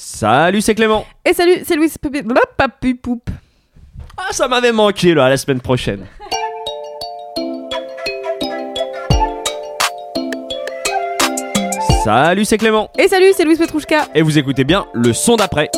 Salut, 0.00 0.60
c'est 0.60 0.76
Clément. 0.76 1.04
Et 1.24 1.32
salut, 1.32 1.64
c'est 1.64 1.74
Louis 1.74 1.90
Papu 2.56 2.94
Poup. 2.94 3.28
Ah, 4.16 4.28
ça 4.30 4.46
m'avait 4.46 4.70
manqué 4.70 5.12
là, 5.12 5.24
à 5.24 5.28
la 5.28 5.36
semaine 5.36 5.60
prochaine. 5.60 6.06
Salut, 12.04 12.44
c'est 12.44 12.58
Clément. 12.58 12.90
Et 12.96 13.08
salut, 13.08 13.32
c'est 13.36 13.44
Louis 13.44 13.56
Petrouchka. 13.56 14.06
Et 14.14 14.22
vous 14.22 14.38
écoutez 14.38 14.62
bien 14.62 14.86
le 14.94 15.12
son 15.12 15.34
d'après. 15.34 15.68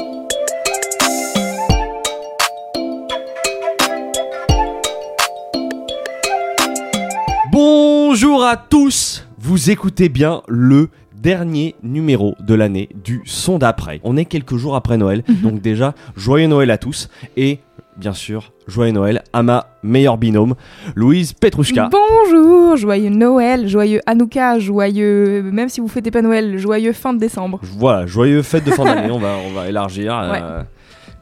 Bonjour 7.50 8.44
à 8.44 8.58
tous. 8.58 9.26
Vous 9.38 9.70
écoutez 9.70 10.10
bien 10.10 10.42
le 10.46 10.90
dernier 11.20 11.74
numéro 11.82 12.34
de 12.40 12.54
l'année 12.54 12.88
du 13.04 13.22
son 13.24 13.58
d'après. 13.58 14.00
On 14.04 14.16
est 14.16 14.24
quelques 14.24 14.56
jours 14.56 14.74
après 14.76 14.96
Noël, 14.96 15.22
donc 15.42 15.60
déjà 15.60 15.94
joyeux 16.16 16.46
Noël 16.46 16.70
à 16.70 16.78
tous 16.78 17.08
et 17.36 17.58
bien 17.96 18.12
sûr 18.14 18.52
joyeux 18.66 18.92
Noël 18.92 19.22
à 19.32 19.42
ma 19.42 19.66
meilleure 19.82 20.16
binôme 20.16 20.54
Louise 20.94 21.32
Petrouchka. 21.34 21.90
Bonjour, 21.90 22.76
joyeux 22.76 23.10
Noël, 23.10 23.68
joyeux 23.68 24.00
Hanouka, 24.06 24.58
joyeux, 24.58 25.42
même 25.42 25.68
si 25.68 25.80
vous 25.80 25.88
fêtez 25.88 26.10
pas 26.10 26.22
Noël, 26.22 26.56
joyeux 26.58 26.92
fin 26.92 27.12
de 27.12 27.18
décembre. 27.18 27.60
Voilà, 27.62 28.06
joyeux 28.06 28.42
fête 28.42 28.64
de 28.64 28.70
fin 28.70 28.84
d'année, 28.86 29.10
on 29.10 29.18
va, 29.18 29.34
on 29.48 29.52
va 29.52 29.68
élargir. 29.68 30.18
euh, 30.18 30.62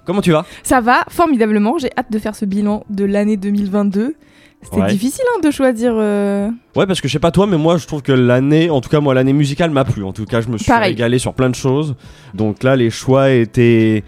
Comment 0.05 0.21
tu 0.21 0.31
vas? 0.33 0.45
Ça 0.62 0.81
va 0.81 1.05
formidablement, 1.09 1.79
j'ai 1.79 1.91
hâte 1.99 2.11
de 2.12 2.19
faire 2.19 2.35
ce 2.37 2.45
bilan 2.45 2.85
de 2.89 3.05
l'année 3.05 3.37
2022. 3.37 4.15
C'était 4.62 4.81
Ouais. 4.81 4.89
difficile 4.89 5.25
hein, 5.37 5.41
de 5.42 5.51
choisir. 5.51 5.92
euh, 5.97 6.48
Ouais, 6.77 6.87
parce 6.87 7.01
que 7.01 7.09
je 7.09 7.12
sais 7.12 7.19
pas 7.20 7.31
toi, 7.31 7.47
mais 7.47 7.56
moi 7.56 7.77
je 7.78 7.87
trouve 7.87 8.03
que 8.03 8.12
l'année, 8.12 8.70
en 8.70 8.81
tout 8.81 8.89
cas 8.89 9.00
moi 9.00 9.15
l'année 9.15 9.33
musicale 9.33 9.70
m'a 9.70 9.84
plu. 9.84 10.03
En 10.05 10.12
tout 10.12 10.25
cas, 10.25 10.41
je 10.41 10.48
me 10.48 10.59
suis 10.59 10.67
Pareil. 10.67 10.91
régalé 10.95 11.19
sur 11.19 11.33
plein 11.34 11.48
de 11.48 11.55
choses. 11.55 11.95
Donc 12.34 12.62
là, 12.62 12.75
les 12.77 12.91
choix 12.91 13.31
étaient. 13.31 14.03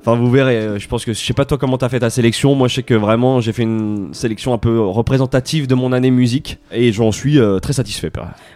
Enfin, 0.00 0.14
vous 0.16 0.30
verrez, 0.30 0.56
euh, 0.56 0.78
je 0.78 0.86
pense 0.86 1.04
que 1.04 1.12
je 1.12 1.18
sais 1.18 1.34
pas 1.34 1.44
toi 1.44 1.58
comment 1.58 1.76
t'as 1.76 1.88
fait 1.88 1.98
ta 1.98 2.08
sélection. 2.08 2.54
Moi, 2.54 2.68
je 2.68 2.76
sais 2.76 2.82
que 2.84 2.94
vraiment 2.94 3.40
j'ai 3.40 3.52
fait 3.52 3.64
une 3.64 4.14
sélection 4.14 4.54
un 4.54 4.58
peu 4.58 4.80
représentative 4.80 5.66
de 5.66 5.74
mon 5.74 5.92
année 5.92 6.12
musique 6.12 6.58
et 6.72 6.92
j'en 6.92 7.10
suis 7.10 7.38
euh, 7.40 7.58
très 7.58 7.72
satisfait. 7.72 8.10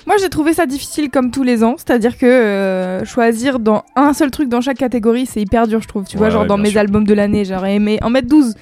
Moi, 0.06 0.16
j'ai 0.20 0.28
trouvé 0.30 0.54
ça 0.54 0.64
difficile 0.66 1.10
comme 1.10 1.32
tous 1.32 1.42
les 1.42 1.64
ans, 1.64 1.74
c'est-à-dire 1.76 2.16
que 2.16 2.24
euh, 2.24 3.04
choisir 3.04 3.58
dans 3.58 3.82
un 3.96 4.12
seul 4.12 4.30
truc 4.30 4.48
dans 4.48 4.60
chaque 4.60 4.78
catégorie, 4.78 5.26
c'est 5.26 5.42
hyper 5.42 5.66
dur, 5.66 5.82
je 5.82 5.88
trouve. 5.88 6.04
Tu 6.04 6.16
vois, 6.16 6.30
genre 6.30 6.42
ouais, 6.42 6.46
dans 6.48 6.56
mes 6.56 6.70
sûr. 6.70 6.80
albums 6.80 7.04
de 7.04 7.12
l'année, 7.14 7.44
j'aurais 7.44 7.74
aimé 7.74 7.98
en 8.02 8.08
mettre 8.08 8.28
12. 8.28 8.54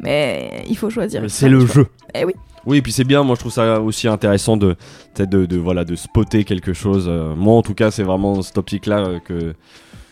Mais 0.00 0.64
il 0.68 0.76
faut 0.76 0.90
choisir. 0.90 1.22
C'est 1.28 1.48
le 1.48 1.66
jeu. 1.66 1.86
Eh 2.14 2.24
oui. 2.24 2.34
Oui, 2.66 2.78
et 2.78 2.82
puis 2.82 2.92
c'est 2.92 3.04
bien. 3.04 3.22
Moi, 3.22 3.36
je 3.36 3.40
trouve 3.40 3.52
ça 3.52 3.80
aussi 3.80 4.06
intéressant 4.08 4.56
de 4.56 4.76
peut-être 5.14 5.30
de, 5.30 5.46
de, 5.46 5.56
voilà 5.56 5.84
de 5.84 5.96
spotter 5.96 6.44
quelque 6.44 6.72
chose. 6.72 7.06
Euh, 7.08 7.34
moi, 7.34 7.54
en 7.56 7.62
tout 7.62 7.74
cas, 7.74 7.90
c'est 7.90 8.02
vraiment 8.02 8.42
cette 8.42 8.58
optique-là 8.58 8.98
euh, 8.98 9.18
que 9.20 9.54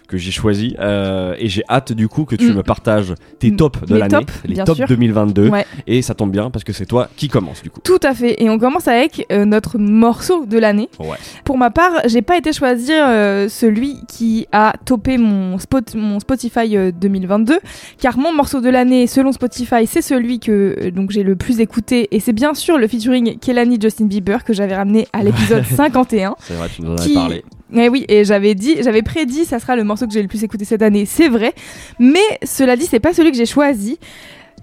que 0.09 0.17
j'ai 0.17 0.31
choisi 0.33 0.75
Euh, 0.81 1.34
et 1.39 1.48
j'ai 1.48 1.62
hâte 1.69 1.92
du 1.92 2.09
coup 2.09 2.25
que 2.25 2.34
tu 2.34 2.51
Mm. 2.51 2.55
me 2.56 2.62
partages 2.62 3.14
tes 3.39 3.51
Mm. 3.51 3.56
tops 3.56 3.81
de 3.87 3.95
l'année, 3.97 4.25
les 4.47 4.56
tops 4.65 4.77
sûr. 4.78 4.87
2022 4.89 5.48
Ouais. 5.48 5.67
et 5.87 6.03
ça 6.03 6.15
tombe 6.15 6.31
bien 6.31 6.50
parce 6.50 6.65
que 6.65 6.72
c'est 6.72 6.87
toi 6.87 7.09
qui 7.16 7.28
commence 7.28 7.62
du 7.62 7.71
coup. 7.71 7.81
Tout 7.84 8.00
à 8.03 8.15
fait. 8.15 8.43
Et 8.43 8.49
on 8.50 8.59
commence 8.59 8.88
avec 8.88 9.27
euh, 9.31 9.44
notre 9.44 9.78
morceau 9.78 10.47
de 10.47 10.59
l'année. 10.59 10.88
Ouais. 10.99 11.16
Pour 11.44 11.59
ma 11.59 11.71
part, 11.71 11.93
j'ai 12.06 12.22
pas 12.22 12.37
été 12.38 12.53
choisir 12.53 12.97
euh, 13.06 13.49
celui 13.49 13.97
qui 14.09 14.47
a 14.53 14.72
topé 14.84 15.19
mon, 15.19 15.59
spot, 15.59 15.94
mon 15.94 16.21
Spotify 16.21 16.77
euh, 16.77 16.91
2022, 16.91 17.59
car 18.00 18.16
mon 18.19 18.32
morceau 18.32 18.61
de 18.61 18.71
l'année, 18.71 19.06
selon 19.06 19.32
Spotify, 19.32 19.87
c'est 19.87 20.03
celui 20.03 20.38
que 20.41 20.88
donc 20.91 21.11
j'ai 21.11 21.22
le 21.22 21.37
plus 21.37 21.61
écouté, 21.61 22.09
et 22.12 22.21
c'est 22.21 22.32
bien 22.32 22.55
sûr 22.55 22.78
le 22.78 22.88
featuring 22.88 23.38
Kelani 23.38 23.78
Justin 23.81 24.06
Bieber 24.06 24.43
que 24.44 24.53
j'avais 24.55 24.75
ramené 24.77 25.06
à 25.12 25.22
l'épisode 25.22 25.65
51. 25.77 26.34
C'est 26.41 26.55
vrai, 26.55 26.69
tu 26.75 26.82
nous 26.82 26.93
en 26.93 26.97
avais 26.97 27.05
Qui- 27.09 27.15
parlé. 27.15 27.44
Et 27.75 27.89
oui, 27.89 28.05
et 28.09 28.25
j'avais 28.25 28.55
dit, 28.55 28.83
j'avais 28.83 29.03
prédit, 29.03 29.45
ça 29.45 29.59
sera 29.59 29.77
le 29.77 29.84
morceau 29.84 30.06
que 30.06 30.12
j'ai 30.12 30.23
le 30.23 30.29
plus 30.29 30.45
écouté 30.45 30.65
cette 30.65 30.83
année, 30.83 31.05
c'est 31.06 31.29
vrai. 31.29 31.55
Mais 31.99 32.19
cela 32.43 32.77
dit, 32.77 32.87
c'est 32.87 33.01
pas 33.01 33.12
celui 33.12 33.31
que 33.31 33.37
j'ai 33.37 33.47
choisi. 33.47 33.99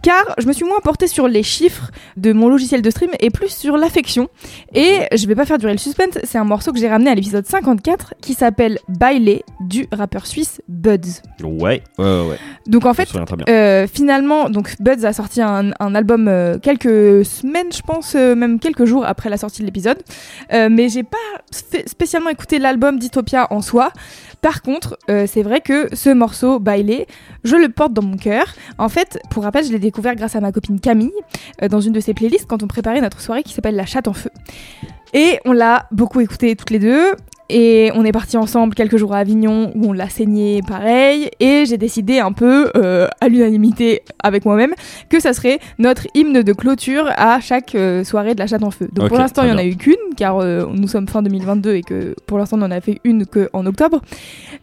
Car 0.02 0.36
je 0.38 0.46
me 0.46 0.54
suis 0.54 0.66
moins 0.66 0.82
portée 0.84 1.08
sur 1.08 1.28
les 1.28 1.42
chiffres 1.42 1.90
de 2.16 2.32
mon 2.32 2.48
logiciel 2.48 2.82
de 2.84 2.90
stream 2.92 3.10
et 3.20 3.32
plus 3.32 3.50
sur 3.50 3.76
l'affection. 3.76 4.28
Et 4.74 5.00
je 5.16 5.26
vais 5.26 5.34
pas 5.34 5.46
faire 5.46 5.58
durer 5.58 5.72
le 5.72 5.80
suspense, 5.80 6.20
c'est 6.24 6.38
un 6.38 6.44
morceau 6.44 6.72
que 6.72 6.80
j'ai 6.80 6.88
ramené 6.88 7.10
à 7.10 7.16
l'épisode 7.16 7.46
54 7.46 8.14
qui 8.22 8.34
s'appelle 8.36 8.78
Bailey 8.88 9.44
du 9.62 9.88
rappeur 9.92 10.28
suisse 10.28 10.62
Buds. 10.68 11.22
Ouais, 11.44 11.82
ouais, 11.98 12.28
ouais. 12.28 12.38
Donc 12.68 12.86
en 12.86 12.94
fait, 12.96 13.08
euh, 13.50 13.86
finalement, 13.88 14.50
donc 14.50 14.76
Buds 14.80 15.06
a 15.06 15.14
sorti 15.14 15.42
un, 15.42 15.72
un 15.80 15.94
album 15.96 16.28
euh, 16.28 16.58
quelques 16.58 17.24
semaines, 17.24 17.72
je 17.72 17.82
pense, 17.82 18.16
euh, 18.16 18.34
même 18.34 18.60
quelques 18.60 18.86
jours 18.86 19.06
après 19.06 19.30
la 19.30 19.38
sortie 19.38 19.62
de 19.62 19.68
l'épisode. 19.68 19.98
Euh, 20.52 20.68
mais 20.72 20.90
j'ai 20.90 21.04
pas 21.04 21.18
spé- 21.52 21.88
spécialement 21.88 22.30
écouté 22.32 22.58
l'album 22.58 22.98
d'Itopia 22.98 23.48
en 23.52 23.62
soi. 23.62 23.92
Par 24.42 24.62
contre, 24.64 24.98
euh, 25.10 25.26
c'est 25.28 25.44
vrai 25.44 25.62
que 25.62 25.90
ce 25.96 26.10
morceau, 26.10 26.60
Bailey, 26.60 27.06
je 27.44 27.56
le 27.56 27.70
porte 27.70 27.94
dans 27.94 28.04
mon 28.04 28.18
cœur. 28.18 28.46
En 28.80 28.90
fait, 28.90 29.20
pour 29.30 29.44
rappel, 29.44 29.64
je 29.66 29.72
l'ai 29.72 29.80
découvert 29.80 30.16
grâce 30.16 30.36
à 30.36 30.40
ma 30.42 30.52
copine 30.52 30.80
Camille 30.80 31.12
euh, 31.62 31.68
dans 31.68 31.82
une 31.82 31.94
de 31.94 32.00
ses 32.00 32.14
playlists 32.16 32.48
quand 32.48 32.64
on 32.64 32.68
préparait 32.68 33.02
notre 33.02 33.22
soirée 33.22 33.44
qui 33.44 33.54
s'appelle 33.54 33.76
La 33.76 33.86
chatte 33.86 34.08
en 34.08 34.14
feu. 34.14 34.32
Et 35.14 35.40
on 35.46 35.52
l'a 35.54 35.86
beaucoup 35.92 36.20
écouté 36.20 36.56
toutes 36.56 36.72
les 36.72 36.80
deux. 36.80 37.12
Et 37.50 37.92
on 37.94 38.04
est 38.04 38.12
partis 38.12 38.38
ensemble 38.38 38.74
quelques 38.74 38.98
jours 38.98 39.14
à 39.14 39.20
Avignon 39.20 39.72
où 39.76 39.90
on 39.90 39.94
l'a 39.94 40.10
saigné 40.10 40.62
pareil. 40.68 41.30
Et 41.40 41.66
j'ai 41.66 41.78
décidé 41.78 42.20
un 42.20 42.32
peu, 42.32 42.72
euh, 42.76 43.08
à 43.22 43.28
l'unanimité 43.28 44.02
avec 44.24 44.46
moi-même, 44.46 44.74
que 45.10 45.20
ça 45.20 45.34
serait 45.34 45.60
notre 45.78 46.08
hymne 46.16 46.42
de 46.42 46.54
clôture 46.54 47.10
à 47.18 47.40
chaque 47.40 47.76
euh, 47.76 48.04
soirée 48.04 48.34
de 48.34 48.40
la 48.40 48.48
chatte 48.48 48.64
en 48.64 48.72
feu. 48.72 48.88
Donc 48.92 49.10
pour 49.10 49.18
l'instant, 49.18 49.44
il 49.44 49.48
n'y 49.48 49.54
en 49.54 49.58
a 49.58 49.66
eu 49.66 49.76
qu'une, 49.76 49.96
car 50.18 50.38
euh, 50.40 50.66
nous 50.74 50.88
sommes 50.88 51.08
fin 51.08 51.22
2022 51.22 51.76
et 51.76 51.82
que 51.82 52.16
pour 52.26 52.40
l'instant, 52.40 52.58
on 52.58 52.62
n'en 52.62 52.72
a 52.72 52.82
fait 52.82 53.00
une 53.04 53.26
qu'en 53.26 53.66
octobre. 53.66 54.02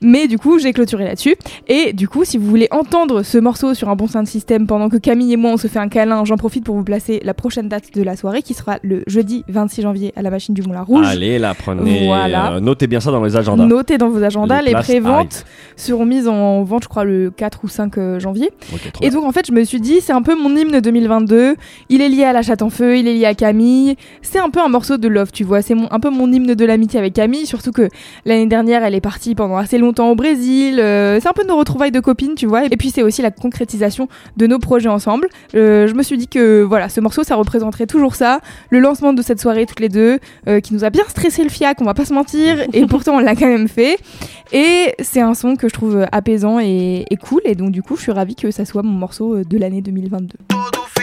Mais 0.00 0.26
du 0.26 0.38
coup, 0.38 0.58
j'ai 0.58 0.72
clôturé 0.72 1.04
là-dessus. 1.04 1.36
Et 1.68 1.92
du 1.92 2.08
coup, 2.08 2.24
si 2.24 2.36
vous 2.36 2.46
voulez 2.46 2.68
entendre 2.72 3.22
ce 3.22 3.38
morceau 3.38 3.74
sur 3.74 3.88
un 3.88 3.96
bon 3.96 4.08
sein 4.08 4.22
de 4.22 4.28
système 4.28 4.66
pendant 4.66 4.88
que 4.88 4.96
Camille 4.96 5.32
et 5.32 5.36
moi 5.36 5.52
on 5.52 5.56
se 5.56 5.68
fait 5.68 5.78
un 5.78 5.88
câlin, 5.88 6.24
j'en 6.24 6.36
profite 6.36 6.64
pour 6.64 6.74
vous 6.74 6.84
placer 6.84 7.20
la 7.22 7.34
prochaine 7.34 7.68
date 7.68 7.94
de 7.94 8.02
la 8.02 8.16
soirée 8.16 8.42
qui 8.42 8.54
sera 8.54 8.78
le 8.82 9.02
jeudi 9.06 9.44
26 9.48 9.82
janvier 9.82 10.12
à 10.16 10.22
la 10.22 10.30
machine 10.30 10.54
du 10.54 10.62
Moulin 10.62 10.82
Rouge. 10.82 11.06
Allez, 11.06 11.38
la 11.38 11.54
prenez. 11.54 12.06
Voilà. 12.06 12.58
Notez 12.72 12.86
bien 12.86 13.00
ça 13.00 13.10
dans 13.10 13.22
les 13.22 13.36
agendas. 13.36 13.66
Notez 13.66 13.98
dans 13.98 14.08
vos 14.08 14.22
agendas, 14.22 14.62
Les 14.62 14.72
les, 14.72 14.80
préventes 14.80 15.44
seront 15.76 16.06
mises 16.06 16.26
en 16.26 16.62
vente, 16.62 16.84
je 16.84 16.88
crois, 16.88 17.04
le 17.04 17.30
4 17.30 17.60
ou 17.64 17.68
5 17.68 17.98
euh, 17.98 18.18
janvier. 18.18 18.50
Et 19.02 19.10
donc, 19.10 19.24
en 19.24 19.32
fait, 19.32 19.46
je 19.46 19.52
me 19.52 19.62
suis 19.64 19.80
dit, 19.80 20.00
c'est 20.00 20.12
un 20.12 20.22
peu 20.22 20.34
mon 20.34 20.56
hymne 20.56 20.80
2022. 20.80 21.56
Il 21.90 22.00
est 22.00 22.08
lié 22.08 22.24
à 22.24 22.32
la 22.32 22.40
chatte 22.40 22.62
en 22.62 22.70
feu, 22.70 22.96
il 22.96 23.06
est 23.06 23.12
lié 23.12 23.26
à 23.26 23.34
Camille. 23.34 23.96
C'est 24.22 24.38
un 24.38 24.48
peu 24.48 24.60
un 24.60 24.68
morceau 24.68 24.96
de 24.96 25.06
love, 25.06 25.32
tu 25.32 25.44
vois. 25.44 25.60
C'est 25.60 25.74
un 25.90 26.00
peu 26.00 26.08
mon 26.08 26.32
hymne 26.32 26.54
de 26.54 26.64
l'amitié 26.64 26.98
avec 26.98 27.12
Camille. 27.12 27.44
Surtout 27.44 27.72
que 27.72 27.88
l'année 28.24 28.46
dernière, 28.46 28.82
elle 28.84 28.94
est 28.94 29.02
partie 29.02 29.34
pendant 29.34 29.58
assez 29.58 29.76
longtemps 29.76 30.10
au 30.10 30.14
Brésil. 30.14 30.80
Euh, 30.80 31.18
c'est 31.20 31.28
un 31.28 31.34
peu 31.34 31.46
nos 31.46 31.56
retrouvailles 31.56 31.92
de 31.92 32.00
copines, 32.00 32.34
tu 32.34 32.46
vois. 32.46 32.64
Et 32.64 32.76
puis, 32.78 32.90
c'est 32.90 33.02
aussi 33.02 33.20
la 33.20 33.30
concrétisation 33.30 34.08
de 34.38 34.46
nos 34.46 34.58
projets 34.58 34.88
ensemble. 34.88 35.28
Euh, 35.54 35.86
je 35.86 35.94
me 35.94 36.02
suis 36.02 36.16
dit 36.16 36.28
que, 36.28 36.62
voilà, 36.62 36.88
ce 36.88 37.00
morceau, 37.00 37.22
ça 37.22 37.34
représenterait 37.36 37.86
toujours 37.86 38.14
ça. 38.14 38.40
Le 38.70 38.78
lancement 38.78 39.12
de 39.12 39.20
cette 39.20 39.40
soirée, 39.40 39.66
toutes 39.66 39.80
les 39.80 39.90
deux, 39.90 40.18
euh, 40.48 40.60
qui 40.60 40.72
nous 40.72 40.84
a 40.84 40.90
bien 40.90 41.04
stressé 41.08 41.42
le 41.42 41.50
fiac, 41.50 41.80
on 41.80 41.84
va 41.84 41.94
pas 41.94 42.04
se 42.04 42.14
mentir. 42.14 42.61
Et 42.72 42.86
pourtant, 42.86 43.16
on 43.16 43.20
l'a 43.20 43.34
quand 43.34 43.46
même 43.46 43.68
fait. 43.68 43.98
Et 44.52 44.94
c'est 45.00 45.20
un 45.20 45.34
son 45.34 45.56
que 45.56 45.68
je 45.68 45.74
trouve 45.74 46.06
apaisant 46.12 46.58
et, 46.60 47.06
cool. 47.22 47.40
Et 47.44 47.54
donc, 47.54 47.70
du 47.70 47.82
coup, 47.82 47.96
je 47.96 48.02
suis 48.02 48.12
ravie 48.12 48.34
que 48.34 48.50
ça 48.50 48.64
soit 48.64 48.82
mon 48.82 48.92
morceau 48.92 49.36
euh, 49.36 49.44
de 49.44 49.58
l'année 49.58 49.82
2022. 49.82 50.36
Todo 50.48 50.82
fim 50.86 51.02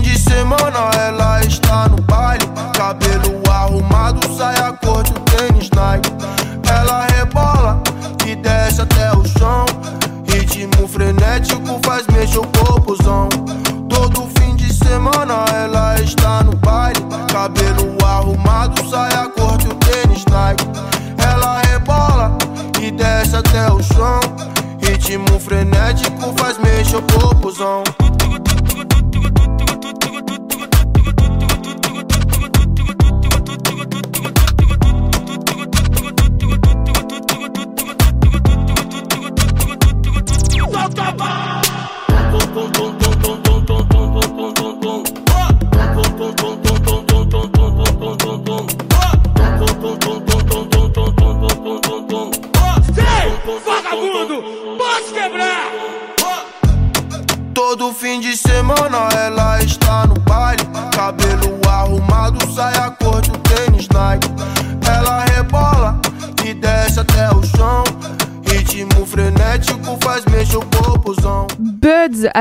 de 0.00 0.18
semana 0.18 0.90
ela 1.08 1.40
está 1.40 1.88
no 1.88 2.03
seu 26.94 27.02
corpozão. 27.02 28.03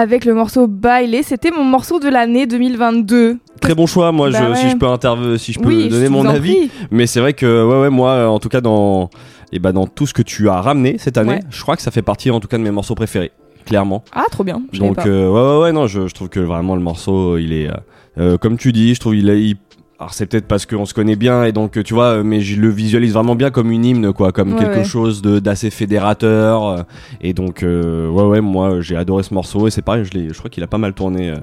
Avec 0.03 0.25
le 0.25 0.33
morceau 0.33 0.67
Bailé, 0.67 1.23
c'était 1.23 1.49
mon 1.49 1.63
morceau 1.63 1.97
de 1.99 2.09
l'année 2.09 2.45
2022. 2.45 3.37
Très 3.61 3.73
bon 3.73 3.87
choix, 3.87 4.11
moi, 4.11 4.29
Bah 4.29 4.39
je, 4.43 4.49
ouais. 4.51 4.55
si 4.57 4.69
je 4.69 4.75
peux 4.75 4.87
interve- 4.87 5.37
si 5.37 5.53
je 5.53 5.59
peux 5.59 5.69
oui, 5.69 5.87
donner 5.87 6.07
je 6.07 6.11
mon 6.11 6.25
avis. 6.27 6.67
prie. 6.67 6.71
Mais 6.91 7.07
c'est 7.07 7.21
vrai 7.21 7.31
que, 7.33 7.65
ouais, 7.65 7.81
ouais, 7.83 7.89
moi, 7.89 8.27
en 8.27 8.39
tout 8.39 8.49
cas, 8.49 8.59
dans, 8.59 9.09
et 9.53 9.59
ben, 9.59 9.71
dans 9.71 9.87
tout 9.87 10.05
ce 10.05 10.13
que 10.13 10.21
tu 10.21 10.49
as 10.49 10.59
ramené 10.61 10.97
cette 10.97 11.17
année, 11.17 11.35
Ouais. 11.35 11.39
je 11.49 11.61
crois 11.61 11.77
que 11.77 11.81
ça 11.81 11.89
fait 11.91 12.01
partie, 12.01 12.29
en 12.31 12.41
tout 12.41 12.49
cas, 12.49 12.57
de 12.57 12.63
mes 12.63 12.71
morceaux 12.71 12.95
préférés, 12.95 13.31
clairement. 13.65 14.03
Ah, 14.13 14.25
trop 14.29 14.43
bien. 14.43 14.61
je 14.73 14.79
Donc, 14.79 14.99
euh, 15.05 15.29
ouais, 15.29 15.57
ouais, 15.57 15.63
ouais, 15.63 15.71
non, 15.71 15.87
je, 15.87 16.07
je 16.07 16.13
trouve 16.13 16.27
que 16.27 16.41
vraiment 16.41 16.75
le 16.75 16.81
morceau, 16.81 17.37
il 17.37 17.53
est, 17.53 17.69
euh, 17.69 17.73
euh, 18.17 18.37
comme 18.37 18.57
tu 18.57 18.73
dis, 18.73 18.93
je 18.93 18.99
trouve 18.99 19.15
il 19.15 19.29
est. 19.29 19.41
il- 19.41 19.55
alors 19.99 20.13
c'est 20.13 20.25
peut-être 20.25 20.47
parce 20.47 20.65
qu'on 20.65 20.85
se 20.85 20.93
connaît 20.93 21.15
bien 21.15 21.43
et 21.45 21.51
donc 21.51 21.81
tu 21.83 21.93
vois, 21.93 22.23
mais 22.23 22.41
je 22.41 22.59
le 22.59 22.69
visualise 22.69 23.13
vraiment 23.13 23.35
bien 23.35 23.51
comme 23.51 23.71
une 23.71 23.85
hymne, 23.85 24.11
quoi, 24.11 24.31
comme 24.31 24.53
Ouais, 24.53 24.59
quelque 24.59 24.77
ouais. 24.79 24.83
chose 24.83 25.21
de 25.21 25.39
d'assez 25.39 25.69
fédérateur. 25.69 26.67
euh, 26.67 26.81
et 27.21 27.33
donc, 27.33 27.63
euh, 27.63 28.09
ouais, 28.09 28.23
ouais, 28.23 28.41
moi 28.41 28.81
j'ai 28.81 28.95
adoré 28.97 29.23
ce 29.23 29.33
morceau 29.33 29.67
et 29.67 29.71
c'est 29.71 29.81
pareil, 29.81 30.03
je, 30.03 30.29
je 30.33 30.37
crois 30.37 30.49
qu'il 30.49 30.63
a 30.63 30.67
pas 30.67 30.77
mal 30.77 30.93
tourné 30.93 31.29
euh, 31.29 31.35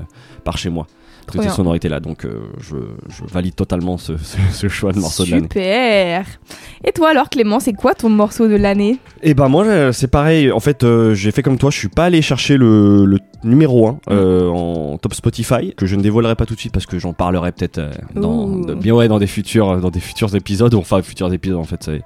par 0.45 0.59
chez 0.59 0.69
moi. 0.69 0.87
Trop 1.27 1.33
Toutes 1.33 1.43
ces 1.43 1.47
bien. 1.49 1.55
sonorités 1.57 1.89
là, 1.89 2.01
donc 2.01 2.25
euh, 2.25 2.41
je, 2.61 2.77
je 3.09 3.25
valide 3.33 3.55
totalement 3.55 3.99
ce, 3.99 4.17
ce- 4.17 4.37
ce 4.53 4.69
choix 4.69 4.93
de 4.93 4.99
morceau 4.99 5.25
de 5.25 5.31
l'année. 5.31 5.43
Super. 5.43 6.27
Et 6.85 6.93
toi 6.93 7.11
alors 7.11 7.29
Clément, 7.29 7.61
c'est 7.61 7.73
quoi 7.73 7.95
ton 7.95 8.09
morceau 8.09 8.49
de 8.49 8.57
l'année? 8.57 8.99
Et 9.23 9.35
ben 9.35 9.49
moi 9.49 9.65
euh, 9.67 9.93
c'est 9.93 10.09
pareil, 10.09 10.51
en 10.51 10.61
fait 10.61 10.83
euh, 10.83 11.15
j'ai 11.15 11.31
fait 11.31 11.43
comme 11.43 11.59
toi, 11.59 11.71
je 11.71 11.79
suis 11.79 11.89
pas 11.89 12.07
allé 12.07 12.23
chercher 12.23 12.57
le, 12.57 13.05
le 13.05 13.19
numéro 13.45 13.87
1 13.89 13.99
euh, 14.11 14.49
en 14.49 14.99
top 14.99 15.15
Spotify, 15.15 15.75
que 15.77 15.87
je 15.87 15.95
ne 15.97 16.03
dévoilerai 16.03 16.35
pas 16.35 16.47
tout 16.47 16.55
de 16.55 16.61
suite 16.61 16.73
parce 16.73 16.87
que 16.87 16.99
j'en 16.99 17.13
parlerai 17.13 17.53
peut-être 17.53 17.79
euh, 17.79 17.91
dans, 18.15 18.49
de- 18.49 18.75
bien 18.75 18.95
ouais, 18.95 19.09
dans 19.09 19.19
des 19.19 19.27
futurs 19.27 19.79
dans 19.81 19.91
des 19.91 20.01
futurs 20.01 20.35
épisodes, 20.35 20.75
enfin 20.75 21.01
futurs 21.03 21.33
épisodes 21.33 21.59
en 21.59 21.65
fait 21.65 21.81
c'est 21.85 22.03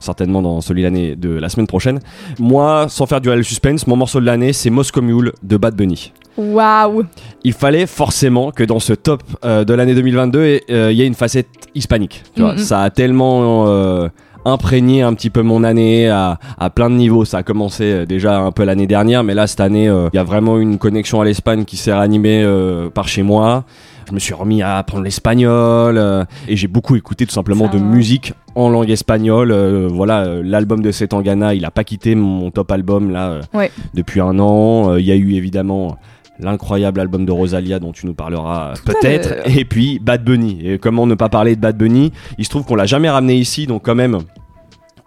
certainement 0.00 0.42
dans 0.42 0.60
celui 0.60 0.82
l'année 0.82 1.16
de 1.16 1.30
la 1.30 1.48
semaine 1.48 1.66
prochaine. 1.66 2.00
Moi, 2.38 2.86
sans 2.88 3.06
faire 3.06 3.20
du 3.20 3.30
suspense, 3.44 3.86
mon 3.86 3.96
morceau 3.96 4.20
de 4.20 4.26
l'année 4.26 4.52
c'est 4.52 4.70
Moscow 4.70 5.00
Mule 5.02 5.32
de 5.42 5.56
Bad 5.56 5.74
Bunny. 5.74 6.12
Waouh. 6.36 7.02
Il 7.42 7.52
fallait 7.52 7.86
forcément 7.86 8.52
que 8.52 8.62
dans 8.62 8.78
ce 8.78 8.92
top 8.92 9.22
euh, 9.44 9.64
de 9.64 9.74
l'année 9.74 9.94
2022, 9.94 10.60
euh, 10.70 10.92
il 10.92 10.96
y 10.98 11.02
ait 11.02 11.06
une 11.06 11.14
facette 11.14 11.48
hispanique. 11.74 12.22
Tu 12.34 12.42
vois, 12.42 12.52
Mhm. 12.52 12.58
ça 12.58 12.82
a 12.82 12.90
tellement 12.90 13.64
euh, 13.66 14.08
imprégné 14.44 15.02
un 15.02 15.14
petit 15.14 15.30
peu 15.30 15.42
mon 15.42 15.64
année 15.64 16.08
à, 16.08 16.38
à 16.58 16.70
plein 16.70 16.90
de 16.90 16.94
niveaux. 16.94 17.24
Ça 17.24 17.38
a 17.38 17.42
commencé 17.42 17.84
euh, 17.84 18.06
déjà 18.06 18.38
un 18.38 18.52
peu 18.52 18.62
l'année 18.64 18.86
dernière, 18.86 19.24
mais 19.24 19.34
là 19.34 19.48
cette 19.48 19.60
année, 19.60 19.88
euh, 19.88 20.08
il 20.12 20.16
y 20.16 20.20
a 20.20 20.24
vraiment 20.24 20.58
une 20.58 20.78
connexion 20.78 21.20
à 21.20 21.24
l'Espagne 21.24 21.64
qui 21.64 21.76
s'est 21.76 21.92
réanimée 21.92 22.42
euh, 22.44 22.88
par 22.88 23.08
chez 23.08 23.22
moi. 23.24 23.64
Je 24.08 24.14
me 24.14 24.20
suis 24.20 24.32
remis 24.32 24.62
à 24.62 24.78
apprendre 24.78 25.02
l'espagnol 25.04 25.98
euh, 25.98 26.24
et 26.46 26.56
j'ai 26.56 26.68
beaucoup 26.68 26.96
écouté 26.96 27.26
tout 27.26 27.34
simplement 27.34 27.66
Ça 27.66 27.72
de 27.72 27.78
va. 27.78 27.84
musique 27.84 28.32
en 28.58 28.70
langue 28.70 28.90
espagnole. 28.90 29.52
Euh, 29.52 29.88
voilà, 29.90 30.24
euh, 30.24 30.42
l'album 30.44 30.82
de 30.82 30.90
Setangana, 30.90 31.54
il 31.54 31.64
a 31.64 31.70
pas 31.70 31.84
quitté 31.84 32.14
mon 32.14 32.50
top 32.50 32.70
album 32.72 33.10
là 33.10 33.30
euh, 33.30 33.42
Ouais. 33.54 33.70
depuis 33.94 34.20
un 34.20 34.38
an. 34.38 34.96
Il 34.96 35.04
y 35.04 35.12
a 35.12 35.16
eu 35.16 35.34
évidemment 35.34 35.96
l'incroyable 36.40 37.00
album 37.00 37.24
de 37.26 37.32
Rosalia 37.32 37.78
dont 37.80 37.92
tu 37.92 38.06
nous 38.06 38.14
parleras 38.14 38.74
peut-être 38.84 39.34
et 39.58 39.64
puis 39.64 39.98
Bad 39.98 40.22
Bunny 40.24 40.60
et 40.64 40.78
comment 40.78 41.04
ne 41.04 41.16
pas 41.16 41.28
parler 41.28 41.56
de 41.56 41.60
Bad 41.60 41.76
Bunny? 41.76 42.12
Il 42.38 42.44
se 42.44 42.50
trouve 42.50 42.64
qu'on 42.64 42.76
l'a 42.76 42.86
jamais 42.86 43.10
ramené 43.10 43.34
ici 43.34 43.66
donc 43.66 43.82
quand 43.84 43.96
même 43.96 44.18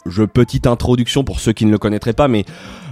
je 0.05 0.23
petite 0.23 0.67
introduction 0.67 1.23
pour 1.23 1.39
ceux 1.39 1.53
qui 1.53 1.65
ne 1.65 1.71
le 1.71 1.77
connaîtraient 1.77 2.13
pas 2.13 2.27
mais 2.27 2.45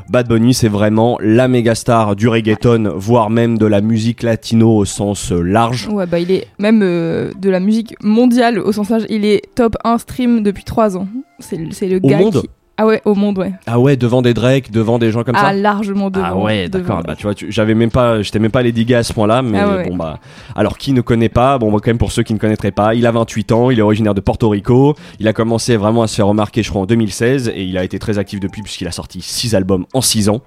Bad 0.09 0.27
Bunny 0.27 0.53
c'est 0.55 0.67
vraiment 0.69 1.17
la 1.21 1.47
méga 1.47 1.75
star 1.75 2.15
du 2.15 2.27
reggaeton 2.27 2.93
voire 2.95 3.29
même 3.29 3.57
de 3.59 3.65
la 3.67 3.81
musique 3.81 4.23
latino 4.23 4.75
au 4.75 4.85
sens 4.85 5.31
euh, 5.31 5.41
large 5.41 5.87
Ouais, 5.91 6.07
bah 6.07 6.19
il 6.19 6.31
est 6.31 6.47
même 6.57 6.81
euh, 6.83 7.31
de 7.39 7.49
la 7.49 7.59
musique 7.59 7.95
mondiale 8.03 8.57
au 8.59 8.71
sens 8.71 8.89
large, 8.89 9.05
il 9.09 9.23
est 9.25 9.41
top 9.55 9.75
1 9.83 9.97
stream 9.99 10.41
depuis 10.41 10.63
3 10.63 10.97
ans. 10.97 11.07
C'est 11.39 11.57
le- 11.57 11.71
c'est 11.71 11.87
le 11.87 11.97
Au 12.01 12.07
gars 12.07 12.17
monde 12.17 12.41
qui 12.41 12.49
Ah 12.81 12.85
ouais, 12.85 13.01
au 13.03 13.13
monde 13.13 13.37
ouais. 13.39 13.51
ah 13.67 13.77
ouais 13.77 13.97
devant 13.97 14.21
des 14.21 14.33
Drake 14.33 14.71
devant 14.71 14.99
des 14.99 15.11
gens 15.11 15.23
comme 15.25 15.35
ah 15.35 15.47
ça 15.47 15.53
largement 15.53 16.09
devant. 16.09 16.25
Ah 16.25 16.37
ouais, 16.37 16.69
d'accord. 16.69 17.03
Bah 17.05 17.15
tu 17.17 17.23
vois, 17.23 17.33
j'avais 17.49 17.75
même 17.75 17.91
pas, 17.91 18.21
j'étais 18.21 18.39
même 18.39 18.51
pas 18.51 18.61
les 18.61 18.71
diguer 18.71 18.95
à 18.95 19.03
ce 19.03 19.11
point-là, 19.11 19.41
mais 19.41 19.59
Ah 19.59 19.75
ouais, 19.75 19.89
bon 19.89 19.97
bah. 19.97 20.19
Alors 20.55 20.77
qui 20.77 20.93
ne 20.93 21.01
connaît 21.01 21.27
pas? 21.27 21.57
Bon, 21.57 21.73
bah, 21.73 21.79
quand 21.83 21.89
même 21.89 21.97
pour 21.97 22.13
ceux 22.13 22.23
qui 22.23 22.33
ne 22.33 22.39
connaîtraient 22.39 22.71
pas, 22.71 22.95
il 22.95 23.05
a 23.05 23.11
28 23.11 23.51
ans, 23.51 23.69
il 23.69 23.79
est 23.79 23.81
originaire 23.81 24.13
de 24.13 24.21
Porto 24.21 24.47
Rico. 24.47 24.95
Il 25.19 25.27
a 25.27 25.33
commencé 25.33 25.75
vraiment 25.75 26.03
à 26.03 26.07
se 26.07 26.15
faire 26.15 26.27
remarquer, 26.27 26.63
je 26.63 26.69
crois, 26.69 26.81
en 26.83 26.85
2016, 26.85 27.51
et 27.53 27.63
il 27.63 27.77
a 27.77 27.83
été 27.83 27.99
très 27.99 28.17
actif 28.17 28.39
depuis 28.39 28.61
puisqu'il 28.61 28.87
a 28.87 28.91
sorti 28.91 29.19
6 29.21 29.55
albums 29.55 29.85
en 29.93 29.99
6 29.99 30.29
ans, 30.29 30.39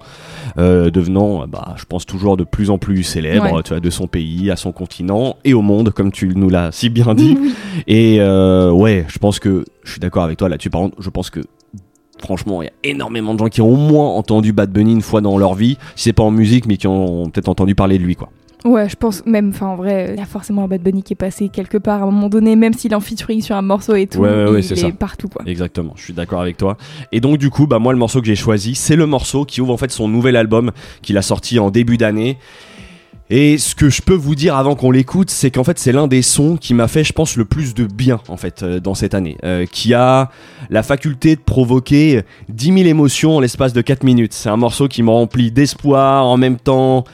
euh, 0.57 0.91
devenant, 0.91 1.47
bah, 1.47 1.75
je 1.77 1.85
pense 1.85 2.07
toujours 2.07 2.39
de 2.39 2.45
plus 2.45 2.71
en 2.71 2.79
plus 2.79 3.03
célèbre, 3.03 3.53
Ouais. 3.53 3.63
tu 3.63 3.75
vois, 3.75 3.81
de 3.81 3.91
son 3.91 4.07
pays, 4.07 4.51
à 4.51 4.57
son 4.57 4.73
continent 4.73 5.37
et 5.45 5.53
au 5.53 5.61
monde, 5.61 5.91
comme 5.91 6.11
tu 6.11 6.29
nous 6.35 6.49
l'as 6.49 6.73
si 6.73 6.89
bien 6.89 7.15
dit. 7.15 7.37
Et 7.87 8.17
euh, 8.21 8.71
ouais, 8.71 9.05
je 9.09 9.19
pense 9.19 9.39
que 9.39 9.67
je 9.85 9.91
suis 9.91 10.01
d'accord 10.01 10.23
avec 10.25 10.39
toi 10.39 10.49
là-dessus. 10.49 10.71
Par 10.71 10.81
contre, 10.81 10.97
je 11.03 11.11
pense 11.11 11.29
que 11.29 11.41
franchement, 12.23 12.63
il 12.63 12.67
y 12.67 12.69
a 12.69 12.73
énormément 12.85 13.35
de 13.35 13.39
gens 13.41 13.49
qui 13.49 13.61
ont 13.61 13.69
au 13.71 13.77
moins 13.77 14.09
entendu 14.11 14.53
Bad 14.53 14.71
Bunny 14.73 14.93
une 14.93 15.03
fois 15.03 15.21
dans 15.21 15.37
leur 15.39 15.55
vie, 15.55 15.77
si 15.97 16.05
c'est 16.05 16.13
pas 16.13 16.23
en 16.23 16.31
musique, 16.31 16.67
mais 16.67 16.77
qui 16.77 16.87
ont 16.87 17.29
peut-être 17.29 17.49
entendu 17.49 17.75
parler 17.75 17.99
de 17.99 18.05
lui, 18.05 18.17
quoi. 18.17 18.31
Ouais, 18.65 18.89
je 18.89 18.95
pense 18.95 19.27
même, 19.27 19.49
enfin 19.49 19.67
en 19.67 19.75
vrai, 19.75 20.11
il 20.15 20.21
y 20.21 20.23
a 20.23 20.25
forcément 20.25 20.63
un 20.63 20.69
Bad 20.69 20.83
Bunny 20.83 21.03
qui 21.03 21.15
est 21.15 21.17
passé 21.17 21.49
quelque 21.49 21.79
part 21.79 22.01
à 22.01 22.05
un 22.05 22.11
moment 22.13 22.29
donné, 22.29 22.55
même 22.55 22.75
s'il 22.75 22.93
est 22.93 22.95
en 22.95 23.01
featuring 23.01 23.43
sur 23.43 23.57
un 23.57 23.63
morceau 23.63 23.97
et 23.97 24.07
tout. 24.07 24.21
Ouais, 24.21 24.29
ouais, 24.29 24.51
ouais, 24.53 24.61
il 24.61 24.63
c'est 24.65 24.75
est 24.75 24.77
ça. 24.77 24.91
partout 24.93 25.29
quoi. 25.29 25.43
Exactement, 25.47 25.95
je 25.97 26.05
suis 26.05 26.13
d'accord 26.13 26.41
avec 26.41 26.59
toi. 26.59 26.77
Et 27.11 27.19
donc 27.19 27.39
du 27.39 27.51
coup, 27.51 27.67
bah 27.67 27.81
moi 27.81 27.93
le 27.93 27.99
morceau 27.99 28.21
que 28.21 28.27
j'ai 28.29 28.37
choisi, 28.37 28.77
c'est 28.77 28.95
le 28.95 29.07
morceau 29.07 29.45
qui 29.45 29.61
ouvre 29.61 29.73
en 29.73 29.77
fait 29.77 29.91
son 29.91 30.07
nouvel 30.07 30.37
album 30.37 30.71
qu'il 31.03 31.19
a 31.19 31.23
sorti 31.23 31.59
en 31.59 31.71
début 31.71 31.97
d'année. 31.97 32.39
Et 33.35 33.57
ce 33.57 33.75
que 33.75 33.89
je 33.89 34.03
peux 34.03 34.13
vous 34.13 34.35
dire 34.35 34.57
avant 34.57 34.75
qu'on 34.75 34.91
l'écoute, 34.91 35.31
c'est 35.31 35.51
qu'en 35.51 35.65
fait 35.65 35.79
c'est 35.79 35.93
l'un 35.93 36.07
des 36.07 36.21
sons 36.21 36.59
qui 36.59 36.75
m'a 36.75 36.87
fait, 36.87 37.03
je 37.03 37.15
pense, 37.15 37.39
le 37.39 37.47
plus 37.47 37.73
de 37.73 37.87
bien 37.87 38.21
en 38.29 38.37
fait 38.37 38.63
euh, 38.63 38.79
dans 38.79 38.93
cette 38.95 39.15
année, 39.15 39.39
euh, 39.43 39.65
qui 39.65 39.95
a 39.95 40.31
la 40.69 40.83
faculté 40.83 41.35
de 41.37 41.41
provoquer 41.41 42.25
10 42.51 42.67
000 42.67 42.77
émotions 42.81 43.39
en 43.39 43.41
l'espace 43.41 43.73
de 43.73 43.81
4 43.81 44.05
minutes. 44.05 44.35
C'est 44.35 44.51
un 44.51 44.59
morceau 44.59 44.87
qui 44.87 45.03
me 45.03 45.09
remplit 45.09 45.51
d'espoir 45.51 46.27
en 46.27 46.37
même 46.37 46.59
temps 46.59 47.05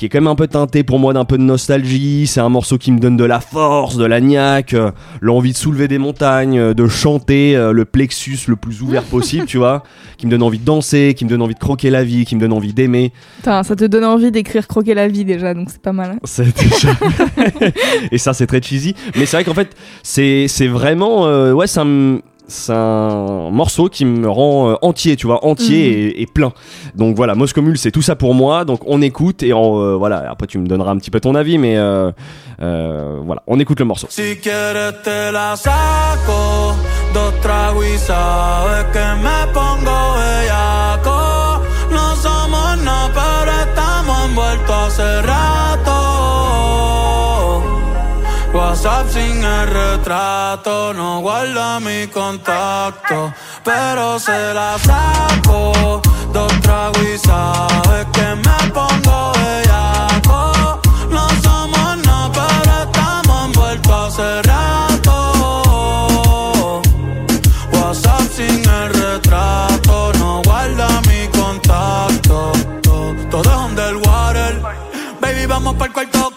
qui 0.00 0.06
est 0.06 0.08
quand 0.08 0.16
même 0.22 0.28
un 0.28 0.34
peu 0.34 0.46
teinté 0.46 0.82
pour 0.82 0.98
moi 0.98 1.12
d'un 1.12 1.26
peu 1.26 1.36
de 1.36 1.42
nostalgie. 1.42 2.26
C'est 2.26 2.40
un 2.40 2.48
morceau 2.48 2.78
qui 2.78 2.90
me 2.90 2.98
donne 2.98 3.18
de 3.18 3.24
la 3.24 3.38
force, 3.38 3.98
de 3.98 4.06
la 4.06 4.22
niaque, 4.22 4.72
euh, 4.72 4.92
l'envie 5.20 5.52
de 5.52 5.56
soulever 5.58 5.88
des 5.88 5.98
montagnes, 5.98 6.58
euh, 6.58 6.72
de 6.72 6.88
chanter 6.88 7.54
euh, 7.54 7.72
le 7.72 7.84
plexus 7.84 8.38
le 8.46 8.56
plus 8.56 8.80
ouvert 8.80 9.02
possible, 9.10 9.44
tu 9.44 9.58
vois, 9.58 9.82
qui 10.16 10.24
me 10.24 10.30
donne 10.30 10.42
envie 10.42 10.58
de 10.58 10.64
danser, 10.64 11.12
qui 11.14 11.26
me 11.26 11.28
donne 11.30 11.42
envie 11.42 11.52
de 11.52 11.58
croquer 11.58 11.90
la 11.90 12.02
vie, 12.02 12.24
qui 12.24 12.34
me 12.34 12.40
donne 12.40 12.54
envie 12.54 12.72
d'aimer. 12.72 13.12
Putain, 13.36 13.62
ça 13.62 13.76
te 13.76 13.84
donne 13.84 14.06
envie 14.06 14.30
d'écrire 14.30 14.66
croquer 14.66 14.94
la 14.94 15.06
vie 15.06 15.26
déjà, 15.26 15.52
donc 15.52 15.68
c'est 15.70 15.82
pas 15.82 15.92
mal. 15.92 16.12
hein. 16.12 16.18
C'est 16.24 16.44
déjà- 16.58 16.94
Et 18.10 18.16
ça, 18.16 18.32
c'est 18.32 18.46
très 18.46 18.62
cheesy. 18.62 18.94
Mais 19.16 19.26
c'est 19.26 19.36
vrai 19.36 19.44
qu'en 19.44 19.52
fait, 19.54 19.68
c'est 20.02 20.46
c'est 20.48 20.66
vraiment. 20.66 21.26
euh, 21.26 21.52
ouais, 21.52 21.66
c'est 21.66 21.80
un. 21.80 22.20
C'est 22.50 22.72
un 22.74 23.48
morceau 23.50 23.88
qui 23.88 24.04
me 24.04 24.28
rend 24.28 24.70
euh, 24.70 24.74
entier, 24.82 25.14
tu 25.16 25.26
vois, 25.26 25.44
entier 25.44 25.78
Mhm. 25.90 25.96
et, 26.18 26.22
et 26.22 26.26
plein. 26.26 26.52
Donc 26.96 27.14
voilà, 27.16 27.34
Moscow 27.36 27.62
Mule, 27.62 27.78
c'est 27.78 27.92
tout 27.92 28.02
ça 28.02 28.16
pour 28.16 28.34
moi. 28.34 28.64
Donc 28.64 28.80
on 28.86 29.00
écoute 29.02 29.42
et 29.44 29.52
en, 29.52 29.78
euh, 29.80 29.94
voilà. 29.94 30.28
Après, 30.30 30.46
tu 30.48 30.58
me 30.58 30.66
donneras 30.66 30.90
un 30.90 30.98
petit 30.98 31.10
peu 31.12 31.20
ton 31.20 31.34
avis, 31.36 31.58
mais 31.58 31.76
euh, 31.76 32.10
euh, 32.60 33.20
voilà, 33.24 33.42
on 33.46 33.58
écoute 33.60 33.78
le 33.78 33.86
morceau. 33.86 34.08
Si 34.10 34.36
quieres 34.42 35.00
te 35.02 35.30
la 35.32 35.54
saco, 35.56 36.74
dos 37.14 37.32
tragos 37.40 37.84
y 37.84 37.98
sabes 37.98 38.84
que 38.92 38.98
me 39.22 39.52
pongo 39.54 39.98
bellaco. 40.16 41.62
No 41.92 42.14
somos 42.16 42.82
nada, 42.84 43.10
pero 43.14 43.52
estamos 43.64 44.16
envueltos 44.28 44.98
hace 44.98 45.22
rato. 45.22 45.99
WhatsApp 48.52 49.08
sin 49.08 49.44
el 49.44 49.66
retrato, 49.68 50.92
no 50.92 51.20
guarda 51.20 51.78
mi 51.78 52.08
contacto, 52.08 53.32
pero 53.64 54.18
se 54.18 54.52
la 54.52 54.76
saco. 54.78 56.02
Dos 56.32 56.52
tragos 56.60 57.02
y 57.02 57.18
sabes 57.18 58.06
que 58.12 58.34
me 58.34 58.70
pongo 58.72 59.32
bellaco. 59.32 60.80
No 61.10 61.28
somos 61.42 61.96
nada, 62.04 62.30
pero 62.32 62.82
estamos 62.84 63.46
envueltos 63.46 64.18
hace 64.18 64.42
rato. 64.42 65.14
WhatsApp 67.72 68.22
sin 68.34 68.68
el 68.68 68.88
retrato, 68.92 70.12
no 70.18 70.42
guarda 70.42 70.88
mi 71.02 71.28
contacto. 71.38 72.52
Todo, 72.82 73.14
todo 73.30 73.50
es 73.50 73.56
underwater. 73.70 74.60
Baby, 75.20 75.46
vamos 75.46 75.74
para 75.74 75.86
el 75.86 75.92
cuarto 75.92 76.29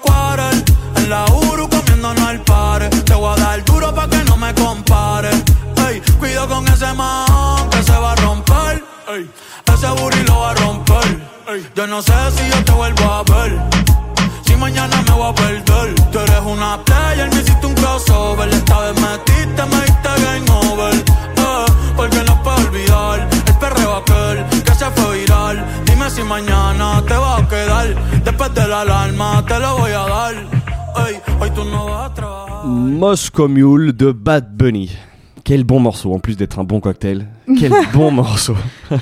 no 11.93 12.01
sé 12.01 12.13
si 12.35 12.49
yo 12.49 12.65
te 12.65 12.71
vuelvo 12.71 13.03
a 13.03 13.23
ver. 13.23 13.51
Si 14.41 14.55
mañana 14.55 14.99
me 15.07 15.11
voy 15.11 15.29
a 15.29 15.35
perder. 15.35 15.93
Tú 16.11 16.17
eres 16.17 16.41
una 16.43 16.83
player, 16.83 17.29
me 17.31 17.39
hiciste 17.41 17.67
un 17.67 17.75
crossover. 17.75 18.49
Esta 18.49 18.79
vez 18.79 18.95
metiste, 18.99 19.61
me 19.71 19.79
diste 19.85 20.11
game 20.25 20.49
over. 20.71 20.95
Eh, 20.95 21.65
porque 21.95 22.23
no 22.25 22.41
puedo 22.41 22.57
olvidar 22.67 23.29
el 23.49 23.55
perreo 23.59 23.97
aquel 23.97 24.63
que 24.63 24.73
se 24.73 24.89
fue 24.95 25.19
viral. 25.19 25.63
Dime 25.85 26.09
si 26.09 26.23
mañana 26.23 27.03
te 27.07 27.13
va 27.13 27.37
a 27.37 27.47
quedar. 27.47 27.87
Después 28.23 28.51
de 28.55 28.67
la 28.67 28.81
alarma 28.81 29.45
te 29.47 29.59
lo 29.59 29.77
voy 29.77 29.91
a 29.91 30.05
dar. 30.15 30.33
Ey, 31.05 31.21
hoy 31.39 31.51
tú 31.51 31.63
no 31.63 31.85
vas 31.85 32.09
a 32.09 32.13
trabajar. 32.15 32.65
Moscow 32.65 33.47
Mule 33.47 33.93
de 33.93 34.13
Bad 34.13 34.45
Bunny. 34.57 34.89
Quel 35.43 35.63
bon 35.63 35.79
morceau, 35.79 36.11
en 36.15 36.19
plus 36.19 36.37
d'être 36.37 36.57
un 36.57 36.63
bon 36.63 36.79
cocktail. 36.79 37.27
Quel 37.59 37.71
bon 37.93 38.09
morceau. 38.09 38.55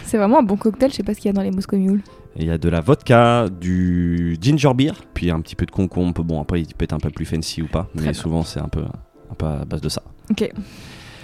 C'est 0.06 0.18
vraiment 0.18 0.40
un 0.40 0.44
bon 0.44 0.58
cocktail, 0.58 0.90
je 0.92 0.98
sais 0.98 1.04
pas 1.04 1.14
ce 1.14 1.22
qu'il 1.22 1.30
y 1.30 1.34
a 1.34 1.34
dans 1.34 1.44
les 1.44 1.52
Moscow 1.52 1.78
Mule. 1.78 2.02
Il 2.38 2.46
y 2.46 2.50
a 2.50 2.58
de 2.58 2.70
la 2.70 2.80
vodka, 2.80 3.48
du 3.50 4.38
ginger 4.42 4.74
beer, 4.74 4.94
puis 5.14 5.32
un 5.32 5.42
petit 5.42 5.56
peu 5.56 5.66
de 5.66 5.72
concombre. 5.72 6.24
Bon, 6.24 6.42
après, 6.42 6.62
il 6.62 6.74
peut 6.74 6.84
être 6.86 6.94
un 6.94 7.00
peu 7.00 7.10
plus 7.10 7.26
fancy 7.26 7.62
ou 7.62 7.68
pas, 7.68 7.90
mais 7.96 8.04
bien. 8.04 8.14
souvent, 8.14 8.44
c'est 8.44 8.60
un 8.62 8.70
peu, 8.70 8.82
un 8.82 9.34
peu 9.38 9.46
à 9.46 9.66
base 9.66 9.82
de 9.82 9.90
ça. 9.90 10.02
Ok. 10.30 10.50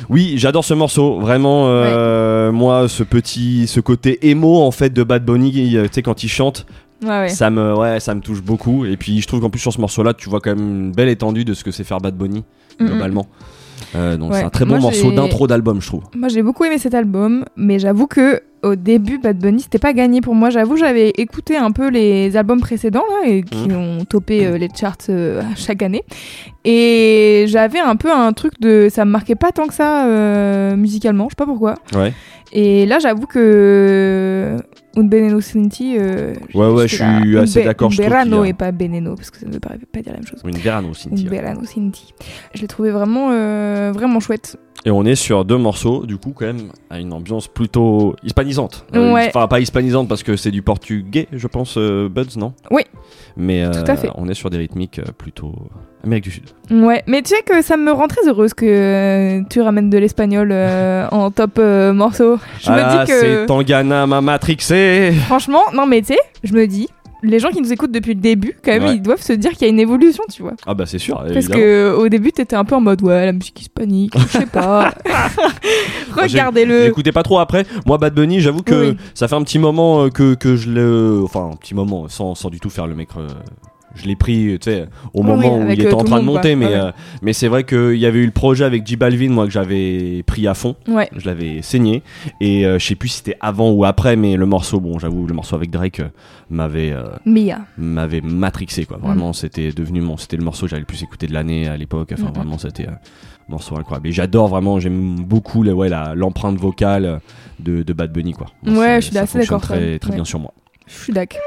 Oui, 0.10 0.34
j'adore 0.38 0.64
ce 0.66 0.74
morceau. 0.74 1.20
Vraiment, 1.20 1.68
euh, 1.70 2.52
moi, 2.52 2.88
ce 2.88 3.04
petit, 3.04 3.68
ce 3.68 3.80
côté 3.80 4.30
émo 4.30 4.62
en 4.62 4.72
fait 4.72 4.92
de 4.92 5.02
Bad 5.04 5.24
Bunny, 5.26 5.76
euh, 5.78 5.84
tu 5.84 5.90
sais, 5.94 6.02
quand 6.04 6.24
il 6.24 6.30
chante, 6.30 6.66
Ouais, 7.04 7.10
ouais. 7.10 7.30
ça 7.30 7.50
me, 7.52 7.74
ouais, 7.76 8.00
ça 8.00 8.14
me 8.16 8.22
touche 8.22 8.42
beaucoup. 8.42 8.86
Et 8.86 8.98
puis, 8.98 9.22
je 9.22 9.28
trouve 9.28 9.40
qu'en 9.40 9.50
plus 9.50 9.60
sur 9.60 9.72
ce 9.74 9.80
morceau-là, 9.80 10.14
tu 10.14 10.30
vois 10.30 10.42
quand 10.42 10.56
même 10.56 10.68
une 10.88 10.92
belle 10.92 11.10
étendue 11.10 11.46
de 11.46 11.54
ce 11.54 11.64
que 11.64 11.72
c'est 11.72 11.84
faire 11.84 12.00
Bad 12.00 12.16
Bunny 12.18 12.44
Mhm. 12.80 12.88
globalement. 12.88 13.28
Euh, 13.96 14.18
donc 14.18 14.32
Ouais. 14.32 14.40
c'est 14.40 14.46
un 14.46 14.50
très 14.50 14.66
bon 14.66 14.72
Moi, 14.72 14.80
morceau 14.80 15.12
d'intro 15.12 15.48
d'album, 15.48 15.82
je 15.82 15.88
trouve. 15.88 16.04
Moi 16.16 16.28
j'ai 16.30 16.42
beaucoup 16.44 16.66
aimé 16.66 16.78
cet 16.78 16.94
album, 16.94 17.46
mais 17.56 17.80
j'avoue 17.80 18.08
que 18.08 18.42
au 18.64 18.76
début 18.76 19.18
Bad 19.20 19.38
Bunny 19.38 19.62
c'était 19.62 19.78
pas 19.80 19.94
gagné 19.94 20.20
pour 20.20 20.36
moi. 20.36 20.50
J'avoue 20.50 20.76
j'avais 20.78 21.10
écouté 21.12 21.56
un 21.58 21.72
peu 21.72 21.90
les 21.90 22.36
albums 22.36 22.60
précédents 22.60 23.04
là 23.22 23.30
et 23.30 23.44
qui 23.44 23.70
Mhm. 23.70 23.76
ont 24.00 24.06
topé 24.06 24.46
euh, 24.46 24.58
les 24.58 24.68
charts 24.76 24.98
euh, 25.10 25.42
chaque 25.56 25.82
année. 25.84 26.04
Et 26.66 27.46
j'avais 27.48 27.80
un 27.80 27.96
peu 27.96 28.12
un 28.12 28.34
truc 28.34 28.60
de 28.60 28.88
ça 28.92 29.06
me 29.06 29.12
marquait 29.12 29.36
pas 29.36 29.52
tant 29.52 29.68
que 29.68 29.74
ça 29.74 30.06
euh, 30.08 30.76
musicalement, 30.76 31.26
je 31.26 31.30
sais 31.32 31.36
pas 31.38 31.46
pourquoi. 31.46 31.76
Ouais. 31.96 32.14
Et 32.52 32.86
là 32.86 33.00
j'avoue 33.00 33.28
que 33.28 34.58
Un 34.98 35.04
Beneno 35.04 35.40
Sinti. 35.42 35.96
euh, 35.98 36.34
Ouais, 36.54 36.70
ouais, 36.70 36.88
je 36.88 36.96
suis 36.96 37.38
assez 37.38 37.62
Un 37.62 37.66
d'accord, 37.66 37.92
Un 37.92 37.96
y 38.42 38.44
a- 38.44 38.48
et 38.50 38.54
pas 38.54 38.72
Beneno 38.72 39.16
parce 39.16 39.30
que 39.32 39.38
ça 39.40 39.46
ne 39.46 39.54
veut 39.54 39.60
pas, 39.60 39.70
dire 40.02 40.12
la 40.14 40.14
même 40.14 40.26
chose. 40.28 40.42
Une 40.46 40.58
Verano 40.58 40.90
Un 40.90 40.94
Cynthia. 40.94 41.30
Berano 41.30 41.64
Sinti. 41.66 42.14
Je 42.56 42.62
l'ai 42.62 42.68
trouvé 42.68 42.90
vraiment 42.92 43.30
euh, 43.32 43.92
vraiment 43.94 44.20
chouette. 44.20 44.58
Et 44.86 44.92
on 44.92 45.04
est 45.06 45.16
sur 45.16 45.44
deux 45.44 45.58
morceaux, 45.58 46.06
du 46.06 46.18
coup, 46.18 46.34
quand 46.36 46.46
même, 46.46 46.72
à 46.90 47.00
une 47.00 47.12
ambiance 47.12 47.48
plutôt 47.48 48.16
hispanisante. 48.24 48.86
Euh, 48.96 49.14
Ouais. 49.14 49.28
Enfin, 49.34 49.48
pas 49.48 49.60
hispanisante 49.60 50.08
parce 50.08 50.24
que 50.24 50.36
c'est 50.36 50.52
du 50.52 50.62
portugais, 50.62 51.28
je 51.32 51.48
pense, 51.48 51.78
euh, 51.78 52.08
Buds, 52.10 52.38
non? 52.38 52.54
Oui. 52.72 52.84
Mais 53.36 53.64
euh, 53.64 53.72
Tout 53.72 53.90
à 53.92 53.96
fait. 53.96 54.10
on 54.16 54.28
est 54.28 54.34
sur 54.34 54.50
des 54.50 54.58
rythmiques 54.58 55.00
euh, 55.00 55.12
plutôt 55.18 55.54
Amérique 56.04 56.26
du 56.26 56.32
Sud. 56.32 56.44
Ouais, 56.72 57.04
mais 57.08 57.22
tu 57.22 57.30
sais 57.36 57.42
que 57.42 57.62
ça 57.62 57.76
me 57.76 57.92
rend 57.92 58.08
très 58.08 58.28
heureuse 58.28 58.54
que 58.54 59.44
tu 59.50 59.62
ramènes 59.62 59.90
de 59.90 59.98
l'espagnol 59.98 60.54
en 61.12 61.32
top 61.32 61.58
morceau. 61.58 62.38
Je 62.60 62.70
ah, 62.70 62.76
me 62.76 63.00
dis 63.06 63.12
que 63.12 63.20
c'est 63.20 63.46
Tangana 63.46 64.06
m'a 64.06 64.22
matrixé 64.22 65.12
franchement, 65.26 65.64
non 65.74 65.86
mais 65.86 66.02
tu 66.02 66.14
sais, 66.14 66.20
je 66.44 66.54
me 66.54 66.68
dis 66.68 66.88
les 67.24 67.40
gens 67.40 67.50
qui 67.50 67.62
nous 67.62 67.74
écoutent 67.74 67.92
depuis 67.92 68.14
le 68.14 68.20
début, 68.22 68.56
quand 68.64 68.72
même, 68.72 68.84
Ouais. 68.84 68.96
ils 68.96 69.02
doivent 69.02 69.22
se 69.22 69.34
dire 69.34 69.52
qu'il 69.52 69.64
y 69.64 69.66
a 69.66 69.70
une 69.70 69.80
évolution, 69.80 70.24
tu 70.32 70.42
vois. 70.44 70.54
Ah 70.66 70.74
bah 70.74 70.86
c'est 70.86 71.00
sûr, 71.00 71.18
Parce 71.18 71.32
évidemment. 71.32 71.60
que 71.62 71.96
au 71.98 72.10
début, 72.10 72.32
t'étais 72.32 72.56
un 72.56 72.64
peu 72.66 72.76
en 72.76 72.82
mode 72.82 73.02
ouais, 73.02 73.26
la 73.26 73.32
musique 73.34 73.60
hispanique, 73.62 74.14
je 74.18 74.38
sais 74.40 74.46
pas. 74.46 74.94
Regardez-le. 76.16 76.86
J'écoutais 76.86 77.12
pas 77.12 77.24
trop 77.24 77.40
après. 77.40 77.66
Moi, 77.86 77.98
Bad 77.98 78.14
Bunny, 78.14 78.40
j'avoue 78.40 78.64
que 78.64 78.92
Oui. 78.92 78.98
ça 79.14 79.28
fait 79.28 79.36
un 79.36 79.44
petit 79.44 79.60
moment 79.60 80.04
euh, 80.06 80.10
que, 80.10 80.34
que 80.36 80.56
je 80.56 80.70
le. 80.70 81.22
Enfin, 81.24 81.50
un 81.54 81.56
petit 81.56 81.76
moment, 81.76 82.08
sans, 82.08 82.36
sans 82.36 82.50
du 82.50 82.60
tout 82.60 82.70
faire 82.70 82.88
le 82.88 82.96
mec. 82.96 83.10
euh, 83.18 83.28
je 83.98 84.06
l'ai 84.08 84.16
pris, 84.16 84.58
tu 84.62 84.72
sais, 84.72 84.88
au 85.14 85.22
Oui, 85.22 85.28
moment 85.28 85.58
où 85.60 85.64
il 85.70 85.74
était 85.82 85.88
euh, 85.88 85.94
en 85.94 85.98
tout 85.98 86.04
le 86.04 86.10
train 86.10 86.20
de 86.20 86.26
monter, 86.26 86.52
quoi. 86.54 86.60
mais, 86.60 86.66
Ouais. 86.68 86.76
euh, 86.80 86.92
mais 87.22 87.34
c'est 87.34 87.48
vrai 87.48 87.64
qu'il 87.64 87.96
y 87.98 88.06
avait 88.06 88.20
eu 88.20 88.26
le 88.26 88.32
projet 88.32 88.64
avec 88.66 88.86
J 88.88 88.96
Balvin, 88.96 89.30
moi, 89.30 89.46
que 89.46 89.52
j'avais 89.52 90.24
pris 90.26 90.48
à 90.48 90.54
fond. 90.54 90.76
Ouais. 90.88 91.10
Je 91.16 91.26
l'avais 91.26 91.62
saigné. 91.62 92.04
Et 92.40 92.66
euh, 92.66 92.80
je 92.80 92.86
sais 92.86 92.96
plus 92.96 93.10
si 93.10 93.18
c'était 93.18 93.38
avant 93.42 93.72
ou 93.72 93.84
après, 93.86 94.16
mais 94.16 94.36
le 94.38 94.46
morceau, 94.46 94.80
bon, 94.80 95.00
j'avoue, 95.00 95.26
le 95.28 95.34
morceau 95.34 95.56
avec 95.56 95.70
Drake 95.72 96.02
m'avait. 96.50 96.94
m'avait 97.78 98.22
matrixé 98.22 98.86
quoi 98.86 98.98
vraiment 98.98 99.34
c'était 99.34 99.72
devenu 99.72 100.00
mon 100.02 100.16
c'était 100.18 100.38
le 100.38 100.44
morceau 100.44 100.66
que 100.66 100.70
j'avais 100.70 100.80
le 100.82 100.86
plus 100.86 101.04
écouté 101.04 101.28
de 101.28 101.34
l'année 101.34 101.68
à 101.68 101.76
l'époque 101.76 102.12
enfin 102.14 102.28
Mhm. 102.28 102.34
vraiment 102.34 102.58
c'était 102.58 102.88
un 102.88 102.98
morceau 103.50 103.76
incroyable 103.78 104.08
et 104.08 104.12
j'adore 104.12 104.48
vraiment 104.48 104.80
j'aime 104.80 105.16
beaucoup 105.20 105.62
le- 105.64 105.74
ouais, 105.74 105.90
l'empreinte 106.16 106.58
vocale 106.58 107.20
de, 107.60 107.84
de 107.84 107.94
Bad 107.94 108.12
Bunny 108.14 108.34
quoi 108.34 108.48
Ouais, 108.66 109.02
je 109.02 109.08
suis 109.08 109.18
assez 109.18 109.40
d'accord, 109.40 109.62
très, 109.62 110.00
très 110.00 110.12
Ouais. 110.12 110.16
bien 110.16 110.26
sur 110.26 110.40
moi 110.40 110.54
Je 110.88 110.94
suis 111.04 111.14
d'accord. 111.14 111.42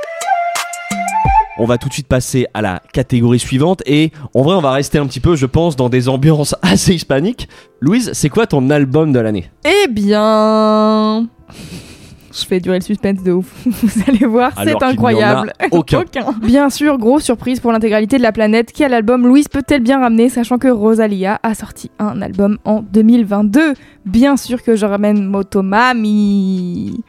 On 1.58 1.64
va 1.64 1.78
tout 1.78 1.88
de 1.88 1.92
suite 1.92 2.08
passer 2.08 2.46
à 2.54 2.62
la 2.62 2.82
catégorie 2.92 3.38
suivante 3.38 3.82
et 3.86 4.12
en 4.34 4.42
vrai 4.42 4.54
on 4.54 4.60
va 4.60 4.72
rester 4.72 4.98
un 4.98 5.06
petit 5.06 5.20
peu 5.20 5.36
je 5.36 5.46
pense 5.46 5.76
dans 5.76 5.88
des 5.88 6.08
ambiances 6.08 6.54
assez 6.62 6.94
hispaniques 6.94 7.48
Louise 7.80 8.10
c'est 8.12 8.28
quoi 8.28 8.46
ton 8.46 8.70
album 8.70 9.12
de 9.12 9.20
l'année? 9.20 9.50
Eh 9.64 9.88
bien. 9.88 11.28
Je 12.32 12.44
fais 12.44 12.60
durer 12.60 12.78
le 12.78 12.84
suspense 12.84 13.22
de 13.24 13.32
ouf. 13.32 13.46
Vous 13.66 14.02
allez 14.06 14.24
voir, 14.24 14.52
c'est 14.62 14.82
incroyable. 14.82 15.52
n'y 15.60 15.66
en 15.66 15.76
a 15.76 15.78
aucun. 15.78 16.04
Bien 16.42 16.70
sûr, 16.70 16.96
grosse 16.96 17.24
surprise 17.24 17.58
pour 17.58 17.72
l'intégralité 17.72 18.18
de 18.18 18.22
la 18.22 18.32
planète. 18.32 18.70
Quel 18.72 18.94
album 18.94 19.26
Louise 19.26 19.48
peut-elle 19.48 19.82
bien 19.82 19.98
ramener, 20.00 20.28
sachant 20.28 20.58
que 20.58 20.68
Rosalia 20.68 21.40
a 21.42 21.54
sorti 21.54 21.90
un 21.98 22.22
album 22.22 22.58
en 22.64 22.82
2022 22.82 23.74
Bien 24.06 24.36
sûr 24.36 24.62
que 24.62 24.76
je 24.76 24.86
ramène 24.86 25.24
Motomami. 25.26 27.02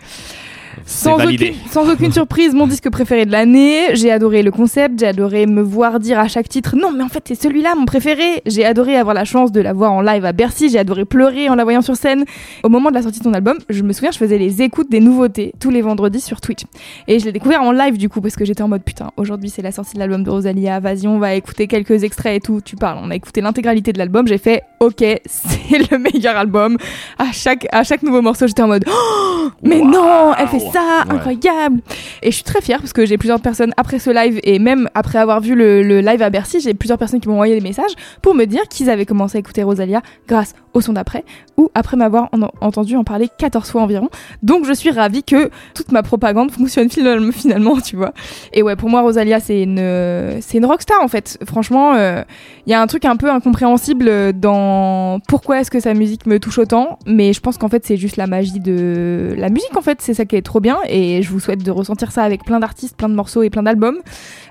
Sans 0.85 1.23
aucune, 1.23 1.53
sans 1.69 1.89
aucune 1.89 2.11
surprise, 2.11 2.53
mon 2.53 2.67
disque 2.67 2.89
préféré 2.89 3.25
de 3.25 3.31
l'année. 3.31 3.95
J'ai 3.95 4.11
adoré 4.11 4.43
le 4.43 4.51
concept, 4.51 4.99
j'ai 4.99 5.07
adoré 5.07 5.45
me 5.45 5.61
voir 5.61 5.99
dire 5.99 6.19
à 6.19 6.27
chaque 6.27 6.49
titre 6.49 6.75
non, 6.75 6.91
mais 6.91 7.03
en 7.03 7.09
fait, 7.09 7.23
c'est 7.27 7.41
celui-là 7.41 7.75
mon 7.75 7.85
préféré. 7.85 8.41
J'ai 8.45 8.65
adoré 8.65 8.95
avoir 8.95 9.13
la 9.13 9.25
chance 9.25 9.51
de 9.51 9.61
la 9.61 9.73
voir 9.73 9.91
en 9.91 10.01
live 10.01 10.25
à 10.25 10.31
Bercy, 10.31 10.69
j'ai 10.69 10.79
adoré 10.79 11.05
pleurer 11.05 11.49
en 11.49 11.55
la 11.55 11.63
voyant 11.63 11.81
sur 11.81 11.95
scène. 11.95 12.25
Au 12.63 12.69
moment 12.69 12.89
de 12.89 12.95
la 12.95 13.01
sortie 13.01 13.19
de 13.19 13.23
ton 13.23 13.33
album, 13.33 13.57
je 13.69 13.81
me 13.83 13.93
souviens, 13.93 14.11
je 14.11 14.17
faisais 14.17 14.37
les 14.37 14.61
écoutes 14.61 14.89
des 14.89 14.99
nouveautés 14.99 15.53
tous 15.59 15.69
les 15.69 15.81
vendredis 15.81 16.21
sur 16.21 16.41
Twitch. 16.41 16.63
Et 17.07 17.19
je 17.19 17.25
l'ai 17.25 17.31
découvert 17.31 17.61
en 17.61 17.71
live 17.71 17.97
du 17.97 18.09
coup, 18.09 18.21
parce 18.21 18.35
que 18.35 18.45
j'étais 18.45 18.63
en 18.63 18.67
mode 18.67 18.83
putain, 18.83 19.11
aujourd'hui 19.17 19.49
c'est 19.49 19.61
la 19.61 19.71
sortie 19.71 19.93
de 19.93 19.99
l'album 19.99 20.23
de 20.23 20.29
Rosalia, 20.29 20.79
vas-y, 20.79 21.07
on 21.07 21.19
va 21.19 21.35
écouter 21.35 21.67
quelques 21.67 22.03
extraits 22.03 22.37
et 22.37 22.39
tout. 22.39 22.61
Tu 22.63 22.75
parles, 22.75 22.99
on 23.01 23.11
a 23.11 23.15
écouté 23.15 23.41
l'intégralité 23.41 23.93
de 23.93 23.97
l'album, 23.97 24.27
j'ai 24.27 24.37
fait 24.37 24.63
ok, 24.79 25.03
c'est 25.25 25.91
le 25.91 25.97
meilleur 25.97 26.35
album. 26.35 26.77
À 27.17 27.31
chaque, 27.31 27.67
à 27.71 27.83
chaque 27.83 28.03
nouveau 28.03 28.21
morceau, 28.21 28.47
j'étais 28.47 28.61
en 28.61 28.67
mode 28.67 28.85
oh, 28.87 29.49
mais 29.63 29.81
non, 29.81 30.33
elle 30.37 30.47
fait 30.47 30.59
ça, 30.59 30.80
Ouais. 31.07 31.15
incroyable. 31.15 31.81
Et 32.21 32.31
je 32.31 32.35
suis 32.35 32.43
très 32.43 32.61
fière 32.61 32.79
parce 32.79 32.93
que 32.93 33.05
j'ai 33.05 33.17
plusieurs 33.17 33.39
personnes 33.41 33.73
après 33.77 33.99
ce 33.99 34.09
live 34.09 34.39
et 34.43 34.59
même 34.59 34.89
après 34.93 35.19
avoir 35.19 35.41
vu 35.41 35.55
le, 35.55 35.83
le 35.83 36.01
live 36.01 36.21
à 36.21 36.29
Bercy, 36.29 36.59
j'ai 36.59 36.73
plusieurs 36.73 36.97
personnes 36.97 37.19
qui 37.19 37.27
m'ont 37.27 37.35
envoyé 37.35 37.55
des 37.55 37.61
messages 37.61 37.91
pour 38.21 38.35
me 38.35 38.45
dire 38.45 38.63
qu'ils 38.69 38.89
avaient 38.89 39.05
commencé 39.05 39.37
à 39.37 39.39
écouter 39.39 39.63
Rosalia 39.63 40.01
grâce 40.27 40.53
au 40.73 40.81
son 40.81 40.93
d'après 40.93 41.23
ou 41.57 41.69
après 41.75 41.97
m'avoir 41.97 42.29
en- 42.33 42.49
entendu 42.61 42.95
en 42.95 43.03
parler 43.03 43.27
14 43.37 43.69
fois 43.69 43.81
environ. 43.81 44.09
Donc 44.41 44.65
je 44.65 44.73
suis 44.73 44.89
ravie 44.91 45.23
que 45.23 45.49
toute 45.75 45.91
ma 45.91 46.01
propagande 46.03 46.51
fonctionne 46.51 46.89
finalement, 47.31 47.79
tu 47.81 47.95
vois. 47.95 48.13
Et 48.53 48.63
ouais, 48.63 48.75
pour 48.75 48.89
moi 48.89 49.01
Rosalia 49.01 49.39
c'est 49.39 49.63
une 49.63 50.39
c'est 50.41 50.57
une 50.57 50.65
rockstar 50.65 51.01
en 51.01 51.07
fait. 51.07 51.37
Franchement, 51.45 51.93
euh, 51.95 52.23
il 52.65 52.71
y 52.71 52.73
a 52.73 52.81
un 52.81 52.87
truc 52.87 53.05
un 53.05 53.15
peu 53.17 53.29
incompréhensible 53.29 54.33
dans 54.33 55.19
pourquoi 55.27 55.59
est-ce 55.61 55.71
que 55.71 55.79
sa 55.79 55.93
musique 55.93 56.25
me 56.25 56.39
touche 56.39 56.57
autant, 56.59 56.99
mais 57.05 57.33
je 57.33 57.39
pense 57.41 57.57
qu'en 57.57 57.69
fait 57.69 57.85
c'est 57.85 57.97
juste 57.97 58.17
la 58.17 58.27
magie 58.27 58.59
de 58.59 59.33
la 59.37 59.49
musique 59.49 59.75
en 59.77 59.81
fait, 59.81 60.01
c'est 60.01 60.13
ça 60.13 60.25
qui 60.25 60.35
est 60.35 60.41
trop 60.41 60.59
bien 60.59 60.77
et 60.87 61.21
je 61.21 61.29
vous 61.29 61.39
souhaite 61.39 61.63
de 61.63 61.71
ressentir 61.71 62.11
ça 62.11 62.23
avec 62.23 62.43
plein 62.43 62.59
d'artistes, 62.59 62.95
plein 62.95 63.09
de 63.09 63.15
morceaux 63.15 63.43
et 63.43 63.49
plein 63.49 63.63
d'albums. 63.63 63.99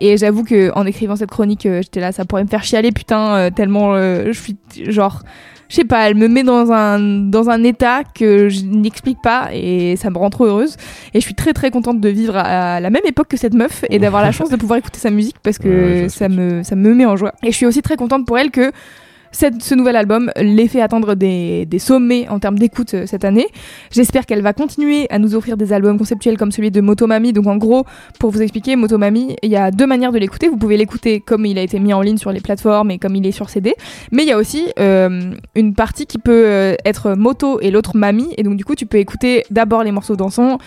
Et 0.00 0.16
j'avoue 0.16 0.44
que 0.44 0.70
en 0.74 0.86
écrivant 0.86 1.16
cette 1.16 1.30
chronique, 1.30 1.66
euh, 1.66 1.80
j'étais 1.82 2.00
là, 2.00 2.12
ça 2.12 2.24
pourrait 2.24 2.44
me 2.44 2.48
faire 2.48 2.62
chialer 2.64 2.92
putain 2.92 3.34
euh, 3.36 3.50
tellement 3.50 3.94
euh, 3.94 4.26
je 4.32 4.40
suis 4.40 4.56
genre 4.88 5.22
je 5.70 5.76
sais 5.76 5.84
pas, 5.84 6.08
elle 6.08 6.16
me 6.16 6.28
met 6.28 6.42
dans 6.42 6.72
un 6.72 6.98
dans 6.98 7.48
un 7.48 7.62
état 7.62 8.02
que 8.02 8.48
je 8.48 8.64
n'explique 8.64 9.22
pas 9.22 9.50
et 9.54 9.94
ça 9.96 10.10
me 10.10 10.18
rend 10.18 10.28
trop 10.28 10.44
heureuse. 10.44 10.76
Et 11.14 11.20
je 11.20 11.24
suis 11.24 11.34
très 11.34 11.52
très 11.52 11.70
contente 11.70 12.00
de 12.00 12.08
vivre 12.08 12.36
à 12.36 12.80
la 12.80 12.90
même 12.90 13.04
époque 13.06 13.28
que 13.28 13.36
cette 13.36 13.54
meuf 13.54 13.84
et 13.88 14.00
d'avoir 14.00 14.22
la 14.22 14.32
chance 14.32 14.50
de 14.50 14.56
pouvoir 14.56 14.80
écouter 14.80 14.98
sa 14.98 15.10
musique 15.10 15.36
parce 15.42 15.58
que 15.58 16.02
Ouais, 16.02 16.08
ça 16.08 16.28
me 16.28 16.62
ça 16.64 16.74
me 16.74 16.92
met 16.92 17.06
en 17.06 17.16
joie. 17.16 17.32
Et 17.44 17.52
je 17.52 17.56
suis 17.56 17.66
aussi 17.66 17.82
très 17.82 17.96
contente 17.96 18.26
pour 18.26 18.36
elle 18.36 18.50
que 18.50 18.72
ce 19.32 19.74
nouvel 19.74 19.96
album 19.96 20.30
l'ait 20.36 20.68
fait 20.68 20.80
atteindre 20.80 21.14
des, 21.14 21.66
des 21.66 21.78
sommets 21.78 22.28
en 22.28 22.38
termes 22.38 22.58
d'écoute 22.58 22.94
euh, 22.94 23.06
cette 23.06 23.24
année. 23.24 23.46
J'espère 23.90 24.26
qu'elle 24.26 24.42
va 24.42 24.52
continuer 24.52 25.06
à 25.10 25.18
nous 25.18 25.34
offrir 25.34 25.56
des 25.56 25.72
albums 25.72 25.98
conceptuels 25.98 26.36
comme 26.36 26.52
celui 26.52 26.70
de 26.70 26.80
Motomami. 26.80 27.32
Donc 27.32 27.46
en 27.46 27.56
gros, 27.56 27.84
pour 28.18 28.30
vous 28.30 28.42
expliquer, 28.42 28.76
Motomami, 28.76 29.36
il 29.42 29.50
y 29.50 29.56
a 29.56 29.70
deux 29.70 29.86
manières 29.86 30.12
de 30.12 30.18
l'écouter. 30.18 30.48
Vous 30.48 30.56
pouvez 30.56 30.76
l'écouter 30.76 31.20
comme 31.20 31.46
il 31.46 31.58
a 31.58 31.62
été 31.62 31.78
mis 31.78 31.92
en 31.92 32.00
ligne 32.00 32.18
sur 32.18 32.32
les 32.32 32.40
plateformes 32.40 32.90
et 32.90 32.98
comme 32.98 33.14
il 33.16 33.26
est 33.26 33.32
sur 33.32 33.50
CD. 33.50 33.74
Mais 34.12 34.22
il 34.22 34.28
y 34.28 34.32
a 34.32 34.38
aussi 34.38 34.72
euh, 34.78 35.32
une 35.54 35.74
partie 35.74 36.06
qui 36.06 36.18
peut 36.18 36.44
euh, 36.46 36.74
être 36.84 37.14
moto 37.14 37.60
et 37.60 37.70
l'autre 37.70 37.96
mami. 37.96 38.28
Et 38.36 38.42
donc 38.42 38.56
du 38.56 38.64
coup, 38.64 38.74
tu 38.74 38.86
peux 38.86 38.98
écouter 38.98 39.44
d'abord 39.50 39.84
les 39.84 39.92
morceaux 39.92 40.16
dansants 40.16 40.58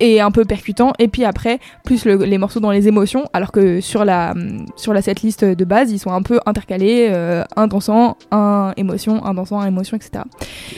et 0.00 0.20
un 0.20 0.30
peu 0.30 0.44
percutant. 0.44 0.92
Et 0.98 1.08
puis 1.08 1.24
après 1.24 1.58
plus 1.84 2.04
le- 2.04 2.24
les 2.24 2.38
morceaux 2.38 2.60
dans 2.60 2.70
les 2.70 2.88
émotions 2.88 3.24
alors 3.32 3.52
que 3.52 3.80
sur 3.80 4.04
la 4.04 4.34
sur 4.76 4.92
la 4.92 5.02
setlist 5.02 5.44
de 5.44 5.64
base 5.64 5.90
ils 5.92 5.98
sont 5.98 6.12
un 6.12 6.22
peu 6.22 6.38
intercalés 6.46 7.08
euh, 7.10 7.42
un 7.56 7.66
dansant 7.66 8.16
un 8.30 8.72
émotion 8.76 9.24
un 9.24 9.34
dansant 9.34 9.60
un 9.60 9.66
émotion 9.66 9.96
etc 9.96 10.22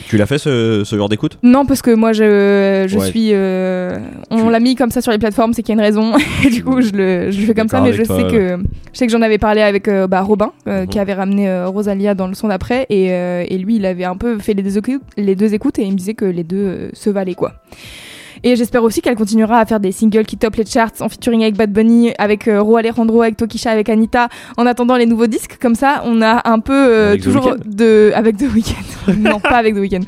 Tu 0.08 0.16
l'as 0.16 0.26
fait 0.26 0.38
ce, 0.38 0.82
ce 0.84 0.96
genre 0.96 1.08
d'écoute? 1.08 1.38
Non 1.42 1.66
parce 1.66 1.82
que 1.82 1.92
moi 1.94 2.12
je, 2.12 2.86
je 2.88 2.98
Ouais. 2.98 3.06
suis 3.06 3.30
euh, 3.32 3.98
on 4.30 4.44
Tu- 4.44 4.50
l'a 4.50 4.60
mis 4.60 4.74
comme 4.74 4.90
ça 4.90 5.00
sur 5.00 5.12
les 5.12 5.18
plateformes 5.18 5.52
c'est 5.54 5.62
qu'il 5.62 5.74
y 5.74 5.78
a 5.78 5.80
une 5.80 5.86
raison. 5.86 6.12
Et 6.44 6.50
du 6.50 6.62
coup 6.64 6.80
je 6.80 6.90
le, 6.92 7.30
je 7.30 7.40
le 7.40 7.46
fais 7.46 7.54
comme 7.54 7.68
ça 7.68 7.80
mais 7.80 7.92
je 7.92 8.02
toi, 8.02 8.16
sais 8.16 8.22
que 8.24 8.58
je 8.92 8.98
sais 8.98 9.06
que 9.06 9.12
j'en 9.12 9.22
avais 9.22 9.38
parlé 9.38 9.60
avec 9.62 9.88
euh, 9.88 10.06
bah, 10.06 10.20
Robin 10.22 10.52
euh, 10.66 10.82
Mhm. 10.82 10.86
qui 10.88 10.98
avait 10.98 11.14
ramené 11.14 11.48
euh, 11.48 11.66
Rosalia 11.68 12.14
dans 12.14 12.26
le 12.26 12.34
son 12.34 12.48
d'après. 12.48 12.86
Et, 12.90 13.12
euh, 13.12 13.44
et 13.48 13.58
lui 13.58 13.76
il 13.76 13.86
avait 13.86 14.04
un 14.04 14.16
peu 14.16 14.38
fait 14.38 14.54
les 14.54 14.62
deux, 14.62 14.78
écoutes, 14.78 15.02
les 15.16 15.34
deux 15.34 15.54
écoutes 15.54 15.78
et 15.78 15.82
il 15.82 15.92
me 15.92 15.96
disait 15.96 16.14
que 16.14 16.24
les 16.24 16.44
deux 16.44 16.90
se 16.92 17.10
valaient 17.10 17.34
quoi 17.34 17.52
et 18.42 18.56
j'espère 18.56 18.82
aussi 18.82 19.02
qu'elle 19.02 19.16
continuera 19.16 19.58
à 19.58 19.66
faire 19.66 19.80
des 19.80 19.92
singles 19.92 20.24
qui 20.24 20.36
topent 20.36 20.56
les 20.56 20.66
charts 20.66 20.92
en 21.00 21.08
featuring 21.08 21.42
avec 21.42 21.56
Bad 21.56 21.72
Bunny, 21.72 22.12
avec 22.18 22.48
euh, 22.48 22.62
Ro 22.62 22.76
Alejandro, 22.76 23.22
avec 23.22 23.36
Tokisha, 23.36 23.70
avec 23.70 23.88
Anita, 23.88 24.28
en 24.56 24.66
attendant 24.66 24.96
les 24.96 25.06
nouveaux 25.06 25.26
disques. 25.26 25.58
Comme 25.60 25.74
ça, 25.74 26.02
on 26.06 26.22
a 26.22 26.48
un 26.48 26.58
peu 26.60 26.72
euh, 26.72 27.16
toujours 27.16 27.56
de 27.64 28.12
avec 28.14 28.36
The 28.36 28.52
Weeknd. 28.52 29.12
non, 29.18 29.40
pas 29.40 29.56
avec 29.56 29.74
The 29.74 29.78
Weeknd. 29.78 30.04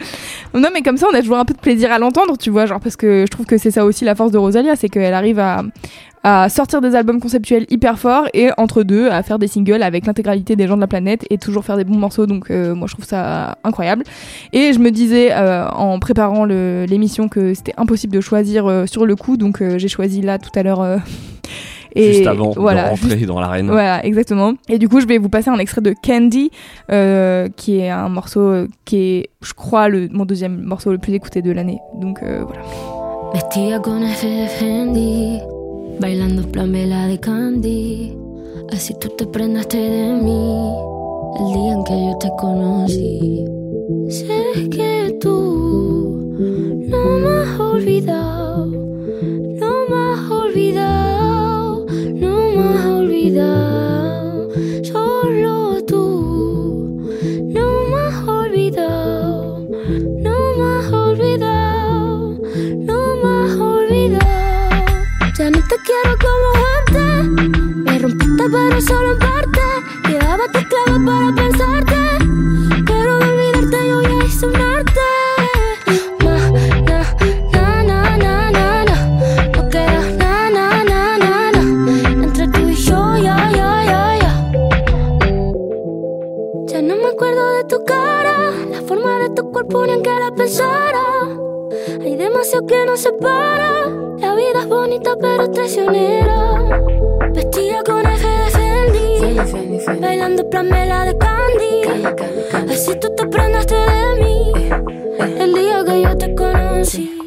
Non, 0.55 0.69
mais 0.73 0.83
comme 0.83 0.97
ça, 0.97 1.07
on 1.11 1.15
a 1.15 1.21
toujours 1.21 1.39
un 1.39 1.45
peu 1.45 1.55
de 1.55 1.61
plaisir 1.61 1.93
à 1.93 1.99
l'entendre, 1.99 2.37
tu 2.39 2.51
vois, 2.51 2.67
genre 2.67 2.81
parce 2.81 2.97
que 2.97 3.25
je 3.27 3.31
trouve 3.31 3.47
que 3.47 3.59
c'est 3.59 3.71
ça 3.71 3.85
aussi 3.85 4.05
la 4.05 4.15
force 4.15 4.33
de 4.33 4.39
Rosalia, 4.39 4.77
c'est 4.77 4.89
qu'elle 4.89 5.15
arrive 5.15 5.39
à 5.39 5.63
à 6.25 6.49
sortir 6.49 6.81
des 6.81 6.95
albums 6.95 7.21
conceptuels 7.21 7.67
hyper 7.71 7.99
forts 7.99 8.27
et 8.33 8.51
entre 8.57 8.83
deux 8.85 9.09
à 9.11 9.23
faire 9.23 9.39
des 9.39 9.49
singles 9.49 9.83
avec 9.83 10.07
l'intégralité 10.07 10.55
des 10.55 10.69
gens 10.69 10.77
de 10.77 10.81
la 10.81 10.87
planète 10.87 11.27
et 11.31 11.39
toujours 11.39 11.65
faire 11.65 11.77
des 11.77 11.85
bons 11.85 11.97
morceaux 11.99 12.27
donc 12.27 12.51
euh, 12.51 12.75
moi 12.75 12.87
je 12.89 12.95
trouve 12.95 13.05
ça 13.05 13.59
incroyable 13.65 14.05
et 14.53 14.73
je 14.73 14.79
me 14.79 14.91
disais 14.91 15.33
euh, 15.33 15.67
en 15.71 15.99
préparant 15.99 16.45
l'émission 16.45 17.29
que 17.29 17.55
c'était 17.55 17.75
impossible 17.77 18.13
de 18.15 18.21
choisir 18.21 18.67
euh, 18.67 18.87
sur 18.87 19.05
le 19.05 19.17
coup 19.17 19.37
donc 19.37 19.61
euh, 19.63 19.79
j'ai 19.79 19.89
choisi 19.89 20.23
là 20.23 20.39
tout 20.39 20.51
à 20.55 20.63
l'heure 20.63 20.81
euh, 20.81 20.99
et 21.95 22.15
Juste 22.15 22.27
avant 22.27 22.51
voilà 22.53 22.85
de 22.85 22.89
rentrer 22.91 23.11
juste- 23.19 23.27
dans 23.27 23.39
l'arène. 23.41 23.67
voilà, 23.71 24.03
exactement. 24.07 24.55
Et 24.71 24.79
du 24.79 24.89
coup, 24.89 25.01
je 25.03 25.07
vais 25.07 25.19
vous 25.19 25.29
passer 25.29 25.51
un 25.51 25.59
extrait 25.59 25.83
de 25.83 25.95
Candy, 26.03 26.51
euh, 26.91 27.49
qui 27.55 27.81
est 27.81 27.91
un 27.91 28.09
morceau 28.09 28.65
qui 28.87 28.97
est, 28.97 29.29
je 29.43 29.53
crois, 29.53 29.91
le, 29.91 30.09
mon 30.11 30.25
deuxième 30.25 30.63
morceau 30.63 30.91
le 30.91 30.97
plus 30.97 31.13
écouté 31.13 31.43
de 31.43 31.53
l'année. 31.53 31.81
Donc 32.01 32.23
euh, 32.23 32.45
voilà. 32.47 32.63
Bailando 36.01 36.43
plamela 36.49 37.07
de 37.07 37.19
Candy. 37.19 38.17
Así 38.73 38.95
tú 39.01 39.09
te 39.11 39.27
prendaste 39.27 39.77
de 39.77 40.15
mí 40.15 40.73
el 41.39 41.55
día 41.55 41.73
en 41.73 41.85
que 41.85 42.07
yo 42.07 42.19
te 42.19 42.31
conocí. 42.39 43.45
Sé 44.09 44.69
que 44.71 45.17
tú 45.21 46.37
no 46.89 47.19
me 47.19 47.29
has 47.43 47.61
olvidado, 47.61 48.67
no 48.67 49.73
me 49.89 49.97
has 50.13 50.31
olvidado, 50.31 51.87
no 52.15 52.37
me 52.51 52.63
has 52.63 52.87
olvidado. 52.87 53.82
Quiero 65.85 66.17
como 66.19 66.49
antes. 66.79 67.19
Me 67.85 67.99
rompiste 67.99 68.45
pero 68.51 68.81
solo 68.81 69.13
en 69.13 69.19
parte. 69.19 69.61
Quedaba 70.07 70.45
tu 70.47 70.61
clave 70.71 71.05
para 71.05 71.33
pensarte. 71.35 71.97
Pero 72.87 73.19
de 73.19 73.31
olvidarte 73.31 73.89
yo 73.89 74.03
ya 74.03 74.25
hice 74.25 74.47
un 74.47 74.57
arte. 74.57 75.01
Ma, 76.25 76.37
na, 76.89 76.99
na, 77.53 77.83
na, 77.83 78.17
na, 78.17 78.51
na, 78.51 78.85
na. 78.85 78.97
No 79.57 79.69
queda 79.69 80.01
na, 80.19 80.51
na, 80.51 80.85
na, 80.85 81.19
na, 81.19 81.53
na. 81.53 81.63
Entre 82.25 82.49
tú 82.49 82.69
y 82.69 82.75
yo, 82.75 83.17
ya, 83.17 83.51
ya, 83.51 83.85
ya, 83.85 84.19
ya. 84.23 84.33
Ya 86.67 86.83
no 86.83 86.97
me 86.97 87.09
acuerdo 87.13 87.53
de 87.55 87.65
tu 87.65 87.85
cara, 87.85 88.53
la 88.71 88.81
forma 88.83 89.19
de 89.19 89.31
tu 89.31 89.51
cuerpo 89.51 89.87
ni 89.87 89.93
en 89.93 90.03
que 90.03 90.11
la 90.11 90.31
pensara. 90.33 91.22
Demasiado 92.43 92.67
que 92.67 92.87
nos 92.87 93.01
separa. 93.01 93.89
La 94.19 94.35
vida 94.35 94.63
es 94.63 94.67
bonita 94.67 95.15
pero 95.21 95.49
traicionera. 95.49 96.81
Vestida 97.33 97.85
con 97.85 98.05
F 98.05 98.27
de 98.27 98.51
Fendi, 98.51 100.01
bailando 100.01 100.51
plamela 100.51 101.05
de 101.05 101.17
Candy. 101.19 102.73
Así 102.73 102.97
tú 102.97 103.15
te 103.15 103.29
prendaste 103.29 103.77
de 103.77 104.25
mí 104.25 104.53
el 105.39 105.55
día 105.55 105.85
que 105.85 106.03
yo 106.03 106.19
te 106.19 106.35
conocí. 106.35 107.22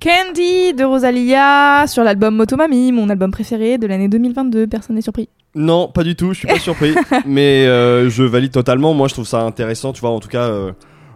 Candy 0.00 0.72
de 0.72 0.82
Rosalia 0.84 1.84
sur 1.86 2.02
l'album 2.02 2.34
Motomami, 2.34 2.90
mon 2.90 3.10
album 3.10 3.30
préféré 3.30 3.76
de 3.76 3.86
l'année 3.86 4.08
2022. 4.08 4.66
Personne 4.66 4.96
n'est 4.96 5.02
surpris. 5.02 5.28
Non, 5.54 5.88
pas 5.88 6.04
du 6.04 6.16
tout, 6.16 6.32
je 6.32 6.38
suis 6.38 6.48
pas 6.48 6.58
surpris. 6.58 6.94
mais 7.26 7.66
euh, 7.66 8.08
je 8.08 8.22
valide 8.22 8.50
totalement. 8.52 8.94
Moi, 8.94 9.08
je 9.08 9.14
trouve 9.14 9.26
ça 9.26 9.42
intéressant. 9.42 9.92
Tu 9.92 10.00
vois, 10.00 10.10
en 10.10 10.20
tout 10.20 10.28
cas, 10.28 10.48
euh, 10.48 10.72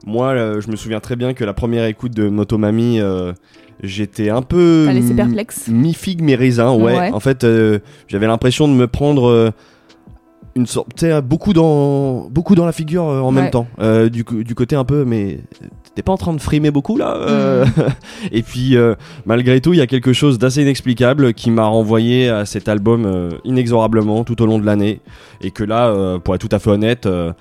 moi, 0.07 0.29
euh, 0.33 0.61
je 0.61 0.71
me 0.71 0.77
souviens 0.77 1.01
très 1.01 1.17
bien 1.17 1.33
que 1.33 1.45
la 1.45 1.55
première 1.55 1.87
écoute 1.87 2.13
de 2.13 2.29
Motomami, 2.29 3.01
euh, 3.01 3.33
j'étais 3.83 4.29
un 4.29 4.43
peu. 4.43 4.85
T'as 4.87 4.93
laissé 4.93 5.11
mi- 5.11 5.17
perplexe. 5.17 5.69
Mi-figue, 5.69 6.21
mi-raisin, 6.21 6.73
ouais. 6.75 6.95
Ouais. 6.99 7.11
En 7.13 7.21
fait, 7.21 7.45
euh, 7.45 7.79
j'avais 8.07 8.27
l'impression 8.27 8.69
de 8.69 8.75
me 8.75 8.87
prendre. 8.87 9.53
Une 10.57 10.67
sorte, 10.67 10.89
sais, 11.01 11.21
beaucoup 11.21 11.53
dans, 11.53 12.29
beaucoup 12.31 12.55
dans 12.55 12.65
la 12.67 12.73
figure 12.73 13.05
euh, 13.05 13.21
en 13.21 13.35
Ouais. 13.35 13.43
même 13.43 13.51
temps. 13.51 13.67
Euh, 13.81 14.09
du, 14.09 14.25
du 14.25 14.55
côté 14.55 14.77
un 14.77 14.85
peu, 14.85 15.05
mais 15.05 15.41
t'es 15.95 16.03
pas 16.03 16.13
en 16.13 16.17
train 16.17 16.33
de 16.33 16.41
frimer 16.41 16.71
beaucoup 16.71 16.97
là 16.97 17.15
euh 17.17 17.65
Et 18.33 18.43
puis, 18.43 18.77
euh, 18.77 18.95
malgré 19.27 19.61
tout, 19.61 19.73
il 19.73 19.79
y 19.79 19.83
a 19.83 19.87
quelque 19.87 20.13
chose 20.13 20.39
d'assez 20.39 20.63
inexplicable 20.63 21.35
qui 21.35 21.51
m'a 21.51 21.65
renvoyé 21.67 22.29
à 22.29 22.45
cet 22.45 22.69
album 22.69 23.05
euh, 23.05 23.31
inexorablement 23.45 24.23
tout 24.25 24.41
au 24.43 24.47
long 24.47 24.59
de 24.59 24.67
l'année. 24.67 25.01
Et 25.41 25.51
que 25.51 25.65
là, 25.65 25.89
euh, 25.89 26.19
pour 26.19 26.35
être 26.35 26.41
tout 26.49 26.55
à 26.55 26.59
fait 26.59 26.71
honnête, 26.71 27.07
euh, 27.07 27.33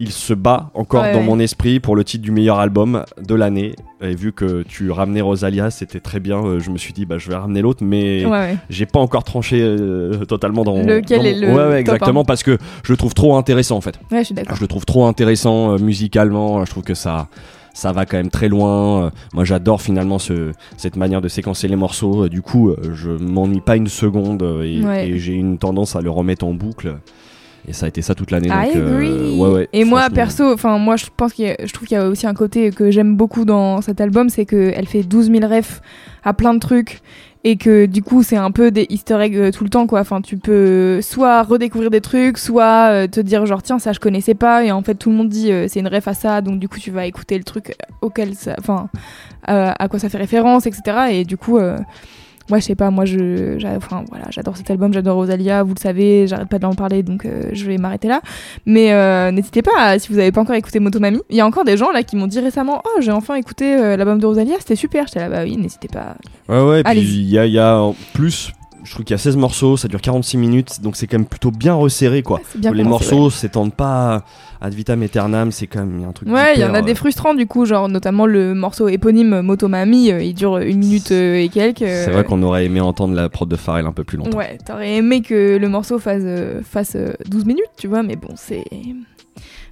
il 0.00 0.10
se 0.10 0.34
bat 0.34 0.70
encore 0.74 1.02
Ouais, 1.02 1.12
dans 1.12 1.20
ouais. 1.20 1.24
mon 1.24 1.38
esprit 1.38 1.78
pour 1.80 1.94
le 1.96 2.04
titre 2.04 2.22
du 2.24 2.30
meilleur 2.32 2.58
album 2.58 3.04
de 3.22 3.34
l'année. 3.34 3.74
Et 4.00 4.14
vu 4.14 4.32
que 4.32 4.62
tu 4.62 4.90
ramenais 4.90 5.20
Rosalia, 5.20 5.70
c'était 5.70 6.00
très 6.00 6.20
bien. 6.20 6.44
euh, 6.44 6.58
je 6.60 6.70
me 6.70 6.78
suis 6.78 6.92
dit, 6.92 7.06
bah, 7.06 7.16
je 7.18 7.28
vais 7.28 7.36
ramener 7.36 7.62
l'autre, 7.62 7.82
mais 7.84 8.24
Ouais, 8.26 8.56
j'ai 8.70 8.86
pas 8.86 8.98
encore 9.00 9.24
tranché 9.24 9.60
euh, 9.62 10.24
totalement 10.24 10.64
dans 10.64 10.76
Lequel 10.78 11.20
dans 11.20 11.24
est 11.24 11.34
le 11.34 11.46
ouais, 11.48 11.54
ouais, 11.54 11.84
top 11.84 11.94
exactement 11.94 12.24
parce 12.24 12.42
que 12.42 12.58
je 12.82 12.92
le 12.92 12.96
trouve 12.96 13.14
trop 13.14 13.36
intéressant 13.36 13.76
en 13.76 13.80
fait 13.80 13.98
Ouais, 14.10 14.18
je 14.20 14.24
suis 14.24 14.34
d'accord. 14.34 14.56
je 14.56 14.60
le 14.60 14.66
trouve 14.66 14.84
trop 14.84 15.06
intéressant 15.06 15.72
euh, 15.72 15.78
musicalement 15.78 16.64
je 16.64 16.70
trouve 16.70 16.82
que 16.82 16.94
ça 16.94 17.28
ça 17.72 17.90
va 17.92 18.04
quand 18.06 18.16
même 18.16 18.30
très 18.30 18.48
loin 18.48 19.04
Euh, 19.06 19.10
moi 19.32 19.44
j'adore 19.44 19.80
finalement 19.82 20.18
ce, 20.18 20.52
cette 20.76 20.96
manière 20.96 21.20
de 21.20 21.28
séquencer 21.28 21.66
les 21.66 21.76
morceaux 21.76 22.24
Euh, 22.24 22.28
du 22.28 22.40
coup 22.42 22.70
euh, 22.70 22.76
je 22.94 23.10
m'ennuie 23.10 23.60
pas 23.60 23.76
une 23.76 23.88
seconde 23.88 24.42
et, 24.64 24.82
Ouais. 24.84 25.08
et 25.08 25.18
j'ai 25.18 25.32
une 25.34 25.58
tendance 25.58 25.96
à 25.96 26.00
le 26.00 26.10
remettre 26.10 26.44
en 26.44 26.52
boucle 26.54 26.96
et 27.66 27.72
ça 27.72 27.86
a 27.86 27.88
été 27.88 28.02
ça 28.02 28.14
toute 28.14 28.30
l'année 28.30 28.50
euh, 28.50 28.54
agree. 28.54 29.38
ouais, 29.38 29.48
ouais, 29.48 29.68
et 29.72 29.84
moi, 29.84 30.08
perso, 30.10 30.52
enfin 30.52 30.78
moi, 30.78 30.96
je 30.96 31.06
pense 31.16 31.32
qu'il 31.32 31.54
je 31.62 31.72
trouve 31.72 31.88
qu'il 31.88 31.96
y 31.96 32.00
a 32.00 32.06
aussi 32.08 32.26
un 32.26 32.34
côté 32.34 32.70
que 32.70 32.90
j'aime 32.90 33.16
beaucoup 33.16 33.44
dans 33.44 33.80
cet 33.80 34.00
album, 34.00 34.28
c'est 34.28 34.44
qu'elle 34.46 34.86
fait 34.86 35.02
12 35.02 35.30
000 35.30 35.46
refs 35.46 35.80
à 36.24 36.32
plein 36.34 36.54
de 36.54 36.58
trucs 36.58 37.00
et 37.46 37.56
que 37.56 37.84
du 37.84 38.02
coup, 38.02 38.22
c'est 38.22 38.36
un 38.38 38.50
peu 38.50 38.70
des 38.70 38.86
Easter 38.88 39.18
eggs 39.20 39.36
euh, 39.36 39.50
tout 39.50 39.64
le 39.64 39.70
temps, 39.70 39.86
quoi. 39.86 40.00
Enfin, 40.00 40.22
tu 40.22 40.38
peux 40.38 41.00
soit 41.02 41.42
redécouvrir 41.42 41.90
des 41.90 42.00
trucs, 42.00 42.38
soit 42.38 42.88
euh, 42.90 43.06
te 43.06 43.20
dire 43.20 43.44
genre 43.44 43.62
tiens 43.62 43.78
ça 43.78 43.92
je 43.92 44.00
connaissais 44.00 44.34
pas 44.34 44.64
et 44.64 44.72
en 44.72 44.80
fait 44.82 44.94
tout 44.94 45.10
le 45.10 45.16
monde 45.16 45.28
dit 45.28 45.52
euh, 45.52 45.66
c'est 45.68 45.80
une 45.80 45.88
ref 45.88 46.08
à 46.08 46.14
ça, 46.14 46.40
donc 46.40 46.58
du 46.58 46.68
coup 46.68 46.78
tu 46.78 46.90
vas 46.90 47.04
écouter 47.06 47.36
le 47.36 47.44
truc 47.44 47.76
auquel 48.00 48.34
ça, 48.34 48.56
enfin 48.58 48.88
euh, 49.50 49.72
à 49.78 49.88
quoi 49.88 49.98
ça 49.98 50.08
fait 50.08 50.18
référence, 50.18 50.66
etc. 50.66 50.82
Et 51.10 51.24
du 51.24 51.36
coup. 51.36 51.58
euh, 51.58 51.78
moi, 52.50 52.58
je 52.58 52.64
sais 52.64 52.74
pas, 52.74 52.90
moi, 52.90 53.04
je, 53.04 53.56
enfin, 53.76 54.04
voilà, 54.10 54.26
j'adore 54.30 54.56
cet 54.56 54.70
album, 54.70 54.92
j'adore 54.92 55.16
Rosalia, 55.16 55.62
vous 55.62 55.74
le 55.74 55.80
savez, 55.80 56.26
j'arrête 56.26 56.48
pas 56.48 56.58
d'en 56.58 56.74
parler, 56.74 57.02
donc 57.02 57.24
euh, 57.24 57.48
je 57.52 57.64
vais 57.66 57.78
m'arrêter 57.78 58.08
là. 58.08 58.20
Mais 58.66 58.92
euh, 58.92 59.30
n'hésitez 59.30 59.62
pas, 59.62 59.70
à- 59.78 59.98
si 59.98 60.12
vous 60.12 60.18
avez 60.18 60.32
pas 60.32 60.40
encore 60.42 60.56
écouté 60.56 60.78
Motomami, 60.80 61.20
il 61.30 61.36
y 61.36 61.40
a 61.40 61.46
encore 61.46 61.64
des 61.64 61.76
gens 61.76 61.90
là 61.90 62.02
qui 62.02 62.16
m'ont 62.16 62.26
dit 62.26 62.40
récemment, 62.40 62.82
oh, 62.84 63.00
j'ai 63.00 63.12
enfin 63.12 63.34
écouté 63.36 63.74
euh, 63.74 63.96
l'album 63.96 64.18
de 64.18 64.26
Rosalia, 64.26 64.56
c'était 64.58 64.76
super. 64.76 65.06
J'étais 65.06 65.20
là, 65.20 65.28
bah 65.28 65.40
oui, 65.44 65.56
n'hésitez 65.56 65.88
pas. 65.88 66.16
ouais 66.48 66.60
ouais 66.62 66.82
puis 66.82 66.90
Allez-y. 66.90 67.16
il 67.22 67.30
y 67.30 67.38
a, 67.38 67.46
il 67.46 67.52
y 67.52 67.58
a 67.58 67.78
en 67.78 67.94
plus 68.12 68.52
je 68.84 68.90
trouve 68.92 69.04
qu'il 69.04 69.14
y 69.14 69.18
a 69.18 69.18
16 69.18 69.36
morceaux 69.36 69.76
ça 69.76 69.88
dure 69.88 70.00
46 70.00 70.36
minutes 70.36 70.80
donc 70.82 70.96
c'est 70.96 71.06
quand 71.06 71.18
même 71.18 71.26
plutôt 71.26 71.50
bien 71.50 71.74
resserré 71.74 72.22
quoi 72.22 72.40
C'est 72.52 72.60
bien 72.60 72.70
les 72.72 72.82
commencé, 72.82 73.14
morceaux 73.14 73.30
s'étendent 73.30 73.74
pas 73.74 74.24
ad 74.60 74.72
vitam 74.74 75.02
aeternam 75.02 75.50
c'est 75.52 75.66
quand 75.66 75.80
même 75.80 75.96
il 75.98 76.02
y 76.02 76.04
a 76.04 76.08
un 76.08 76.12
truc 76.12 76.28
Ouais, 76.28 76.54
il 76.54 76.60
y 76.60 76.64
en 76.64 76.74
a 76.74 76.82
des 76.82 76.92
euh, 76.92 76.94
frustrants 76.94 77.34
du 77.34 77.46
coup, 77.46 77.64
genre 77.64 77.88
notamment 77.88 78.26
le 78.26 78.54
morceau 78.54 78.88
éponyme 78.88 79.40
Motomami, 79.42 80.10
euh, 80.10 80.22
il 80.22 80.34
dure 80.34 80.58
une 80.58 80.78
minute 80.78 81.10
euh, 81.12 81.36
et 81.36 81.48
quelques. 81.48 81.78
C'est 81.80 82.10
vrai 82.10 82.24
qu'on 82.24 82.42
aurait 82.42 82.64
aimé 82.64 82.80
entendre 82.80 83.14
la 83.14 83.28
prod 83.28 83.48
de 83.48 83.56
Pharrell 83.56 83.86
un 83.86 83.92
peu 83.92 84.04
plus 84.04 84.18
longtemps. 84.18 84.36
Ouais, 84.38 84.58
t'aurais 84.64 84.94
aimé 84.96 85.20
que 85.22 85.56
le 85.56 85.68
morceau 85.68 85.98
fasse, 85.98 86.22
fasse 86.68 86.96
euh, 86.96 87.12
12 87.28 87.44
minutes, 87.44 87.64
tu 87.76 87.88
vois, 87.88 88.02
mais 88.02 88.16
bon, 88.16 88.28
c'est. 88.36 88.64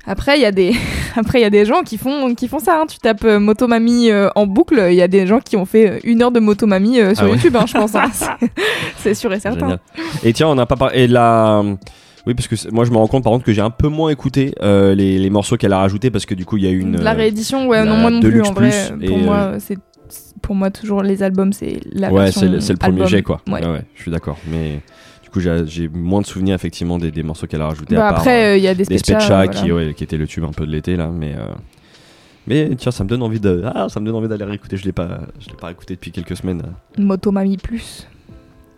Après, 0.06 0.36
il 0.36 0.42
y 0.42 0.44
a 0.44 0.52
des, 0.52 0.72
après 1.16 1.38
il 1.38 1.42
y 1.42 1.46
a 1.46 1.50
des 1.50 1.64
gens 1.64 1.82
qui 1.82 1.96
font, 1.98 2.34
qui 2.34 2.48
font 2.48 2.58
ça. 2.58 2.80
hein. 2.80 2.86
Tu 2.88 2.98
tapes 2.98 3.24
euh, 3.24 3.38
Motomami 3.38 4.10
euh, 4.10 4.28
en 4.34 4.46
boucle, 4.46 4.84
il 4.90 4.94
y 4.96 5.02
a 5.02 5.08
des 5.08 5.26
gens 5.26 5.38
qui 5.40 5.56
ont 5.56 5.64
fait 5.64 5.90
euh, 5.90 5.98
une 6.04 6.22
heure 6.22 6.32
de 6.32 6.40
Motomami 6.40 7.00
euh, 7.00 7.14
sur 7.14 7.24
Ah 7.24 7.26
ouais 7.26 7.32
YouTube, 7.34 7.56
hein, 7.56 7.64
je 7.66 7.72
pense. 7.74 7.94
hein. 7.94 8.10
C'est- 8.96 9.14
sûr 9.14 9.32
et 9.32 9.40
certain. 9.40 9.60
Génial. 9.60 9.80
Et 10.24 10.32
tiens, 10.32 10.48
on 10.48 10.54
n'a 10.54 10.66
pas 10.66 10.76
parlé. 10.76 11.06
La. 11.06 11.62
Oui, 12.26 12.34
parce 12.34 12.46
que 12.46 12.54
moi 12.70 12.84
je 12.84 12.90
me 12.92 12.96
rends 12.98 13.08
compte 13.08 13.24
par 13.24 13.32
contre 13.32 13.44
que 13.44 13.52
j'ai 13.52 13.62
un 13.62 13.70
peu 13.70 13.88
moins 13.88 14.08
écouté 14.10 14.54
euh, 14.62 14.94
les, 14.94 15.18
les 15.18 15.28
morceaux 15.30 15.56
qu'elle 15.56 15.72
a 15.72 15.78
rajoutés 15.78 16.08
parce 16.12 16.24
que 16.24 16.34
du 16.34 16.44
coup 16.44 16.56
il 16.56 16.62
y 16.62 16.68
a 16.68 16.70
eu 16.70 16.78
une. 16.78 16.96
la 17.02 17.12
euh, 17.12 17.16
réédition, 17.16 17.66
ouais, 17.66 17.78
la 17.78 17.84
non, 17.84 17.96
moi 17.96 18.10
non 18.10 18.20
plus, 18.20 18.40
en 18.42 18.52
vrai. 18.52 18.70
Plus, 18.96 19.08
Pour 19.08 19.18
et, 19.18 19.22
moi, 19.22 19.52
c'est 19.58 19.76
pour 20.40 20.54
moi 20.54 20.70
toujours 20.70 21.02
les 21.02 21.22
albums, 21.24 21.52
c'est 21.52 21.80
la 21.92 22.12
ouais, 22.12 22.30
c'est 22.30 22.46
le, 22.46 22.58
premier 22.76 22.92
album. 23.02 23.06
jet 23.08 23.22
quoi. 23.22 23.40
Ouais. 23.48 23.54
Ouais, 23.64 23.72
ouais, 23.72 23.82
je 23.96 24.02
suis 24.02 24.10
d'accord. 24.12 24.36
Mais 24.50 24.80
coup 25.32 25.40
j'ai 25.40 25.88
moins 25.88 26.20
de 26.20 26.26
souvenirs 26.26 26.54
effectivement 26.54 26.98
des, 26.98 27.10
des 27.10 27.22
morceaux 27.22 27.46
qu'elle 27.46 27.62
a 27.62 27.66
rajoutés. 27.66 27.96
Bah, 27.96 28.06
à 28.06 28.10
part, 28.10 28.18
après, 28.20 28.44
euh, 28.44 28.56
il 28.56 28.62
y 28.62 28.68
a 28.68 28.74
des 28.74 28.84
des. 28.84 28.98
Spetcha 28.98 29.48
qui, 29.48 29.70
voilà. 29.70 29.86
ouais, 29.88 29.94
qui 29.94 30.04
était 30.04 30.16
le 30.16 30.26
tube 30.26 30.44
un 30.44 30.52
peu 30.52 30.66
de 30.66 30.70
l'été 30.70 30.96
là, 30.96 31.08
mais. 31.12 31.34
euh, 31.36 31.46
Mais 32.46 32.70
tiens, 32.76 32.92
ça 32.92 33.02
me 33.04 33.08
donne 33.08 33.22
envie 33.22 33.40
de. 33.40 33.62
Ah, 33.64 33.86
ça 33.88 33.98
me 34.00 34.06
donne 34.06 34.14
envie 34.16 34.28
d'aller 34.28 34.44
réécouter. 34.44 34.76
Je 34.76 34.84
l'ai 34.84 34.92
pas, 34.92 35.20
je 35.40 35.48
l'ai 35.48 35.56
pas 35.56 35.70
écouté 35.70 35.94
depuis 35.94 36.10
quelques 36.12 36.36
semaines. 36.36 36.62
Motomami 36.98 37.56
Plus. 37.56 38.06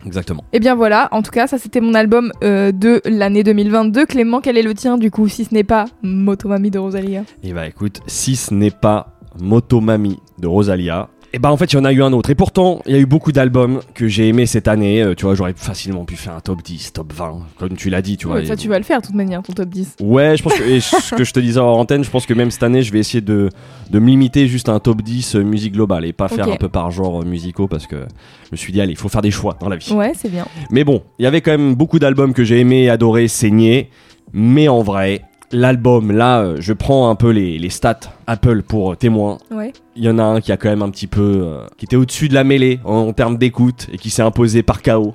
Exactement. 0.07 0.45
Et 0.53 0.61
bien 0.61 0.75
voilà, 0.75 1.09
en 1.13 1.23
tout 1.23 1.31
cas, 1.31 1.47
ça 1.47 1.57
c'était 1.57 1.81
mon 1.81 1.95
album 1.95 2.31
euh, 2.43 2.73
de 2.73 3.01
l'année 3.07 3.43
2022. 3.43 4.05
Clément, 4.05 4.41
quel 4.43 4.59
est 4.59 4.63
le 4.63 4.75
tien 4.75 4.99
du 4.99 5.11
coup, 5.11 5.29
si 5.29 5.47
ce 5.47 5.55
n'est 5.55 5.65
pas 5.65 5.87
Motomami 6.03 6.71
de 6.71 6.79
Rosalia? 6.79 7.23
Et 7.43 7.55
bah 7.55 7.67
écoute, 7.67 8.01
si 8.07 8.37
ce 8.37 8.53
n'est 8.53 8.71
pas 8.71 9.19
Motomami 9.41 10.19
de 10.39 10.47
Rosalia, 10.47 11.09
et 11.35 11.41
bah 11.41 11.51
en 11.51 11.57
fait 11.57 11.73
il 11.73 11.77
y 11.77 11.79
en 11.81 11.85
a 11.85 11.93
eu 11.93 12.01
un 12.01 12.13
autre. 12.13 12.31
Et 12.31 12.37
pourtant, 12.37 12.81
il 12.87 12.93
y 12.93 12.95
a 12.95 13.01
eu 13.01 13.07
beaucoup 13.07 13.33
d'albums 13.33 13.81
que 13.95 14.07
j'ai 14.07 14.29
aimés 14.29 14.47
cette 14.47 14.69
année. 14.69 15.03
Euh, 15.03 15.15
tu 15.17 15.25
vois, 15.25 15.35
j'aurais 15.35 15.53
facilement 15.57 16.05
pu 16.05 16.15
faire 16.15 16.33
un 16.35 16.41
top 16.41 16.63
10, 16.63 16.93
top 16.93 17.13
20, 17.13 17.41
comme 17.59 17.71
tu 17.77 17.91
l'as 17.91 18.03
dit, 18.03 18.17
tu 18.17 18.29
vois. 18.29 18.37
Ouais, 18.37 18.47
Ça, 18.47 18.55
Et- 18.55 18.57
tu 18.57 18.69
vas 18.69 18.79
le 18.79 18.85
faire 18.85 19.01
de 19.01 19.07
toute 19.07 19.17
manière, 19.17 19.43
ton 19.43 19.53
top 19.53 19.69
10. 19.69 19.97
Ouais, 20.01 20.37
je 20.37 20.43
pense 20.45 20.55
que, 20.55 20.63
et 20.63 20.79
ce 20.81 21.13
que 21.13 21.25
je 21.25 21.33
te 21.33 21.41
disais 21.41 21.59
en 21.59 21.73
antenne, 21.73 22.05
je 22.05 22.11
pense 22.11 22.25
que 22.25 22.35
même 22.35 22.53
cette 22.53 22.63
année, 22.63 22.83
je 22.83 22.93
vais 22.93 23.01
essayer 23.01 23.21
de, 23.21 23.49
de 23.91 23.99
me 23.99 24.07
limiter 24.07 24.47
juste 24.47 24.69
à 24.69 24.73
un 24.75 24.79
top 24.79 25.03
10 25.03 25.35
euh, 25.35 25.43
musique 25.43 25.73
globale 25.73 26.05
et 26.05 26.13
pas 26.13 26.29
faire 26.29 26.49
un 26.49 26.57
peu 26.57 26.69
par 26.69 26.93
genre 26.93 27.23
euh, 27.23 27.25
musicaux 27.25 27.67
parce 27.67 27.89
que 27.89 27.97
je 27.97 28.49
me 28.53 28.57
suis 28.57 28.73
dit, 28.73 28.81
allez, 28.81 28.93
il 28.93 28.99
faut 28.99 29.09
faire 29.09 29.23
des 29.23 29.33
choix 29.33 29.57
dans 29.59 29.69
la 29.69 29.75
vie. 29.77 29.93
Ouais, 29.93 30.13
c'est 30.17 30.31
bien. 30.31 30.47
Mais 30.71 30.85
bon, 30.85 31.03
il 31.19 31.25
y 31.25 31.27
avait 31.27 31.41
quand 31.41 31.51
même 31.51 31.75
beaucoup 31.75 31.99
d'albums 31.99 32.33
que 32.33 32.45
j'ai 32.45 32.61
aimé, 32.61 32.89
adoré, 32.89 33.27
saigné. 33.27 33.91
Mais 34.33 34.69
en 34.69 34.83
vrai, 34.83 35.23
l'album, 35.53 36.11
là, 36.13 36.41
euh, 36.41 36.57
je 36.61 36.73
prends 36.73 37.11
un 37.11 37.15
peu 37.15 37.31
les, 37.31 37.59
les 37.59 37.71
stats 37.71 38.01
Apple 38.27 38.63
pour 38.63 38.93
euh, 38.93 38.97
témoin. 38.97 39.39
Ouais. 39.51 39.73
Il 39.97 40.05
y 40.05 40.09
en 40.09 40.19
a 40.19 40.23
un 40.23 40.41
qui 40.41 40.53
a 40.53 40.57
quand 40.57 40.69
même 40.69 40.83
un 40.83 40.91
petit 40.91 41.07
peu. 41.07 41.41
euh, 41.45 41.67
qui 41.77 41.85
était 41.85 41.97
au-dessus 41.97 42.29
de 42.29 42.35
la 42.35 42.45
mêlée 42.45 42.81
en, 42.85 42.95
en 42.95 43.13
termes 43.13 43.39
d'écoute 43.39 43.89
et 43.93 43.99
qui 43.99 44.11
s'est 44.11 44.23
imposé 44.23 44.63
par 44.63 44.83
KO. 44.83 45.15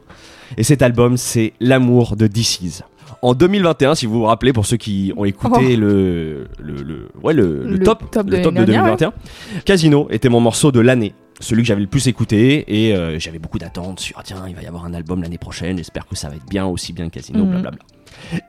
Et 0.57 0.63
cet 0.63 0.81
album, 0.81 1.17
c'est 1.17 1.53
L'amour 1.59 2.15
de 2.15 2.27
DC's. 2.27 2.83
En 3.21 3.33
2021, 3.33 3.95
si 3.95 4.05
vous 4.05 4.19
vous 4.19 4.23
rappelez, 4.25 4.53
pour 4.53 4.65
ceux 4.65 4.77
qui 4.77 5.13
ont 5.17 5.25
écouté 5.25 5.75
le, 5.75 6.47
le, 6.59 6.73
le- 6.83 7.09
ouais, 7.23 7.33
le, 7.33 7.79
top, 7.79 8.09
top 8.11 8.27
de 8.27 8.37
le 8.37 8.41
top 8.41 8.53
de 8.53 8.59
l'année 8.61 8.71
dernière, 8.71 8.95
2021, 8.97 9.61
Casino 9.65 10.07
était 10.11 10.29
mon 10.29 10.39
morceau 10.39 10.71
de 10.71 10.79
l'année. 10.79 11.13
Celui 11.41 11.61
que 11.63 11.67
j'avais 11.69 11.81
le 11.81 11.87
plus 11.87 12.07
écouté 12.07 12.65
et 12.67 12.93
euh, 12.95 13.17
j'avais 13.17 13.39
beaucoup 13.39 13.59
d'attentes 13.59 14.01
sur 14.01 14.17
ah, 14.19 14.23
tiens 14.25 14.43
il 14.49 14.55
va 14.55 14.61
y 14.61 14.65
avoir 14.67 14.83
un 14.83 14.93
album 14.93 15.21
l'année 15.21 15.37
prochaine 15.37 15.77
j'espère 15.77 16.05
que 16.05 16.13
ça 16.13 16.27
va 16.27 16.35
être 16.35 16.45
bien 16.49 16.65
aussi 16.65 16.91
bien 16.91 17.07
que 17.07 17.13
Casino 17.13 17.45
Mhm. 17.45 17.49
blablabla 17.51 17.79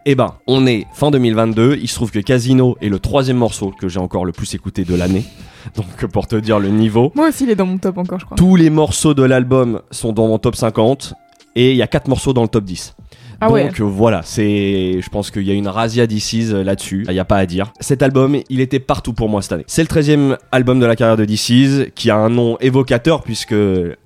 et 0.07 0.17
ben 0.17 0.35
on 0.49 0.67
est 0.67 0.87
fin 0.93 1.13
2022 1.13 1.79
il 1.81 1.87
se 1.87 1.95
trouve 1.95 2.11
que 2.11 2.19
Casino 2.19 2.77
est 2.81 2.89
le 2.89 2.99
troisième 2.99 3.37
morceau 3.37 3.71
que 3.71 3.87
j'ai 3.89 4.01
encore 4.01 4.25
le 4.25 4.33
plus 4.33 4.53
écouté 4.55 4.85
de 4.85 4.97
l'année 4.97 5.23
donc 5.77 6.05
pour 6.13 6.27
te 6.27 6.35
dire 6.35 6.59
le 6.59 6.71
niveau 6.71 7.13
Moi 7.15 7.29
aussi, 7.29 7.45
il 7.45 7.51
est 7.51 7.55
dans 7.55 7.67
mon 7.67 7.79
top 7.79 7.97
encore, 7.97 8.19
je 8.19 8.25
crois. 8.25 8.37
tous 8.37 8.57
les 8.57 8.71
morceaux 8.71 9.15
de 9.15 9.23
l'album 9.23 9.83
sont 9.93 10.13
dans 10.13 10.27
mon 10.27 10.41
top 10.41 10.57
50 10.57 11.15
et 11.55 11.71
il 11.71 11.77
y 11.77 11.83
a 11.83 11.87
4 11.87 12.09
morceaux 12.09 12.33
dans 12.33 12.43
le 12.43 12.49
top 12.49 12.65
10. 12.65 12.97
Ah 13.43 13.49
Donc 13.49 13.81
euh, 13.81 13.85
voilà, 13.85 14.21
c'est, 14.23 15.01
je 15.01 15.09
pense 15.09 15.31
qu'il 15.31 15.43
y 15.45 15.51
a 15.51 15.55
une 15.55 15.69
razzia 15.69 16.07
DC's 16.07 16.53
euh, 16.53 16.63
là-dessus, 16.63 17.07
il 17.09 17.13
n'y 17.13 17.19
a 17.19 17.25
pas 17.25 17.39
à 17.39 17.47
dire. 17.47 17.73
Cet 17.81 18.03
album, 18.03 18.37
il 18.51 18.61
était 18.61 18.81
partout 18.81 19.15
pour 19.15 19.31
moi 19.31 19.41
cette 19.41 19.53
année. 19.53 19.65
C'est 19.67 19.83
le 19.83 19.89
13e 19.89 20.37
album 20.53 20.79
de 20.79 20.85
la 20.85 20.95
carrière 20.95 21.17
de 21.17 21.25
DC's, 21.25 21.87
qui 21.95 22.11
a 22.11 22.17
un 22.17 22.29
nom 22.29 22.59
évocateur 22.61 23.23
puisque 23.23 23.55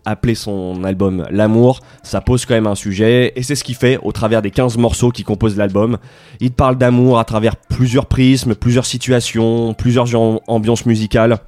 appeler 0.05 0.37
son 0.37 0.85
album 0.85 1.27
L'amour, 1.31 1.81
ça 2.05 2.21
pose 2.21 2.47
quand 2.47 2.55
même 2.55 2.69
un 2.69 2.77
sujet, 2.77 3.33
et 3.35 3.43
c'est 3.43 3.57
ce 3.57 3.65
qu'il 3.65 3.75
fait 3.75 3.99
au 4.03 4.13
travers 4.13 4.41
des 4.41 4.53
15 4.53 4.77
morceaux 4.79 5.11
qui 5.11 5.25
composent 5.25 5.57
l'album. 5.57 5.99
Il 6.39 6.53
parle 6.53 6.79
d'amour 6.79 7.19
à 7.19 7.25
travers 7.25 7.57
plusieurs 7.57 8.07
prismes, 8.07 8.55
plusieurs 8.55 8.87
situations, 8.87 9.75
plusieurs 9.75 10.07
ambiances 10.47 10.87
musicales. 10.87 11.39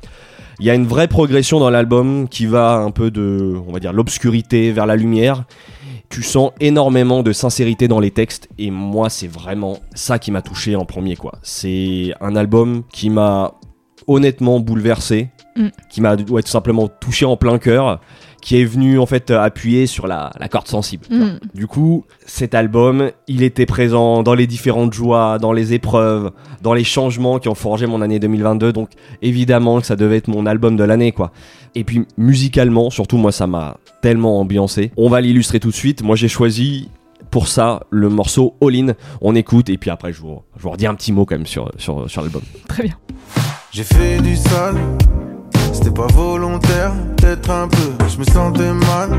Il 0.59 0.67
y 0.67 0.71
a 0.71 0.75
une 0.75 0.87
vraie 0.87 1.07
progression 1.07 1.61
dans 1.61 1.71
l'album 1.71 2.29
qui 2.29 2.47
va 2.47 2.77
un 2.77 2.91
peu 2.91 3.13
de, 3.13 3.55
on 3.69 3.73
va 3.73 3.79
dire, 3.79 3.93
l'obscurité 3.93 4.73
vers 4.73 4.87
la 4.87 4.97
lumière. 4.97 5.45
Tu 6.09 6.23
sens 6.23 6.53
énormément 6.61 7.23
de 7.23 7.33
sincérité 7.33 7.89
dans 7.89 8.01
les 8.01 8.11
textes 8.11 8.49
et 8.59 8.71
moi 8.71 9.11
c'est 9.11 9.27
vraiment 9.27 9.79
ça 9.95 10.19
qui 10.19 10.31
m'a 10.31 10.43
touché 10.43 10.77
en 10.77 10.85
premier 10.85 11.17
quoi. 11.17 11.39
C'est 11.43 12.13
un 12.21 12.37
album 12.37 12.83
qui 12.93 13.11
m'a 13.11 13.55
honnêtement 14.07 14.61
bouleversé, 14.61 15.31
Mm. 15.57 15.69
qui 15.89 16.01
m'a 16.01 16.15
ouais, 16.15 16.43
tout 16.43 16.49
simplement 16.51 16.89
touché 16.89 17.25
en 17.25 17.37
plein 17.37 17.59
cœur, 17.59 18.01
qui 18.43 18.61
est 18.61 18.65
venu 18.65 18.99
en 18.99 19.07
fait 19.07 19.31
appuyer 19.31 19.87
sur 19.87 20.07
la, 20.07 20.31
la 20.39 20.49
corde 20.49 20.69
sensible. 20.69 21.07
Mm. 21.11 21.39
Du 21.55 21.67
coup, 21.67 22.05
cet 22.27 22.55
album, 22.55 23.11
il 23.27 23.43
était 23.43 23.65
présent 23.65 24.23
dans 24.23 24.35
les 24.35 24.47
différentes 24.47 24.93
joies, 24.93 25.39
dans 25.39 25.53
les 25.53 25.73
épreuves, 25.73 26.31
dans 26.61 26.75
les 26.75 26.85
changements 26.85 27.39
qui 27.39 27.49
ont 27.49 27.55
forgé 27.55 27.87
mon 27.87 28.03
année 28.03 28.19
2022. 28.19 28.73
Donc, 28.73 28.91
évidemment 29.23 29.81
que 29.81 29.87
ça 29.87 29.97
devait 29.97 30.19
être 30.19 30.29
mon 30.29 30.45
album 30.45 30.77
de 30.77 30.85
l'année, 30.85 31.13
quoi. 31.13 31.33
Et 31.77 31.85
puis, 31.85 32.07
musicalement, 32.17 32.89
surtout, 32.89 33.19
moi, 33.19 33.33
ça 33.33 33.47
m'a 33.47 33.77
tellement 34.01 34.41
ambiancé. 34.41 34.93
On 34.97 35.11
va 35.11 35.21
l'illustrer 35.21 35.61
tout 35.61 35.69
de 35.69 35.75
suite. 35.75 36.03
Moi, 36.03 36.17
j'ai 36.17 36.27
choisi 36.27 36.89
pour 37.31 37.49
ça 37.49 37.81
le 37.91 38.09
morceau 38.09 38.55
All 38.63 38.75
In. 38.75 38.95
On 39.21 39.35
écoute 39.35 39.69
et 39.69 39.77
puis 39.77 39.91
après, 39.91 40.11
je 40.11 40.23
vous, 40.23 40.41
je 40.57 40.63
vous 40.63 40.71
redis 40.71 40.87
un 40.87 40.95
petit 40.95 41.13
mot 41.13 41.27
quand 41.27 41.35
même 41.37 41.47
sur, 41.47 41.71
sur, 41.77 42.09
sur 42.09 42.23
l'album. 42.23 42.41
Très 42.67 42.85
bien. 42.85 42.95
J'ai 43.73 43.85
fait 43.85 44.23
du 44.23 44.37
sale, 44.37 44.77
c'était 45.71 45.91
pas 45.91 46.07
volontaire, 46.07 46.95
peut-être 47.19 47.51
un 47.51 47.69
peu, 47.69 47.93
je 48.09 48.19
me 48.21 48.25
sentais 48.25 48.73
mal. 48.73 49.11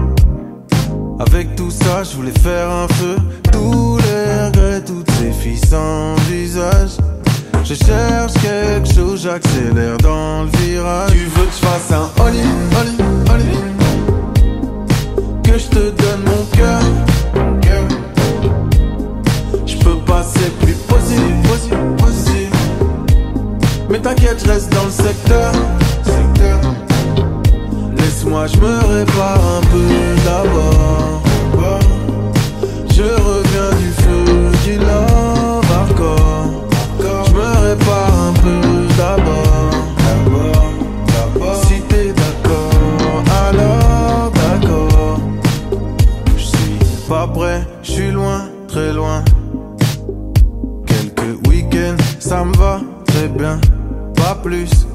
Avec 1.19 1.55
tout 1.55 1.69
ça, 1.69 2.03
je 2.03 2.15
voulais 2.15 2.39
faire 2.39 2.71
un 2.71 2.87
feu, 2.87 3.17
tous 3.51 3.97
les 3.97 4.45
regrets, 4.47 4.83
toutes 4.83 5.11
ces 5.11 5.31
filles 5.31 5.63
sans 5.67 6.15
visage. 6.27 6.97
Je 7.69 7.73
cherche 7.73 8.31
quelque 8.41 8.87
chose, 8.93 9.23
j'accélère 9.23 9.97
dans 9.97 10.43
le 10.43 10.49
virage. 10.57 11.11
Tu 11.11 11.17
veux 11.17 11.45
que 11.45 11.51
je 11.51 11.65
fasse 11.65 11.91
un 11.91 12.09
all-in, 12.23 12.77
all-in, 12.79 13.25
all-in 13.29 13.75
Que 15.43 15.57
je 15.59 15.67
te 15.67 15.89
donne 15.89 16.23
mon 16.25 16.45
cœur, 16.57 16.79
mon 17.35 17.59
cœur. 17.59 17.83
Je 19.65 19.75
peux 19.79 19.97
passer 20.05 20.49
plus 20.61 20.75
possible, 20.75 21.41
possible, 21.43 21.95
possible. 21.97 22.55
Mais 23.89 23.99
t'inquiète, 23.99 24.41
je 24.45 24.49
reste 24.49 24.71
dans 24.71 24.85
le 24.85 24.91
secteur. 24.91 25.51
secteur. 26.05 26.61
Laisse-moi, 27.97 28.47
je 28.47 28.57
me 28.59 28.79
répare 28.97 29.41
un 29.57 29.61
peu 29.73 29.89
d'abord. 30.23 31.21
Je 32.89 33.03
reviens 33.03 33.71
du 33.77 33.91
feu, 33.91 34.51
du 34.63 34.77
love 34.77 35.06
plus, 54.47 54.87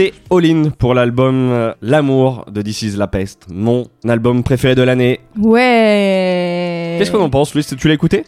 C'était 0.00 0.14
All 0.30 0.46
In 0.46 0.70
pour 0.70 0.94
l'album 0.94 1.50
euh, 1.50 1.74
L'amour 1.82 2.46
de 2.50 2.62
This 2.62 2.80
is 2.80 2.96
La 2.96 3.06
Peste, 3.06 3.48
mon 3.52 3.84
album 4.08 4.42
préféré 4.42 4.74
de 4.74 4.80
l'année. 4.80 5.20
Ouais. 5.38 6.96
Qu'est-ce 6.98 7.12
qu'on 7.12 7.20
en 7.20 7.28
pense, 7.28 7.54
Louis? 7.54 7.66
Tu 7.78 7.86
l'as 7.86 7.92
écouté? 7.92 8.24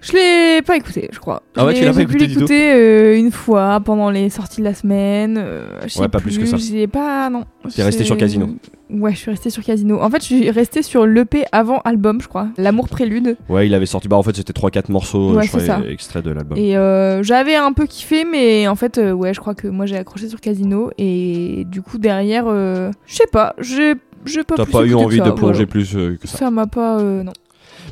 Je 0.00 0.12
l'ai 0.12 0.62
pas 0.62 0.76
écouté, 0.76 1.08
je 1.12 1.18
crois. 1.18 1.42
Ah 1.56 1.66
ouais, 1.66 1.72
Je 1.72 1.76
tu 1.76 1.82
l'ai- 1.82 1.88
l'as 1.88 1.94
pas 1.94 2.02
écouté 2.02 2.26
du 2.26 2.36
tout 2.36 2.46
euh, 2.50 3.16
une 3.16 3.30
fois 3.30 3.80
pendant 3.84 4.08
les 4.10 4.30
sorties 4.30 4.60
de 4.60 4.64
la 4.64 4.72
semaine. 4.74 5.36
euh, 5.38 5.78
je 5.84 5.88
sais 5.88 6.00
Ouais, 6.00 6.08
pas 6.08 6.20
plus 6.20 6.38
que 6.38 6.46
ça. 6.46 6.56
J'ai 6.56 6.86
pas, 6.86 7.28
non. 7.28 7.44
T'es 7.74 7.82
resté 7.82 8.04
sur 8.04 8.16
Casino. 8.16 8.48
Ouais, 8.88 9.12
je 9.12 9.18
suis 9.18 9.30
resté 9.30 9.50
sur 9.50 9.62
Casino. 9.62 10.00
En 10.00 10.08
fait, 10.10 10.18
je 10.20 10.24
suis 10.24 10.50
resté 10.50 10.82
sur 10.82 11.06
l'EP 11.06 11.44
avant 11.52 11.80
album, 11.84 12.20
je 12.20 12.28
crois. 12.28 12.48
L'amour 12.56 12.88
prélude. 12.88 13.36
Ouais, 13.48 13.66
il 13.66 13.74
avait 13.74 13.86
sorti. 13.86 14.08
Bah, 14.08 14.16
en 14.16 14.22
fait, 14.22 14.34
c'était 14.34 14.52
3-4 14.52 14.90
morceaux, 14.90 15.30
euh, 15.32 15.36
Ouais, 15.36 15.42
je 15.44 15.48
crois, 15.48 15.60
c'est 15.60 15.66
ça. 15.66 15.80
extraits 15.88 16.24
de 16.24 16.30
l'album. 16.30 16.56
Et 16.58 16.76
euh, 16.78 17.22
j'avais 17.22 17.54
un 17.54 17.72
peu 17.72 17.86
kiffé, 17.86 18.24
mais 18.24 18.66
en 18.68 18.74
fait, 18.76 18.96
euh, 18.98 19.12
ouais, 19.12 19.34
je 19.34 19.40
crois 19.40 19.54
que 19.54 19.68
moi 19.68 19.84
j'ai 19.86 19.96
accroché 19.96 20.28
sur 20.28 20.40
Casino. 20.40 20.90
Et 20.98 21.64
du 21.68 21.82
coup, 21.82 21.98
derrière, 21.98 22.46
je 22.48 22.90
sais 23.06 23.28
pas, 23.30 23.54
j'ai 23.58 23.94
pas 23.94 24.54
T'as 24.56 24.64
pas 24.66 24.84
eu 24.84 24.94
envie 24.94 25.18
ça, 25.18 25.24
de 25.24 25.30
plonger 25.30 25.64
voilà. 25.64 25.66
plus 25.66 25.96
que 26.20 26.26
ça. 26.26 26.38
Ça 26.38 26.50
m'a 26.50 26.66
pas. 26.66 27.00
non. 27.02 27.32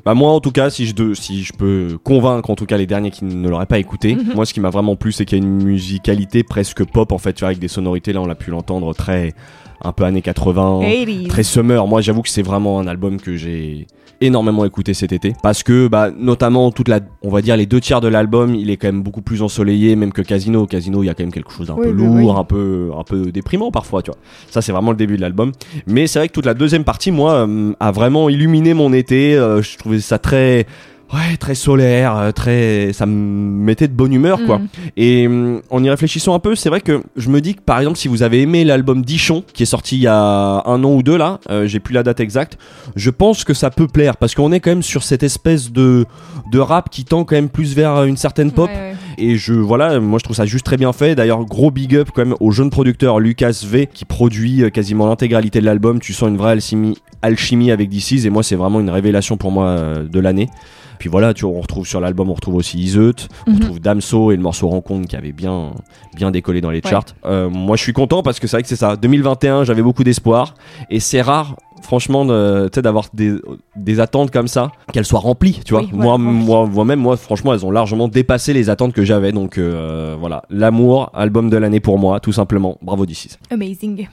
Bah 0.08 0.14
moi 0.14 0.30
en 0.32 0.40
tout 0.40 0.52
cas 0.52 0.70
si 0.70 0.86
je 0.86 0.94
de- 0.94 1.12
si 1.12 1.42
je 1.44 1.52
peux 1.52 1.98
convaincre 2.02 2.48
en 2.48 2.54
tout 2.54 2.64
cas 2.64 2.78
les 2.78 2.86
derniers 2.86 3.10
qui 3.10 3.26
ne 3.26 3.46
l'auraient 3.46 3.66
pas 3.66 3.78
écouté, 3.78 4.14
Mhm. 4.14 4.32
moi 4.36 4.46
ce 4.46 4.54
qui 4.54 4.60
m'a 4.60 4.70
vraiment 4.70 4.96
plu 4.96 5.12
c'est 5.12 5.26
qu'il 5.26 5.36
y 5.36 5.40
a 5.42 5.44
une 5.44 5.62
musicalité 5.62 6.42
presque 6.42 6.82
pop 6.82 7.12
en 7.12 7.18
fait, 7.18 7.34
tu 7.34 7.40
vois, 7.40 7.48
avec 7.48 7.58
des 7.58 7.68
sonorités 7.68 8.14
là 8.14 8.22
on 8.22 8.26
l'a 8.26 8.34
pu 8.34 8.50
l'entendre 8.50 8.94
très 8.94 9.34
un 9.84 9.92
peu 9.92 10.04
années 10.04 10.22
80, 10.22 10.80
80s. 10.82 11.28
très 11.28 11.42
summer. 11.42 11.86
Moi 11.86 12.00
j'avoue 12.00 12.22
que 12.22 12.28
c'est 12.28 12.42
vraiment 12.42 12.80
un 12.80 12.86
album 12.86 13.20
que 13.20 13.36
j'ai 13.36 13.86
énormément 14.20 14.64
écouté 14.64 14.94
cet 14.94 15.12
été 15.12 15.32
parce 15.44 15.62
que 15.62 15.86
bah 15.86 16.10
notamment 16.10 16.72
toute 16.72 16.88
la 16.88 16.98
on 17.22 17.30
va 17.30 17.40
dire 17.40 17.56
les 17.56 17.66
deux 17.66 17.80
tiers 17.80 18.00
de 18.00 18.08
l'album 18.08 18.52
il 18.52 18.68
est 18.68 18.76
quand 18.76 18.88
même 18.88 19.04
beaucoup 19.04 19.22
plus 19.22 19.42
ensoleillé 19.42 19.94
même 19.94 20.12
que 20.12 20.22
Casino 20.22 20.66
Casino 20.66 21.04
il 21.04 21.06
y 21.06 21.08
a 21.08 21.14
quand 21.14 21.22
même 21.22 21.32
quelque 21.32 21.52
chose 21.52 21.68
d'un 21.68 21.76
Oui, 21.76 21.84
peu 21.86 21.90
lourd 21.92 22.14
oui. 22.16 22.28
un 22.36 22.42
peu 22.42 22.90
un 22.98 23.04
peu 23.04 23.30
déprimant 23.30 23.70
parfois 23.70 24.02
tu 24.02 24.10
vois 24.10 24.18
ça 24.50 24.60
c'est 24.60 24.72
vraiment 24.72 24.90
le 24.90 24.96
début 24.96 25.14
de 25.14 25.20
l'album 25.20 25.52
mais 25.86 26.08
c'est 26.08 26.18
vrai 26.18 26.26
que 26.26 26.32
toute 26.32 26.46
la 26.46 26.54
deuxième 26.54 26.82
partie 26.82 27.12
moi 27.12 27.46
euh, 27.46 27.72
a 27.78 27.92
vraiment 27.92 28.28
illuminé 28.28 28.74
mon 28.74 28.92
été 28.92 29.36
Euh, 29.36 29.62
je 29.62 29.78
trouvais 29.78 30.00
ça 30.00 30.18
très 30.18 30.66
Ouais, 31.12 31.38
très 31.38 31.54
solaire, 31.54 32.16
euh, 32.16 32.32
très, 32.32 32.92
ça 32.92 33.06
me 33.06 33.12
mettait 33.14 33.88
de 33.88 33.94
bonne 33.94 34.12
humeur, 34.12 34.40
quoi. 34.44 34.58
Mm. 34.58 34.68
Et 34.98 35.26
hum, 35.26 35.62
en 35.70 35.82
y 35.82 35.88
réfléchissant 35.88 36.34
un 36.34 36.38
peu, 36.38 36.54
c'est 36.54 36.68
vrai 36.68 36.82
que 36.82 37.02
je 37.16 37.30
me 37.30 37.40
dis 37.40 37.54
que 37.54 37.62
par 37.62 37.78
exemple, 37.78 37.96
si 37.96 38.08
vous 38.08 38.22
avez 38.22 38.42
aimé 38.42 38.62
l'album 38.62 39.02
Dichon, 39.02 39.42
qui 39.54 39.62
est 39.62 39.66
sorti 39.66 39.96
il 39.96 40.02
y 40.02 40.06
a 40.06 40.62
un 40.66 40.84
an 40.84 40.92
ou 40.92 41.02
deux 41.02 41.16
là, 41.16 41.40
euh, 41.48 41.66
j'ai 41.66 41.80
plus 41.80 41.94
la 41.94 42.02
date 42.02 42.20
exacte, 42.20 42.58
je 42.94 43.08
pense 43.08 43.44
que 43.44 43.54
ça 43.54 43.70
peut 43.70 43.86
plaire 43.86 44.18
parce 44.18 44.34
qu'on 44.34 44.52
est 44.52 44.60
quand 44.60 44.70
même 44.70 44.82
sur 44.82 45.02
cette 45.02 45.22
espèce 45.22 45.72
de 45.72 46.04
de 46.52 46.58
rap 46.58 46.90
qui 46.90 47.04
tend 47.04 47.24
quand 47.24 47.36
même 47.36 47.48
plus 47.48 47.74
vers 47.74 48.04
une 48.04 48.16
certaine 48.16 48.52
pop. 48.52 48.68
Ouais, 48.68 48.76
ouais. 48.76 48.96
Et 49.18 49.36
je 49.36 49.54
voilà, 49.54 49.98
moi 50.00 50.18
je 50.18 50.24
trouve 50.24 50.36
ça 50.36 50.46
juste 50.46 50.64
très 50.64 50.76
bien 50.76 50.92
fait. 50.92 51.14
D'ailleurs, 51.14 51.44
gros 51.44 51.70
big 51.70 51.96
up 51.96 52.10
quand 52.14 52.24
même 52.24 52.36
au 52.40 52.50
jeune 52.50 52.70
producteur 52.70 53.18
Lucas 53.18 53.62
V 53.64 53.88
qui 53.92 54.04
produit 54.04 54.62
euh, 54.62 54.70
quasiment 54.70 55.08
l'intégralité 55.08 55.60
de 55.60 55.64
l'album. 55.64 56.00
Tu 56.00 56.12
sens 56.12 56.28
une 56.28 56.36
vraie 56.36 56.52
alchimie, 56.52 56.96
alchimie 57.22 57.70
avec 57.70 57.88
DC's 57.88 58.26
et 58.26 58.30
moi 58.30 58.42
c'est 58.42 58.56
vraiment 58.56 58.80
une 58.80 58.90
révélation 58.90 59.36
pour 59.36 59.50
moi 59.50 59.66
euh, 59.66 60.04
de 60.04 60.20
l'année. 60.20 60.48
Puis 60.98 61.08
voilà, 61.08 61.34
tu 61.34 61.44
vois, 61.46 61.54
on 61.56 61.60
retrouve 61.60 61.86
sur 61.86 62.00
l'album, 62.00 62.30
on 62.30 62.34
retrouve 62.34 62.56
aussi 62.56 62.78
Iseut, 62.78 63.14
on 63.46 63.50
Mhm. 63.52 63.56
retrouve 63.58 63.80
Damso 63.80 64.32
et 64.32 64.36
le 64.36 64.42
morceau 64.42 64.68
Rencontre 64.68 65.08
qui 65.08 65.16
avait 65.16 65.32
bien, 65.32 65.72
bien 66.16 66.30
décollé 66.30 66.60
dans 66.60 66.70
les 66.70 66.80
Ouais. 66.84 66.90
charts. 66.90 67.04
Euh, 67.24 67.48
moi, 67.48 67.76
je 67.76 67.82
suis 67.82 67.92
content 67.92 68.22
parce 68.22 68.40
que 68.40 68.46
c'est 68.46 68.56
vrai 68.56 68.62
que 68.62 68.68
c'est 68.68 68.76
ça. 68.76 68.96
2021, 68.96 69.64
j'avais 69.64 69.82
beaucoup 69.82 70.04
d'espoir 70.04 70.54
et 70.90 71.00
c'est 71.00 71.22
rare, 71.22 71.56
franchement, 71.82 72.24
d'avoir 72.24 73.06
des, 73.14 73.34
des 73.76 74.00
attentes 74.00 74.30
comme 74.30 74.48
ça, 74.48 74.70
qu'elles 74.92 75.04
soient 75.06 75.20
remplies, 75.20 75.60
tu 75.64 75.74
vois. 75.74 75.82
Oui, 75.82 75.90
moi, 75.92 76.18
moi, 76.18 76.66
moi-même, 76.66 77.00
moi, 77.00 77.16
franchement, 77.16 77.54
elles 77.54 77.64
ont 77.64 77.70
largement 77.70 78.08
dépassé 78.08 78.52
les 78.52 78.70
attentes 78.70 78.92
que 78.92 79.04
j'avais. 79.04 79.32
Donc 79.32 79.58
euh, 79.58 80.16
voilà, 80.18 80.42
l'amour, 80.50 81.10
album 81.14 81.50
de 81.50 81.56
l'année 81.56 81.80
pour 81.80 81.98
moi, 81.98 82.20
tout 82.20 82.32
simplement. 82.32 82.78
Bravo 82.82 83.06
DC's. 83.06 83.38
Amazing. 83.50 84.08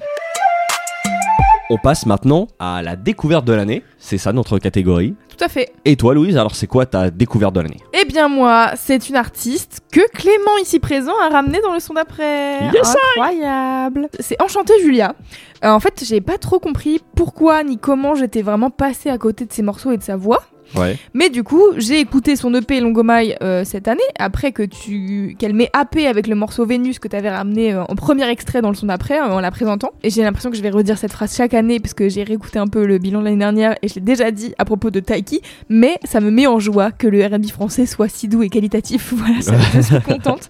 On 1.72 1.78
passe 1.78 2.06
maintenant 2.06 2.48
à 2.60 2.84
la 2.84 2.96
découverte 2.96 3.44
de 3.46 3.54
l'année. 3.54 3.82
C'est 3.98 4.20
ça 4.20 4.32
notre 4.34 4.60
catégorie. 4.60 5.16
Tout 5.36 5.44
à 5.44 5.50
fait. 5.50 5.74
Et 5.84 5.96
toi, 5.96 6.14
Louise, 6.14 6.38
alors 6.38 6.56
c'est 6.56 6.68
quoi 6.68 6.86
ta 6.86 7.10
découverte 7.10 7.54
de 7.56 7.60
l'année? 7.60 7.80
Eh 7.94 8.06
bien 8.06 8.30
moi, 8.30 8.72
c'est 8.78 9.10
une 9.10 9.16
artiste 9.16 9.82
que 9.92 10.00
Clément 10.12 10.58
ici 10.62 10.80
présent 10.80 11.14
a 11.22 11.30
ramené 11.30 11.60
dans 11.62 11.74
le 11.74 11.80
son 11.80 11.94
d'après. 11.94 12.60
Yes, 12.74 12.96
Incroyable. 13.18 14.08
C'est 14.20 14.42
Enchanté 14.42 14.74
Julia. 14.82 15.16
Euh, 15.64 15.72
en 15.72 15.80
fait, 15.80 16.04
j'ai 16.08 16.22
pas 16.22 16.38
trop 16.38 16.60
compris 16.60 17.02
pourquoi 17.16 17.64
ni 17.64 17.78
comment 17.78 18.16
j'étais 18.16 18.42
vraiment 18.42 18.70
passée 18.70 19.10
à 19.10 19.18
côté 19.18 19.46
de 19.46 19.52
ses 19.52 19.62
morceaux 19.62 19.92
et 19.92 19.98
de 19.98 20.04
sa 20.04 20.16
voix. 20.16 20.44
Ouais. 20.76 20.98
Mais 21.14 21.30
du 21.30 21.44
coup, 21.44 21.62
j'ai 21.78 22.00
écouté 22.00 22.36
son 22.36 22.54
EP 22.54 22.80
Longomai 22.80 23.38
euh, 23.42 23.64
cette 23.64 23.88
année, 23.88 24.02
après 24.18 24.52
que 24.52 24.64
tu 24.64 25.36
qu'elle 25.38 25.54
m'ait 25.54 25.70
happé 25.74 26.08
avec 26.08 26.28
le 26.28 26.36
morceau 26.36 26.66
Vénus 26.66 27.00
que 27.00 27.08
tu 27.08 27.16
avais 27.16 27.30
ramené 27.30 27.74
euh, 27.74 27.84
en 27.84 27.96
premier 27.96 28.28
extrait 28.30 28.62
dans 28.62 28.70
le 28.70 28.76
son 28.76 28.88
d'après, 28.88 29.20
euh, 29.20 29.32
en 29.32 29.40
la 29.40 29.52
présentant. 29.52 29.92
Et 30.04 30.10
j'ai 30.10 30.24
l'impression 30.24 30.50
que 30.50 30.58
je 30.58 30.62
vais 30.62 30.70
redire 30.70 30.98
cette 30.98 31.12
phrase 31.12 31.36
chaque 31.36 31.54
année, 31.54 31.80
parce 31.80 31.94
que 31.94 32.10
j'ai 32.10 32.24
réécouté 32.24 32.60
un 32.60 32.68
peu 32.68 32.86
le 32.86 32.98
bilan 32.98 33.20
de 33.20 33.26
l'année 33.26 33.38
dernière, 33.38 33.76
et 33.82 33.88
je 33.88 33.96
l'ai 33.96 34.02
déjà 34.02 34.32
dit 34.32 34.54
à 34.58 34.66
propos 34.66 34.90
de 34.90 35.00
Mais 35.70 35.98
ça 36.04 36.20
me 36.20 36.32
met 36.32 36.48
en 36.48 36.60
joie 36.60 36.92
que 36.92 37.08
le 37.08 37.26
R&B 37.26 37.48
français 37.48 37.86
soit 37.86 38.08
si 38.10 38.28
doux 38.28 38.44
et 38.44 38.50
qualitatif. 38.50 39.14
Voilà, 39.16 39.42
ça, 39.42 39.54
je 39.74 39.82
suis 39.82 40.02
contente. 40.02 40.50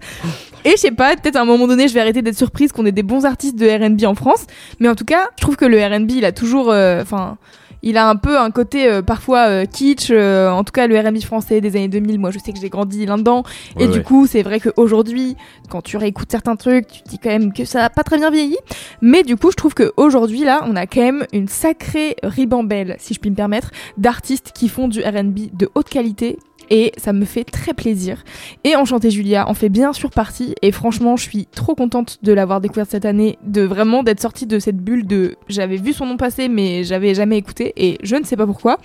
Et 0.64 0.72
je 0.72 0.76
sais 0.76 0.90
pas, 0.90 1.14
peut-être 1.16 1.36
à 1.36 1.42
un 1.42 1.44
moment 1.44 1.66
donné, 1.66 1.86
je 1.88 1.94
vais 1.94 2.00
arrêter 2.00 2.22
d'être 2.22 2.36
surprise 2.36 2.72
qu'on 2.72 2.86
ait 2.86 2.92
des 2.92 3.02
bons 3.04 3.24
artistes 3.24 3.56
de 3.56 3.66
R&B 3.66 4.04
en 4.04 4.14
France, 4.14 4.46
mais 4.80 4.88
en 4.88 4.94
tout 4.96 5.04
cas, 5.04 5.28
je 5.36 5.42
trouve 5.42 5.56
que 5.56 5.64
le 5.64 5.78
R&B, 5.84 6.10
il 6.12 6.24
a 6.24 6.32
toujours... 6.32 6.70
euh, 6.70 7.02
Enfin... 7.02 7.38
il 7.86 7.96
a 7.98 8.08
un 8.08 8.16
peu 8.16 8.36
un 8.36 8.50
côté 8.50 8.88
euh, 8.90 9.00
parfois 9.00 9.48
euh, 9.48 9.64
kitsch, 9.64 10.10
euh, 10.10 10.50
en 10.50 10.64
tout 10.64 10.72
cas 10.72 10.88
le 10.88 10.98
R&B 10.98 11.20
français 11.20 11.60
des 11.60 11.76
années 11.76 11.86
2000, 11.86 12.18
moi 12.18 12.32
je 12.32 12.40
sais 12.40 12.52
que 12.52 12.58
j'ai 12.58 12.68
grandi 12.68 13.06
là-dedans, 13.06 13.44
et 13.78 13.86
Ouais, 13.86 13.92
du 13.92 14.02
coup 14.02 14.26
c'est 14.26 14.42
vrai 14.42 14.58
qu'aujourd'hui, 14.58 15.36
quand 15.70 15.82
tu 15.82 15.96
réécoutes 15.96 16.30
certains 16.30 16.56
trucs, 16.56 16.88
tu 16.88 17.02
te 17.02 17.08
dis 17.08 17.18
quand 17.20 17.30
même 17.30 17.52
que 17.52 17.64
ça 17.64 17.84
a 17.84 17.88
pas 17.88 18.02
très 18.02 18.18
bien 18.18 18.30
vieilli, 18.30 18.56
mais 19.02 19.22
du 19.22 19.36
coup 19.36 19.52
je 19.52 19.56
trouve 19.56 19.74
qu'aujourd'hui 19.74 20.40
là, 20.40 20.62
on 20.66 20.74
a 20.74 20.86
quand 20.86 21.00
même 21.00 21.26
une 21.32 21.46
sacrée 21.46 22.16
ribambelle, 22.24 22.96
si 22.98 23.14
je 23.14 23.20
puis 23.20 23.30
me 23.30 23.36
permettre, 23.36 23.70
d'artistes 23.98 24.50
qui 24.52 24.68
font 24.68 24.88
du 24.88 25.00
R&B 25.00 25.52
de 25.52 25.70
haute 25.76 25.88
qualité, 25.88 26.40
et 26.70 26.92
ça 26.96 27.12
me 27.12 27.24
fait 27.24 27.44
très 27.44 27.74
plaisir. 27.74 28.24
Et 28.64 28.76
Enchanté 28.76 29.10
Julia 29.10 29.48
en 29.48 29.54
fait 29.54 29.68
bien 29.68 29.92
sûr 29.92 30.10
partie, 30.10 30.54
et 30.62 30.72
franchement 30.72 31.16
je 31.16 31.22
suis 31.22 31.46
trop 31.46 31.74
contente 31.74 32.18
de 32.22 32.32
l'avoir 32.32 32.60
découverte 32.60 32.90
cette 32.90 33.04
année, 33.04 33.38
de 33.42 33.62
vraiment 33.62 34.02
d'être 34.02 34.20
sortie 34.20 34.46
de 34.46 34.58
cette 34.58 34.78
bulle 34.78 35.06
de 35.06 35.36
j'avais 35.48 35.76
vu 35.76 35.92
son 35.92 36.06
nom 36.06 36.16
passer 36.16 36.48
mais 36.48 36.84
j'avais 36.84 37.14
jamais 37.14 37.38
écouté 37.38 37.72
et 37.76 37.98
je 38.02 38.16
ne 38.16 38.24
sais 38.24 38.36
pas 38.36 38.46
pourquoi. 38.46 38.78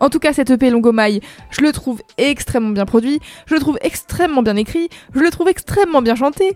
En 0.00 0.10
tout 0.10 0.18
cas 0.18 0.32
cet 0.32 0.50
EP 0.50 0.70
Longomai, 0.70 1.20
je 1.50 1.62
le 1.62 1.72
trouve 1.72 2.00
extrêmement 2.18 2.70
bien 2.70 2.86
produit, 2.86 3.20
je 3.46 3.54
le 3.54 3.60
trouve 3.60 3.78
extrêmement 3.82 4.42
bien 4.42 4.56
écrit, 4.56 4.88
je 5.14 5.20
le 5.20 5.30
trouve 5.30 5.48
extrêmement 5.48 6.02
bien 6.02 6.14
chanté. 6.14 6.54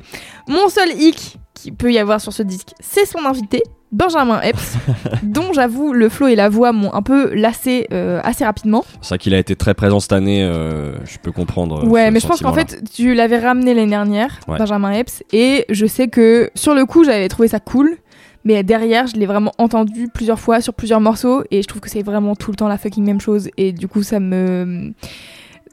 Mon 0.49 0.69
seul 0.69 0.91
hic 1.01 1.39
qui 1.55 1.73
peut 1.73 1.93
y 1.93 1.99
avoir 1.99 2.21
sur 2.21 2.33
ce 2.33 2.43
disque, 2.43 2.73
c'est 2.81 3.05
son 3.07 3.25
invité. 3.25 3.63
Benjamin 3.91 4.41
Epps, 4.43 4.77
dont 5.23 5.53
j'avoue 5.53 5.93
le 5.93 6.09
flow 6.09 6.27
et 6.29 6.37
la 6.37 6.49
voix 6.49 6.73
m'ont 6.73 6.93
un 6.93 7.03
peu 7.03 7.35
lassé 7.35 7.87
euh, 7.93 8.21
assez 8.23 8.45
rapidement. 8.45 8.85
C'est 9.01 9.09
vrai 9.09 9.19
qu'il 9.19 9.35
a 9.35 9.39
été 9.39 9.57
très 9.57 9.75
présent 9.75 9.99
cette 10.01 10.13
année, 10.13 10.43
euh, 10.45 10.93
je 11.07 11.19
peux 11.19 11.33
comprendre. 11.33 11.85
euh, 11.85 11.89
Ouais, 11.89 12.11
mais 12.11 12.21
je 12.21 12.27
pense 12.27 12.41
qu'en 12.43 12.53
fait, 12.53 12.83
tu 12.95 13.15
l'avais 13.15 13.39
ramené 13.39 13.73
l'année 13.75 13.91
dernière, 13.91 14.39
Ouais. 14.47 14.59
Benjamin 14.59 14.93
Epps, 14.93 15.23
et 15.33 15.65
je 15.71 15.87
sais 15.87 16.09
que 16.09 16.51
sur 16.55 16.75
le 16.75 16.85
coup, 16.85 17.05
j'avais 17.05 17.29
trouvé 17.29 17.49
ça 17.49 17.61
cool, 17.61 17.97
mais 18.45 18.63
derrière, 18.63 19.07
je 19.07 19.17
l'ai 19.17 19.27
vraiment 19.27 19.53
entendu 19.59 20.09
plusieurs 20.13 20.39
fois 20.39 20.61
sur 20.61 20.75
plusieurs 20.75 21.01
morceaux, 21.01 21.43
et 21.51 21.63
je 21.63 21.67
trouve 21.67 21.81
que 21.81 21.89
c'est 21.91 22.03
vraiment 22.03 22.37
tout 22.37 22.51
le 22.51 22.57
temps 22.57 22.69
la 22.69 22.79
fucking 22.79 23.05
même 23.05 23.21
chose, 23.21 23.49
et 23.57 23.73
du 23.73 23.89
coup, 23.89 24.03
ça 24.03 24.21
me. 24.21 24.93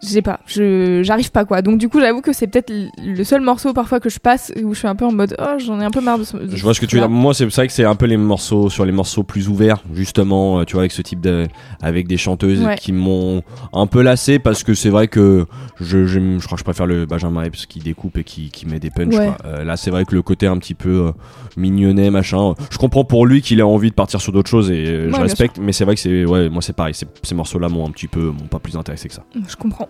Je 0.03 0.07
sais 0.07 0.21
pas, 0.21 0.39
je 0.45 1.01
j'arrive 1.03 1.31
pas 1.31 1.45
quoi. 1.45 1.61
Donc 1.61 1.77
du 1.77 1.89
coup, 1.89 1.99
j'avoue 1.99 2.21
que 2.21 2.33
c'est 2.33 2.47
peut-être 2.47 2.71
le 3.03 3.23
seul 3.23 3.41
morceau 3.41 3.73
parfois 3.73 3.99
que 3.99 4.09
je 4.09 4.19
passe 4.19 4.51
où 4.63 4.73
je 4.73 4.79
suis 4.79 4.87
un 4.87 4.95
peu 4.95 5.05
en 5.05 5.11
mode 5.11 5.35
oh 5.39 5.57
j'en 5.57 5.79
ai 5.79 5.85
un 5.85 5.91
peu 5.91 6.01
marre 6.01 6.19
de 6.19 6.23
ce. 6.23 6.37
Je 6.49 6.61
vois 6.63 6.73
ce 6.73 6.79
que 6.81 6.85
tu 6.85 6.95
veux 6.95 7.01
dire. 7.01 7.09
Moi, 7.09 7.33
c'est 7.33 7.45
vrai 7.45 7.67
que 7.67 7.73
c'est 7.73 7.85
un 7.85 7.95
peu 7.95 8.05
les 8.05 8.17
morceaux 8.17 8.69
sur 8.69 8.85
les 8.85 8.91
morceaux 8.91 9.23
plus 9.23 9.47
ouverts, 9.49 9.83
justement, 9.93 10.59
euh, 10.59 10.63
tu 10.65 10.73
vois, 10.73 10.81
avec 10.81 10.91
ce 10.91 11.01
type 11.01 11.21
de, 11.21 11.47
avec 11.81 12.07
des 12.07 12.17
chanteuses 12.17 12.61
Ouais. 12.63 12.75
qui 12.77 12.91
m'ont 12.91 13.43
un 13.73 13.87
peu 13.87 14.01
lassé 14.01 14.39
parce 14.39 14.63
que 14.63 14.73
c'est 14.73 14.89
vrai 14.89 15.07
que 15.07 15.45
je, 15.79 16.05
je 16.05 16.19
crois 16.45 16.55
que 16.55 16.59
je 16.59 16.63
préfère 16.63 16.85
le 16.87 17.05
Benjamin 17.05 17.43
Epps 17.43 17.65
qui 17.65 17.79
découpe 17.79 18.17
et 18.17 18.23
qui, 18.23 18.49
qui 18.49 18.65
met 18.65 18.79
des 18.79 18.89
punchs. 18.89 19.13
Ouais. 19.15 19.31
Euh, 19.45 19.63
là, 19.63 19.77
c'est 19.77 19.91
vrai 19.91 20.05
que 20.05 20.15
le 20.15 20.21
côté 20.21 20.47
un 20.47 20.57
petit 20.57 20.73
peu 20.73 21.07
euh, 21.07 21.11
mignonnet, 21.57 22.09
machin. 22.11 22.53
Je 22.69 22.77
comprends 22.77 23.03
pour 23.05 23.25
lui 23.25 23.41
qu'il 23.41 23.61
a 23.61 23.67
envie 23.67 23.89
de 23.89 23.95
partir 23.95 24.21
sur 24.21 24.31
d'autres 24.31 24.49
choses 24.49 24.71
et 24.71 24.85
euh, 24.87 25.05
Ouais, 25.07 25.11
je 25.17 25.21
respecte, 25.21 25.57
mais 25.59 25.71
c'est 25.71 25.85
vrai 25.85 25.95
que 25.95 26.01
c'est, 26.01 26.25
ouais, 26.25 26.49
moi 26.49 26.61
c'est 26.61 26.73
pareil. 26.75 26.93
Ces, 26.93 27.05
ces 27.23 27.35
morceaux-là 27.35 27.69
m'ont 27.69 27.85
un 27.87 27.91
petit 27.91 28.07
peu, 28.07 28.19
m'ont 28.31 28.47
pas 28.49 28.59
plus 28.59 28.75
intéressé 28.75 29.07
que 29.07 29.13
ça. 29.13 29.23
Je 29.47 29.55
comprends. 29.55 29.84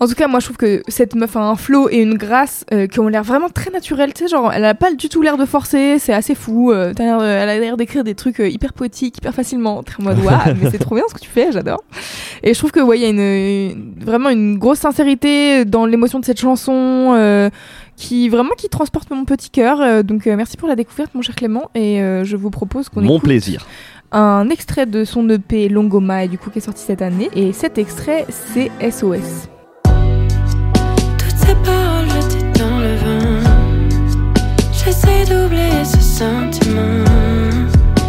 En 0.00 0.06
tout 0.06 0.14
cas, 0.14 0.28
moi, 0.28 0.40
je 0.40 0.46
trouve 0.46 0.56
que 0.56 0.82
cette 0.88 1.14
meuf 1.14 1.36
a 1.36 1.40
un 1.40 1.56
flow 1.56 1.88
et 1.90 1.98
une 1.98 2.14
grâce 2.14 2.64
euh, 2.72 2.86
qui 2.86 3.00
ont 3.00 3.08
l'air 3.08 3.22
vraiment 3.24 3.48
très 3.48 3.70
naturels. 3.70 4.12
Tu 4.14 4.24
sais, 4.24 4.28
genre, 4.28 4.52
elle 4.52 4.64
a 4.64 4.74
pas 4.74 4.92
du 4.92 5.08
tout 5.08 5.22
l'air 5.22 5.36
de 5.36 5.44
forcer, 5.44 5.98
c'est 5.98 6.12
assez 6.12 6.34
fou. 6.34 6.70
euh, 6.72 6.92
de- 6.94 7.02
elle 7.02 7.48
a 7.48 7.58
l'air 7.58 7.76
d'écrire 7.76 8.04
des 8.04 8.14
trucs 8.14 8.40
euh, 8.40 8.48
hyper 8.48 8.72
poétiques, 8.72 9.18
hyper 9.18 9.34
facilement. 9.34 9.82
Mode, 9.98 10.18
waouh, 10.24 10.54
mais 10.62 10.70
c'est 10.70 10.78
trop 10.78 10.94
bien 10.94 11.04
ce 11.08 11.14
que 11.14 11.20
tu 11.20 11.28
fais, 11.30 11.50
j'adore. 11.52 11.82
Et 12.42 12.54
je 12.54 12.58
trouve 12.58 12.70
que, 12.70 12.80
ouais, 12.80 12.98
il 12.98 13.02
y 13.02 13.06
a 13.06 13.08
une, 13.08 13.18
une- 13.20 13.94
vraiment 14.04 14.30
une 14.30 14.58
grosse 14.58 14.78
sincérité 14.78 15.64
dans 15.64 15.86
l'émotion 15.86 16.20
de 16.20 16.24
cette 16.24 16.40
chanson. 16.40 17.14
euh, 17.16 17.50
qui 17.96 18.28
vraiment 18.28 18.54
qui 18.56 18.68
transporte 18.68 19.10
mon 19.10 19.24
petit 19.24 19.50
cœur 19.50 20.04
donc 20.04 20.26
merci 20.26 20.56
pour 20.56 20.68
la 20.68 20.76
découverte 20.76 21.12
mon 21.16 21.20
cher 21.20 21.34
Clément 21.34 21.68
et 21.74 21.98
je 22.22 22.36
vous 22.36 22.48
propose 22.48 22.88
qu'on 22.88 23.00
Mon 23.00 23.14
écoute 23.16 23.24
plaisir. 23.24 23.66
Un 24.12 24.48
extrait 24.48 24.86
de 24.86 25.04
son 25.04 25.28
EP 25.28 25.68
Longoma 25.68 26.24
et 26.24 26.28
du 26.28 26.38
coup 26.38 26.50
qui 26.50 26.58
est 26.58 26.62
sorti 26.62 26.82
cette 26.82 27.02
année 27.02 27.28
et 27.34 27.52
cet 27.52 27.78
extrait 27.78 28.24
c'est 28.28 28.70
SOS 28.90 29.48
Toutes 29.84 31.36
ces 31.36 31.54
paroles 31.64 32.08
jetées 32.08 32.58
dans 32.58 32.78
le 32.78 32.96
vent. 32.96 33.40
J'essaie 34.72 35.24
d'oublier 35.26 35.84
ce 35.84 36.00
sentiment. 36.00 37.04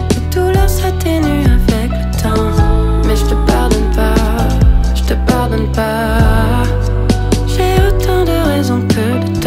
La 0.09 0.19
douleur 0.31 0.69
s'atténue 0.69 1.45
avec 1.45 1.91
le 1.91 2.21
temps. 2.21 2.51
Mais 3.05 3.15
je 3.15 3.25
te 3.25 3.35
pardonne 3.51 3.91
pas, 3.95 4.15
je 4.95 5.03
te 5.03 5.13
pardonne 5.29 5.71
pas. 5.73 6.63
J'ai 7.47 7.75
autant 7.88 8.23
de 8.23 8.47
raisons 8.49 8.81
que 8.88 9.27
de 9.27 9.38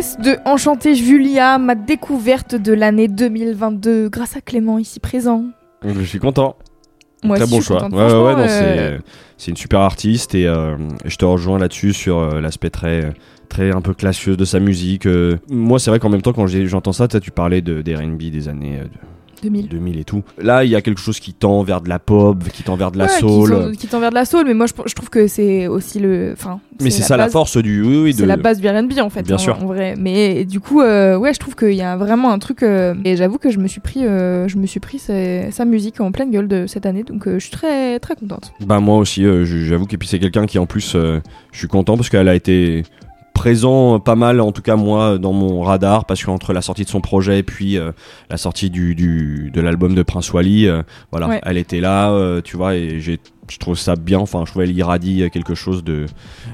De 0.00 0.38
Enchantée 0.46 0.94
Julia, 0.94 1.58
ma 1.58 1.74
découverte 1.74 2.54
de 2.54 2.72
l'année 2.72 3.06
2022 3.06 4.08
grâce 4.08 4.34
à 4.34 4.40
Clément 4.40 4.78
ici 4.78 4.98
présent. 4.98 5.44
Je 5.84 6.00
suis 6.00 6.18
content. 6.18 6.56
Moi 7.22 7.36
Très 7.36 7.44
aussi, 7.44 7.54
bon 7.54 7.60
choix. 7.60 7.84
Ouais, 7.84 7.90
ouais, 7.90 8.34
non, 8.34 8.46
euh, 8.48 8.98
c'est 9.36 9.50
une 9.50 9.58
super 9.58 9.80
artiste 9.80 10.34
et 10.34 10.46
euh, 10.46 10.78
je 11.04 11.16
te 11.16 11.26
rejoins 11.26 11.58
là-dessus 11.58 11.92
sur 11.92 12.18
euh, 12.18 12.40
l'aspect 12.40 12.70
très 12.70 13.12
très 13.50 13.72
un 13.72 13.82
peu 13.82 13.92
classieux 13.92 14.38
de 14.38 14.44
sa 14.46 14.58
musique. 14.58 15.06
moi, 15.50 15.78
c'est 15.78 15.90
vrai 15.90 15.98
qu'en 15.98 16.08
même 16.08 16.22
temps, 16.22 16.32
quand 16.32 16.46
j'entends 16.46 16.92
ça, 16.92 17.06
tu 17.06 17.30
parlais 17.30 17.60
de, 17.60 17.82
des 17.82 17.94
R&B 17.94 18.30
des 18.30 18.48
années 18.48 18.80
2000. 19.42 19.68
2000 19.68 19.98
et 19.98 20.04
tout. 20.04 20.22
Là, 20.38 20.64
il 20.64 20.70
y 20.70 20.76
a 20.76 20.82
quelque 20.82 21.00
chose 21.00 21.20
qui 21.20 21.32
tend 21.32 21.62
vers 21.62 21.80
de 21.80 21.88
la 21.88 21.98
pop, 21.98 22.42
qui 22.52 22.62
tend 22.62 22.76
vers 22.76 22.90
de 22.92 22.98
la 22.98 23.04
Ouais, 23.06 23.10
qui 23.12 23.18
soul. 23.20 23.48
sont- 23.48 23.72
Qui, 23.72 23.86
tend 23.86 24.00
vers 24.00 24.10
de 24.10 24.14
la 24.14 24.24
soul, 24.24 24.44
mais 24.46 24.54
moi 24.54 24.66
je, 24.66 24.72
je 24.86 24.94
trouve 24.94 25.10
que 25.10 25.26
c'est 25.26 25.66
aussi 25.66 25.98
le. 26.00 26.30
Enfin, 26.32 26.60
Mais 26.80 26.90
c'est 26.90 27.02
ça 27.02 27.16
la 27.16 27.28
force 27.28 27.56
du 27.56 27.82
oui, 27.82 28.02
oui 28.04 28.12
C'est 28.14 28.22
de 28.22 28.26
la 28.28 28.36
base 28.36 28.60
du 28.60 28.68
R&B 28.68 28.92
en 29.00 29.10
fait. 29.10 29.22
Bien 29.22 29.36
en, 29.36 29.38
sûr. 29.38 29.56
en 29.62 29.66
vrai. 29.66 29.94
Mais 29.98 30.44
du 30.44 30.60
coup, 30.60 30.80
euh, 30.80 31.16
ouais, 31.16 31.32
je 31.34 31.38
trouve 31.40 31.54
qu'il 31.56 31.72
y 31.74 31.82
a 31.82 31.96
vraiment 31.96 32.30
un 32.32 32.38
truc. 32.38 32.62
euh, 32.62 32.94
et 33.04 33.16
j'avoue 33.16 33.38
que 33.38 33.50
je 33.50 33.58
me 33.58 33.66
suis 33.66 33.80
pris, 33.80 34.04
euh, 34.06 34.48
je 34.48 34.56
me 34.58 34.66
suis 34.66 34.80
pris 34.80 34.98
sa, 34.98 35.50
sa 35.50 35.64
musique 35.64 36.00
en 36.00 36.12
pleine 36.12 36.30
gueule 36.30 36.48
de 36.48 36.66
cette 36.66 36.86
année, 36.86 37.02
donc 37.02 37.28
je 37.28 37.38
suis 37.38 37.50
très 37.50 37.98
très 38.00 38.16
contente. 38.16 38.52
Bah 38.66 38.80
moi 38.80 38.96
aussi, 38.98 39.24
j'avoue 39.44 39.86
que 39.86 39.96
puis 39.96 40.08
c'est 40.08 40.18
quelqu'un 40.18 40.46
qui 40.46 40.58
en 40.58 40.66
plus, 40.66 40.92
je 40.94 41.20
suis 41.58 41.68
content 41.68 41.96
parce 41.96 42.08
qu'elle 42.08 42.28
a 42.28 42.34
été 42.34 42.84
présent 43.34 43.96
euh, 43.96 43.98
pas 43.98 44.14
mal, 44.16 44.40
en 44.40 44.52
tout 44.52 44.62
cas 44.62 44.76
moi, 44.76 45.18
dans 45.18 45.32
mon 45.32 45.62
radar, 45.62 46.04
parce 46.04 46.22
qu'entre 46.24 46.52
la 46.52 46.62
sortie 46.62 46.84
de 46.84 46.88
son 46.88 47.00
projet 47.00 47.38
et 47.38 47.42
puis 47.42 47.78
euh, 47.78 47.92
la 48.28 48.36
sortie 48.36 48.70
du, 48.70 48.94
du 48.94 49.50
de 49.52 49.60
l'album 49.60 49.94
de 49.94 50.02
Prince 50.02 50.32
Wally, 50.32 50.66
euh, 50.66 50.82
voilà, 51.10 51.28
Ouais. 51.28 51.40
elle 51.44 51.56
était 51.56 51.80
là, 51.80 52.10
euh, 52.10 52.40
tu 52.42 52.56
vois, 52.56 52.74
et 52.76 53.00
j'ai 53.00 53.18
je 53.50 53.58
trouve 53.58 53.76
ça 53.78 53.96
bien, 53.96 54.18
enfin 54.18 54.44
je 54.46 54.50
trouve 54.52 54.62
elle 54.62 54.76
irradie 54.76 55.28
quelque 55.32 55.54
chose 55.54 55.84
de, 55.84 56.06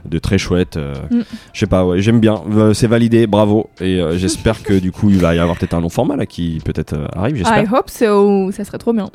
de 0.04 0.18
très 0.18 0.38
chouette. 0.38 0.76
euh, 0.76 0.94
Mm. 1.11 1.20
Je 1.52 1.61
sais 1.61 1.66
pas, 1.66 1.85
ouais, 1.87 2.00
j'aime 2.00 2.20
bien, 2.20 2.42
Euh, 2.56 2.74
c'est 2.74 2.87
validé, 2.87 3.26
bravo, 3.26 3.70
et 3.80 4.00
euh, 4.00 4.16
j'espère 4.18 4.62
que 4.62 4.74
du 4.74 4.90
coup 4.92 5.11
il 5.11 5.18
va 5.18 5.35
y 5.35 5.38
avoir 5.38 5.56
peut-être 5.56 5.74
un 5.74 5.80
long 5.80 5.88
format 5.88 6.16
là 6.16 6.26
qui 6.26 6.61
peut-être 6.64 6.94
euh, 6.94 7.06
arrive, 7.14 7.37
j'espère. 7.37 7.62
I 7.62 7.66
hope 7.70 7.90
so, 7.90 8.50
ça 8.52 8.64
serait 8.64 8.78
trop 8.78 8.92
bien. 8.92 9.11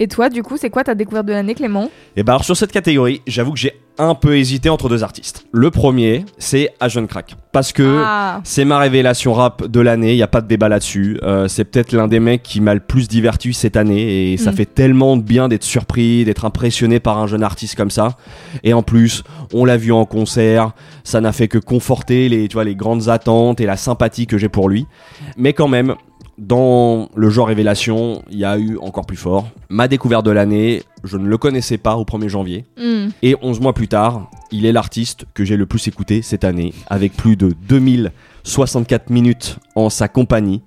Et 0.00 0.08
toi, 0.08 0.28
du 0.30 0.42
coup, 0.42 0.56
c'est 0.56 0.70
quoi 0.70 0.84
ta 0.84 0.94
découverte 0.94 1.26
de 1.26 1.32
l'année, 1.32 1.54
Clément? 1.54 1.90
Et 2.16 2.22
bah 2.22 2.32
alors 2.32 2.44
sur 2.44 2.56
cette 2.56 2.72
catégorie, 2.72 3.20
j'avoue 3.26 3.52
que 3.52 3.58
j'ai 3.58 3.72
un 3.98 4.14
peu 4.14 4.36
hésité 4.36 4.68
entre 4.68 4.88
deux 4.88 5.02
artistes. 5.02 5.46
Le 5.52 5.70
premier, 5.72 6.24
c'est 6.38 6.70
Agent 6.78 7.06
Crack. 7.06 7.36
Parce 7.50 7.72
que 7.72 8.02
Ah, 8.04 8.40
c'est 8.44 8.64
ma 8.66 8.78
révélation 8.78 9.32
rap 9.32 9.66
de 9.66 9.80
l'année, 9.80 10.12
il 10.12 10.16
n'y 10.16 10.22
a 10.22 10.26
pas 10.28 10.40
de 10.42 10.46
débat 10.46 10.68
là-dessus. 10.68 11.18
Euh, 11.22 11.48
c'est 11.48 11.64
peut-être 11.64 11.92
l'un 11.92 12.06
des 12.06 12.20
mecs 12.20 12.42
qui 12.42 12.60
m'a 12.60 12.74
le 12.74 12.80
plus 12.80 13.08
diverti 13.08 13.54
cette 13.54 13.76
année 13.76 14.32
et 14.32 14.36
ça 14.36 14.52
Mm. 14.52 14.54
fait 14.54 14.66
tellement 14.66 15.16
de 15.16 15.22
bien 15.22 15.48
d'être 15.48 15.64
surpris, 15.64 16.24
d'être 16.24 16.44
impressionné 16.44 17.00
par 17.00 17.16
un 17.18 17.26
jeune 17.26 17.42
artiste 17.42 17.74
comme 17.74 17.90
ça. 17.90 18.16
Et 18.64 18.74
en 18.74 18.82
plus, 18.82 19.22
on 19.54 19.64
l'a 19.64 19.76
vu 19.78 19.92
en 19.92 20.04
concert, 20.04 20.72
ça 21.04 21.20
n'a 21.22 21.32
fait 21.32 21.48
que 21.48 21.58
conforter 21.58 22.28
les, 22.28 22.48
tu 22.48 22.54
vois, 22.54 22.64
les 22.64 22.74
grandes 22.76 23.08
attentes 23.08 23.60
et 23.60 23.66
la 23.66 23.76
sympathie 23.78 24.26
que 24.26 24.36
j'ai 24.38 24.48
pour 24.50 24.68
lui. 24.68 24.86
Mais 25.36 25.52
quand 25.54 25.68
même, 25.68 25.94
dans 26.38 27.08
le 27.14 27.30
genre 27.30 27.48
révélation, 27.48 28.22
il 28.30 28.38
y 28.38 28.44
a 28.44 28.58
eu 28.58 28.78
encore 28.78 29.06
plus 29.06 29.16
fort. 29.16 29.48
Ma 29.68 29.88
découverte 29.88 30.24
de 30.24 30.30
l'année, 30.30 30.82
je 31.04 31.16
ne 31.16 31.26
le 31.26 31.36
connaissais 31.36 31.78
pas 31.78 31.96
au 31.96 32.04
1er 32.04 32.28
janvier. 32.28 32.64
hmm. 32.76 33.08
Et 33.22 33.36
11 33.42 33.60
mois 33.60 33.74
plus 33.74 33.88
tard, 33.88 34.30
il 34.52 34.64
est 34.64 34.72
l'artiste 34.72 35.26
que 35.34 35.44
j'ai 35.44 35.56
le 35.56 35.66
plus 35.66 35.86
écouté 35.88 36.22
cette 36.22 36.44
année, 36.44 36.72
avec 36.88 37.14
plus 37.14 37.36
de 37.36 37.54
2064 37.68 39.10
minutes 39.10 39.58
en 39.74 39.90
sa 39.90 40.08
compagnie. 40.08 40.62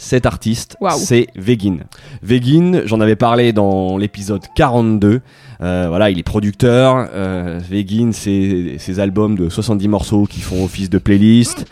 Cet 0.00 0.26
artiste, 0.26 0.76
c'est 0.96 1.26
Vegin. 1.34 1.78
Vegin, 2.22 2.82
j'en 2.84 3.00
avais 3.00 3.16
parlé 3.16 3.52
dans 3.52 3.98
l'épisode 3.98 4.44
42. 4.54 5.20
Euh, 5.60 5.86
voilà, 5.88 6.10
il 6.10 6.18
est 6.18 6.22
producteur. 6.22 7.08
Euh, 7.12 7.58
Vegin, 7.68 8.10
c'est 8.12 8.76
ses 8.78 9.00
albums 9.00 9.36
de 9.36 9.48
70 9.48 9.88
morceaux 9.88 10.26
qui 10.28 10.40
font 10.40 10.64
office 10.64 10.90
de 10.90 10.98
playlist. 10.98 11.64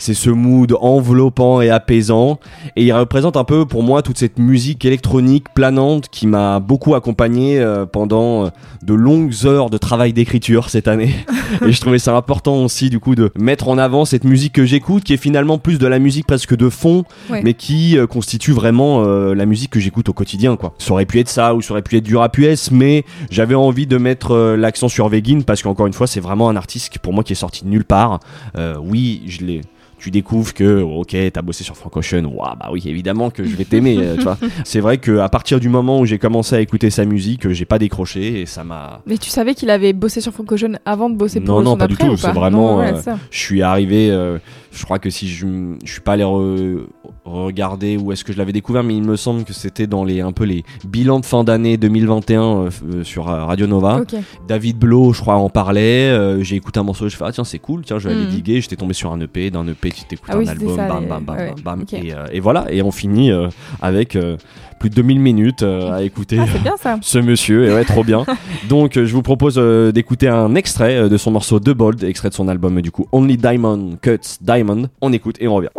C'est 0.00 0.14
ce 0.14 0.30
mood 0.30 0.76
enveloppant 0.80 1.60
et 1.60 1.70
apaisant. 1.70 2.38
Et 2.76 2.84
il 2.84 2.92
représente 2.92 3.36
un 3.36 3.42
peu 3.42 3.66
pour 3.66 3.82
moi 3.82 4.00
toute 4.02 4.16
cette 4.16 4.38
musique 4.38 4.84
électronique 4.84 5.46
planante 5.54 6.06
qui 6.08 6.28
m'a 6.28 6.60
beaucoup 6.60 6.94
accompagné 6.94 7.58
euh, 7.58 7.84
pendant 7.84 8.44
euh, 8.46 8.48
de 8.84 8.94
longues 8.94 9.34
heures 9.44 9.70
de 9.70 9.76
travail 9.76 10.12
d'écriture 10.12 10.70
cette 10.70 10.86
année. 10.86 11.12
et 11.66 11.72
je 11.72 11.80
trouvais 11.80 11.98
ça 11.98 12.14
important 12.16 12.62
aussi 12.62 12.90
du 12.90 13.00
coup 13.00 13.16
de 13.16 13.32
mettre 13.36 13.66
en 13.68 13.76
avant 13.76 14.04
cette 14.04 14.22
musique 14.22 14.52
que 14.52 14.64
j'écoute 14.64 15.02
qui 15.02 15.14
est 15.14 15.16
finalement 15.16 15.58
plus 15.58 15.80
de 15.80 15.86
la 15.88 15.98
musique 15.98 16.28
presque 16.28 16.56
de 16.56 16.68
fond 16.68 17.02
Ouais. 17.28 17.40
mais 17.42 17.54
qui 17.54 17.98
euh, 17.98 18.06
constitue 18.06 18.52
vraiment 18.52 19.02
euh, 19.04 19.34
la 19.34 19.46
musique 19.46 19.70
que 19.70 19.80
j'écoute 19.80 20.08
au 20.08 20.12
quotidien 20.12 20.54
quoi. 20.56 20.74
Ça 20.78 20.92
aurait 20.92 21.06
pu 21.06 21.18
être 21.18 21.28
ça 21.28 21.56
ou 21.56 21.60
ça 21.60 21.72
aurait 21.72 21.82
pu 21.82 21.96
être 21.96 22.04
du 22.04 22.16
rap 22.16 22.38
US 22.38 22.70
mais 22.70 23.04
j'avais 23.30 23.54
envie 23.54 23.86
de 23.86 23.98
mettre 23.98 24.32
euh, 24.32 24.56
l'accent 24.56 24.88
sur 24.88 25.08
Vegin 25.08 25.42
parce 25.42 25.62
qu'encore 25.62 25.86
une 25.86 25.92
fois 25.92 26.06
c'est 26.06 26.20
vraiment 26.20 26.48
un 26.48 26.56
artiste 26.56 26.98
pour 26.98 27.12
moi 27.12 27.24
qui 27.24 27.32
est 27.32 27.36
sorti 27.36 27.64
de 27.64 27.68
nulle 27.68 27.84
part. 27.84 28.20
Euh, 28.56 28.76
oui, 28.80 29.22
je 29.26 29.44
l'ai 29.44 29.60
tu 29.98 30.10
découvres 30.10 30.54
que 30.54 30.80
ok 30.82 31.16
t'as 31.32 31.42
bossé 31.42 31.64
sur 31.64 31.76
Frank 31.76 31.96
Ocean 31.96 32.24
Ouah, 32.24 32.56
bah 32.58 32.68
oui 32.72 32.82
évidemment 32.86 33.30
que 33.30 33.44
je 33.44 33.54
vais 33.56 33.64
t'aimer 33.64 33.96
euh, 33.98 34.16
tu 34.16 34.22
vois 34.22 34.38
c'est 34.64 34.80
vrai 34.80 34.98
que 34.98 35.18
à 35.18 35.28
partir 35.28 35.60
du 35.60 35.68
moment 35.68 36.00
où 36.00 36.06
j'ai 36.06 36.18
commencé 36.18 36.54
à 36.56 36.60
écouter 36.60 36.90
sa 36.90 37.04
musique 37.04 37.46
euh, 37.46 37.52
j'ai 37.52 37.64
pas 37.64 37.78
décroché 37.78 38.40
et 38.40 38.46
ça 38.46 38.64
m'a 38.64 39.00
Mais 39.06 39.18
tu 39.18 39.28
savais 39.30 39.54
qu'il 39.54 39.70
avait 39.70 39.92
bossé 39.92 40.20
sur 40.20 40.32
Frank 40.32 40.50
Ocean 40.52 40.74
avant 40.84 41.10
de 41.10 41.16
bosser 41.16 41.40
pour 41.40 41.56
Non, 41.56 41.62
non, 41.62 41.76
pas 41.76 41.86
du 41.88 41.96
tout, 41.96 42.06
ou 42.06 42.16
c'est 42.16 42.30
vraiment, 42.32 42.78
ouais, 42.78 42.92
euh, 42.94 43.14
je 43.30 43.38
suis 43.38 43.62
arrivé, 43.62 44.10
euh, 44.10 44.38
je 44.72 44.84
crois 44.84 44.98
que 44.98 45.10
si 45.10 45.28
je, 45.28 45.46
je 45.84 45.90
suis 45.92 46.00
pas 46.00 46.12
allé 46.12 46.22
re- 46.24 46.84
regarder 47.24 47.96
où 47.96 48.12
est-ce 48.12 48.24
que 48.24 48.32
je 48.32 48.38
l'avais 48.38 48.52
découvert, 48.52 48.82
mais 48.84 48.96
il 48.96 49.02
me 49.02 49.16
semble 49.16 49.44
que 49.44 49.52
c'était 49.52 49.86
dans 49.86 50.04
les 50.04 50.20
un 50.20 50.32
peu 50.32 50.44
les 50.44 50.64
bilans 50.86 51.20
de 51.20 51.26
fin 51.26 51.44
d'année 51.44 51.76
2021 51.76 52.42
euh, 52.42 52.68
f- 52.70 52.72
euh, 52.94 53.04
sur 53.04 53.24
Radio 53.26 53.66
Nova. 53.66 54.02
David 54.46 54.78
Blo, 54.78 55.12
je 55.12 55.20
crois, 55.20 55.34
en 55.36 55.48
parlait. 55.50 56.42
j'ai 56.42 56.56
écouté 56.56 56.80
un 56.80 56.82
morceau, 56.84 57.08
je 57.08 57.16
fais 57.16 57.24
ah 57.26 57.32
tiens 57.32 57.44
c'est 57.44 57.58
cool, 57.58 57.82
tiens 57.84 57.98
je 57.98 58.08
vais 58.08 58.14
aller 58.14 58.24
Mhm. 58.24 58.30
diguer. 58.30 58.60
J'étais 58.60 58.76
tombé 58.76 58.94
sur 58.94 59.12
un 59.12 59.20
EP, 59.20 59.50
d'un 59.50 59.66
EP 59.66 59.87
tu 59.90 60.04
t'écoutes 60.04 60.28
Ah 60.28 60.36
un 60.36 60.38
oui, 60.38 60.48
album, 60.48 60.76
ça, 60.76 60.88
bam 60.88 61.02
les- 61.02 61.08
bam 61.08 61.24
bam 61.24 61.36
ouais, 61.36 61.54
bam. 61.64 61.84
Et, 61.92 62.14
euh, 62.14 62.26
et 62.32 62.40
voilà, 62.40 62.66
et 62.70 62.82
on 62.82 62.90
finit 62.90 63.30
euh, 63.30 63.48
avec 63.80 64.16
euh, 64.16 64.36
plus 64.80 64.90
de 64.90 64.94
2000 64.96 65.20
minutes 65.20 65.62
à 65.62 66.02
écouter. 66.02 66.38
Ah, 66.40 66.44
c'est 66.52 66.62
bien 66.62 66.76
ça. 66.76 66.98
ce 67.00 67.18
monsieur, 67.18 67.66
et 67.66 67.74
ouais, 67.74 67.84
trop 67.84 68.04
bien. 68.04 68.24
Donc, 68.68 68.92
je 68.94 69.12
vous 69.12 69.22
propose 69.22 69.56
d'écouter 69.92 70.28
un 70.28 70.54
extrait 70.54 71.08
de 71.08 71.16
son 71.16 71.30
morceau 71.32 71.58
The 71.60 71.70
Bold, 71.70 72.04
extrait 72.04 72.28
de 72.28 72.34
son 72.34 72.48
album, 72.48 72.80
du 72.80 72.90
coup, 72.90 73.06
Only 73.12 73.36
Diamond 73.36 73.96
Cuts 74.00 74.38
Diamond. 74.40 74.88
On 75.00 75.12
écoute 75.12 75.36
et 75.40 75.48
on 75.48 75.54
revient. 75.56 75.70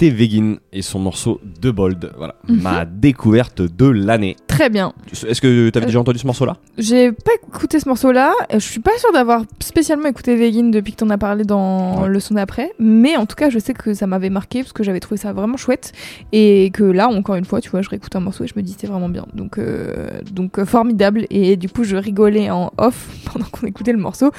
C'était 0.00 0.14
Vegin 0.14 0.58
et 0.72 0.80
son 0.80 1.00
morceau 1.00 1.40
De 1.60 1.72
Bold. 1.72 2.12
Voilà, 2.16 2.36
Mhm. 2.48 2.60
ma 2.62 2.84
découverte 2.84 3.62
de 3.62 3.86
l'année. 3.86 4.36
Très 4.46 4.70
bien. 4.70 4.92
Est-ce 5.10 5.40
que 5.40 5.70
tu 5.70 5.76
avais 5.76 5.84
Euh, 5.86 5.86
déjà 5.88 5.98
entendu 5.98 6.20
ce 6.20 6.26
morceau-là? 6.28 6.56
J'ai 6.78 7.10
pas 7.10 7.32
écouté 7.44 7.80
ce 7.80 7.88
morceau-là. 7.88 8.30
euh, 8.52 8.60
Je 8.60 8.64
suis 8.64 8.78
pas 8.78 8.96
sûre 8.98 9.10
d'avoir 9.12 9.42
spécialement 9.58 10.06
écouté 10.06 10.36
Vegin 10.36 10.68
depuis 10.70 10.92
que 10.92 10.98
t'en 10.98 11.10
as 11.10 11.18
parlé 11.18 11.42
dans 11.42 12.02
Ouais. 12.02 12.08
le 12.10 12.20
son 12.20 12.34
d'après. 12.34 12.70
Mais 12.78 13.16
en 13.16 13.26
tout 13.26 13.34
cas, 13.34 13.50
je 13.50 13.58
sais 13.58 13.74
que 13.74 13.92
ça 13.92 14.06
m'avait 14.06 14.30
marqué 14.30 14.60
parce 14.60 14.72
que 14.72 14.84
j'avais 14.84 15.00
trouvé 15.00 15.16
ça 15.16 15.32
vraiment 15.32 15.56
chouette. 15.56 15.90
Et 16.30 16.70
que 16.72 16.84
là, 16.84 17.08
encore 17.08 17.34
une 17.34 17.44
fois, 17.44 17.60
tu 17.60 17.68
vois, 17.68 17.82
je 17.82 17.88
réécoute 17.88 18.14
un 18.14 18.20
morceau 18.20 18.44
et 18.44 18.46
je 18.46 18.54
me 18.54 18.62
dis 18.62 18.76
c'est 18.78 18.86
vraiment 18.86 19.08
bien. 19.08 19.26
Donc, 19.34 19.58
euh, 19.58 20.10
donc 20.30 20.62
formidable. 20.62 21.26
Et 21.30 21.56
du 21.56 21.68
coup, 21.68 21.82
je 21.82 21.96
rigolais 21.96 22.50
en 22.50 22.70
off 22.78 23.08
pendant 23.32 23.46
qu'on 23.46 23.66
écoutait 23.66 23.92
le 23.92 23.98
morceau. 23.98 24.30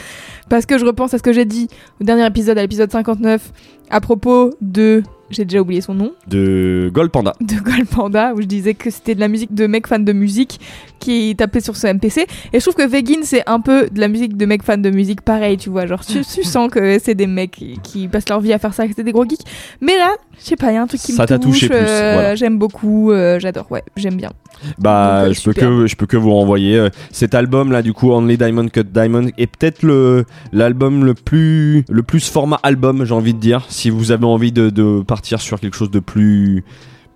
Parce 0.47 0.65
que 0.65 0.77
je 0.77 0.85
repense 0.85 1.13
à 1.13 1.17
ce 1.17 1.23
que 1.23 1.33
j'ai 1.33 1.43
dit 1.43 1.67
au 1.99 2.05
dernier 2.05 2.25
épisode, 2.25 2.57
à 2.57 2.61
l'épisode 2.61 2.89
59, 2.89 3.51
à 3.89 3.99
propos 3.99 4.51
de. 4.61 5.03
J'ai 5.31 5.45
déjà 5.45 5.61
oublié 5.61 5.81
son 5.81 5.93
nom. 5.93 6.13
De 6.27 6.89
Gold 6.93 7.11
Panda. 7.11 7.33
de 7.39 7.55
Gold 7.55 7.87
Panda 7.87 8.33
où 8.33 8.41
je 8.41 8.47
disais 8.47 8.73
que 8.73 8.89
c'était 8.89 9.15
de 9.15 9.19
la 9.19 9.27
musique 9.27 9.53
de 9.53 9.67
mecs 9.67 9.87
fans 9.87 9.99
de 9.99 10.11
musique 10.13 10.59
qui 10.99 11.35
tapaient 11.37 11.61
sur 11.61 11.75
ce 11.75 11.87
MPC 11.87 12.25
et 12.53 12.59
je 12.59 12.63
trouve 12.63 12.75
que 12.75 12.87
Vegin 12.87 13.21
c'est 13.23 13.47
un 13.47 13.59
peu 13.61 13.87
de 13.89 13.99
la 13.99 14.07
musique 14.07 14.35
de 14.37 14.45
mecs 14.45 14.63
fans 14.63 14.77
de 14.77 14.89
musique 14.89 15.21
pareil 15.21 15.57
tu 15.57 15.69
vois. 15.69 15.85
Genre 15.85 16.03
tu, 16.05 16.21
tu 16.33 16.43
sens 16.43 16.69
que 16.71 16.99
c'est 16.99 17.15
des 17.15 17.27
mecs 17.27 17.51
qui, 17.51 17.79
qui 17.83 18.07
passent 18.07 18.29
leur 18.29 18.39
vie 18.41 18.53
à 18.53 18.59
faire 18.59 18.73
ça 18.73 18.87
que 18.87 18.93
c'est 18.95 19.03
des 19.03 19.11
gros 19.11 19.25
geeks. 19.27 19.45
Mais 19.81 19.95
là 19.97 20.15
je 20.39 20.43
sais 20.45 20.55
pas 20.55 20.71
il 20.71 20.75
y 20.75 20.77
a 20.77 20.81
un 20.81 20.87
truc 20.87 21.01
qui 21.01 21.11
Ça 21.13 21.23
me 21.23 21.27
t'a 21.27 21.37
touche 21.39 21.59
touché 21.61 21.67
plus, 21.67 21.77
euh, 21.79 22.13
voilà. 22.13 22.35
j'aime 22.35 22.57
beaucoup 22.57 23.11
euh, 23.11 23.39
j'adore 23.39 23.71
ouais 23.71 23.83
j'aime 23.97 24.15
bien 24.15 24.31
Bah, 24.77 25.21
Donc, 25.21 25.29
euh, 25.29 25.33
je, 25.33 25.43
peux 25.43 25.53
que, 25.53 25.87
je 25.87 25.95
peux 25.95 26.05
que 26.05 26.17
vous 26.17 26.33
renvoyer 26.33 26.77
euh, 26.77 26.89
cet 27.11 27.33
album 27.33 27.71
là, 27.71 27.81
du 27.81 27.93
coup, 27.93 28.11
Only 28.11 28.37
Diamond 28.37 28.67
Cut 28.67 28.83
Diamond, 28.83 29.29
est 29.37 29.47
peut-être 29.47 29.83
le 29.83 30.25
l'album 30.51 31.05
le 31.05 31.13
plus 31.13 31.85
le 31.89 32.03
plus 32.03 32.29
format 32.29 32.59
album, 32.63 33.05
j'ai 33.05 33.13
envie 33.13 33.33
de 33.33 33.39
dire. 33.39 33.65
Si 33.69 33.89
vous 33.89 34.11
avez 34.11 34.25
envie 34.25 34.51
de, 34.51 34.69
de 34.69 35.01
partir 35.01 35.41
sur 35.41 35.59
quelque 35.59 35.75
chose 35.75 35.91
de 35.91 35.99
plus 35.99 36.63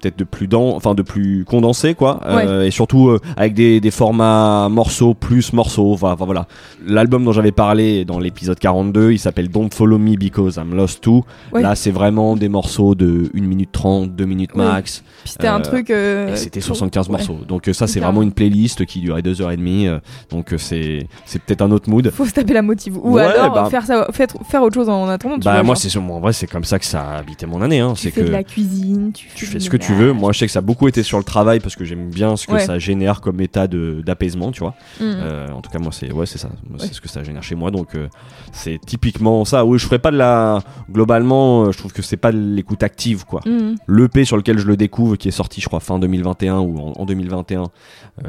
peut-être 0.04 0.20
de 0.20 0.24
plus 0.26 0.47
dent, 0.47 0.76
enfin 0.76 0.93
de 0.95 1.01
plus 1.01 1.45
condensé 1.45 1.93
quoi, 1.95 2.20
Euh, 2.26 2.64
et 2.66 2.72
surtout 2.72 3.08
euh, 3.10 3.20
avec 3.38 3.54
des, 3.54 3.80
des 3.80 3.91
formats 3.91 4.68
morceaux 4.70 5.14
plus 5.14 5.54
morceaux. 5.54 5.93
Enfin, 5.93 6.12
enfin, 6.12 6.26
voilà, 6.26 6.47
l'album 6.86 7.24
dont 7.24 7.32
j'avais 7.32 7.51
parlé 7.54 8.04
dans 8.06 8.20
l'épisode 8.20 8.60
42, 8.60 9.12
il 9.14 9.20
s'appelle 9.20 9.49
Don't 9.49 9.70
Follow 9.72 9.97
Me 9.97 10.16
Because 10.18 10.58
I'm 10.58 10.76
Lost 10.76 11.01
Too. 11.01 11.24
Ouais. 11.54 11.62
Là, 11.62 11.76
c'est 11.76 11.91
vraiment 11.91 12.36
des 12.36 12.49
morceaux 12.49 12.95
de 12.95 13.30
1 13.34 13.41
minute 13.41 13.70
30, 13.72 14.16
2 14.16 14.26
minutes 14.26 14.56
max. 14.56 15.04
c'était 15.26 15.47
un 15.47 15.60
Euh, 15.60 15.64
truc 15.64 15.89
Et 15.89 16.36
c'était 16.36 16.60
pour- 16.60 16.68
75 16.76 17.08
ouais. 17.08 17.12
morceaux. 17.14 17.38
Donc 17.47 17.70
ça 17.72 17.88
c'est 17.88 17.99
vraiment 17.99 18.22
une 18.22 18.32
playlist 18.34 18.86
qui 18.86 18.99
durait 18.99 19.22
2h30. 19.22 19.88
euh, 19.88 19.99
donc 20.30 20.51
euh, 20.54 20.58
c'est 20.58 21.08
c'est 21.26 21.41
peut-être 21.41 21.62
un 21.62 21.72
autre 21.72 21.89
mood. 21.89 22.10
faut 22.12 22.26
se 22.26 22.32
taper 22.34 22.54
la 22.54 22.62
motive 22.62 22.97
ou 23.01 23.18
alors 23.18 23.54
bah- 23.54 23.68
faire 23.70 23.86
ça 23.86 24.08
faire, 24.12 24.28
faire 24.49 24.62
autre 24.64 24.76
chose 24.76 24.89
en 24.89 25.08
attendant 25.08 25.38
Bah 25.38 25.54
vois, 25.54 25.64
moi 25.64 25.76
c'est 25.76 25.95
en 25.97 26.20
vrai 26.20 26.34
c'est 26.34 26.47
comme 26.47 26.64
ça 26.66 26.80
que 26.80 26.86
ça 26.86 27.01
a 27.01 27.18
habité 27.20 27.45
mon 27.45 27.62
année. 27.62 27.80
Hein. 27.80 27.93
tu 27.95 28.01
C'est 28.04 28.12
fais 28.12 28.22
que 28.22 28.28
de 28.28 28.32
la 28.32 28.43
cuisine 28.43 29.12
tu, 29.14 29.28
tu 29.36 29.45
fais 29.45 29.60
ce 29.60 29.70
que 29.70 29.78
tu 29.78 29.93
veux. 29.94 30.14
Moi 30.14 30.32
je 30.34 30.39
sais 30.39 30.46
que 30.46 30.52
ça 30.52 30.60
a 30.60 30.62
beaucoup 30.64 30.88
été 30.88 31.04
sur 31.04 31.18
le 31.18 31.24
travail 31.24 31.60
parce 31.60 31.76
que 31.76 31.84
j'aime 31.86 32.10
bien 32.10 32.36
ce 32.36 32.48
que 32.48 32.54
Ouais. 32.54 32.66
ça 32.66 32.78
génère 32.80 33.22
comme 33.22 33.39
état 33.41 33.68
d'apaisement, 33.68 34.52
tu 34.52 34.60
vois. 34.62 34.76
Mm. 35.00 35.04
Euh, 35.04 35.48
en 35.52 35.62
tout 35.62 35.70
cas 35.72 35.80
moi 35.80 35.91
c'est 35.91 36.12
ouais 36.12 36.26
c'est 36.26 36.38
ça. 36.38 36.50
Ouais. 36.70 36.78
C'est 36.80 36.94
ce 36.94 37.02
que 37.02 37.10
ça 37.10 37.24
génère 37.24 37.44
chez 37.44 37.56
moi. 37.56 37.72
Donc 37.72 37.96
euh, 37.96 38.08
c'est 38.52 38.80
typiquement 38.86 39.46
ça. 39.46 39.66
Oui 39.66 39.78
je 39.80 39.86
ferais 39.86 40.00
pas 40.00 40.12
de 40.12 40.18
la 40.18 40.60
globalement. 40.91 41.64
euh, 41.66 41.72
je 41.72 41.78
trouve 41.78 41.94
que 41.94 42.02
c'est 42.02 42.18
pas 42.18 42.32
de 42.32 42.38
l'écoute 42.38 42.84
active 42.84 43.26
quoi. 43.26 43.41
Mm. 43.46 43.76
L'EP 43.88 44.26
sur 44.26 44.38
lequel 44.38 44.58
je 44.60 44.68
le 44.68 44.78
découvre, 44.78 45.16
qui 45.16 45.28
est 45.28 45.32
sorti, 45.32 45.62
je 45.62 45.68
crois, 45.68 45.80
fin 45.80 46.00
2021 46.00 46.60
ou 46.60 46.78
en, 46.78 46.94
en 46.98 47.06
2021, 47.06 47.64
euh, 47.64 47.68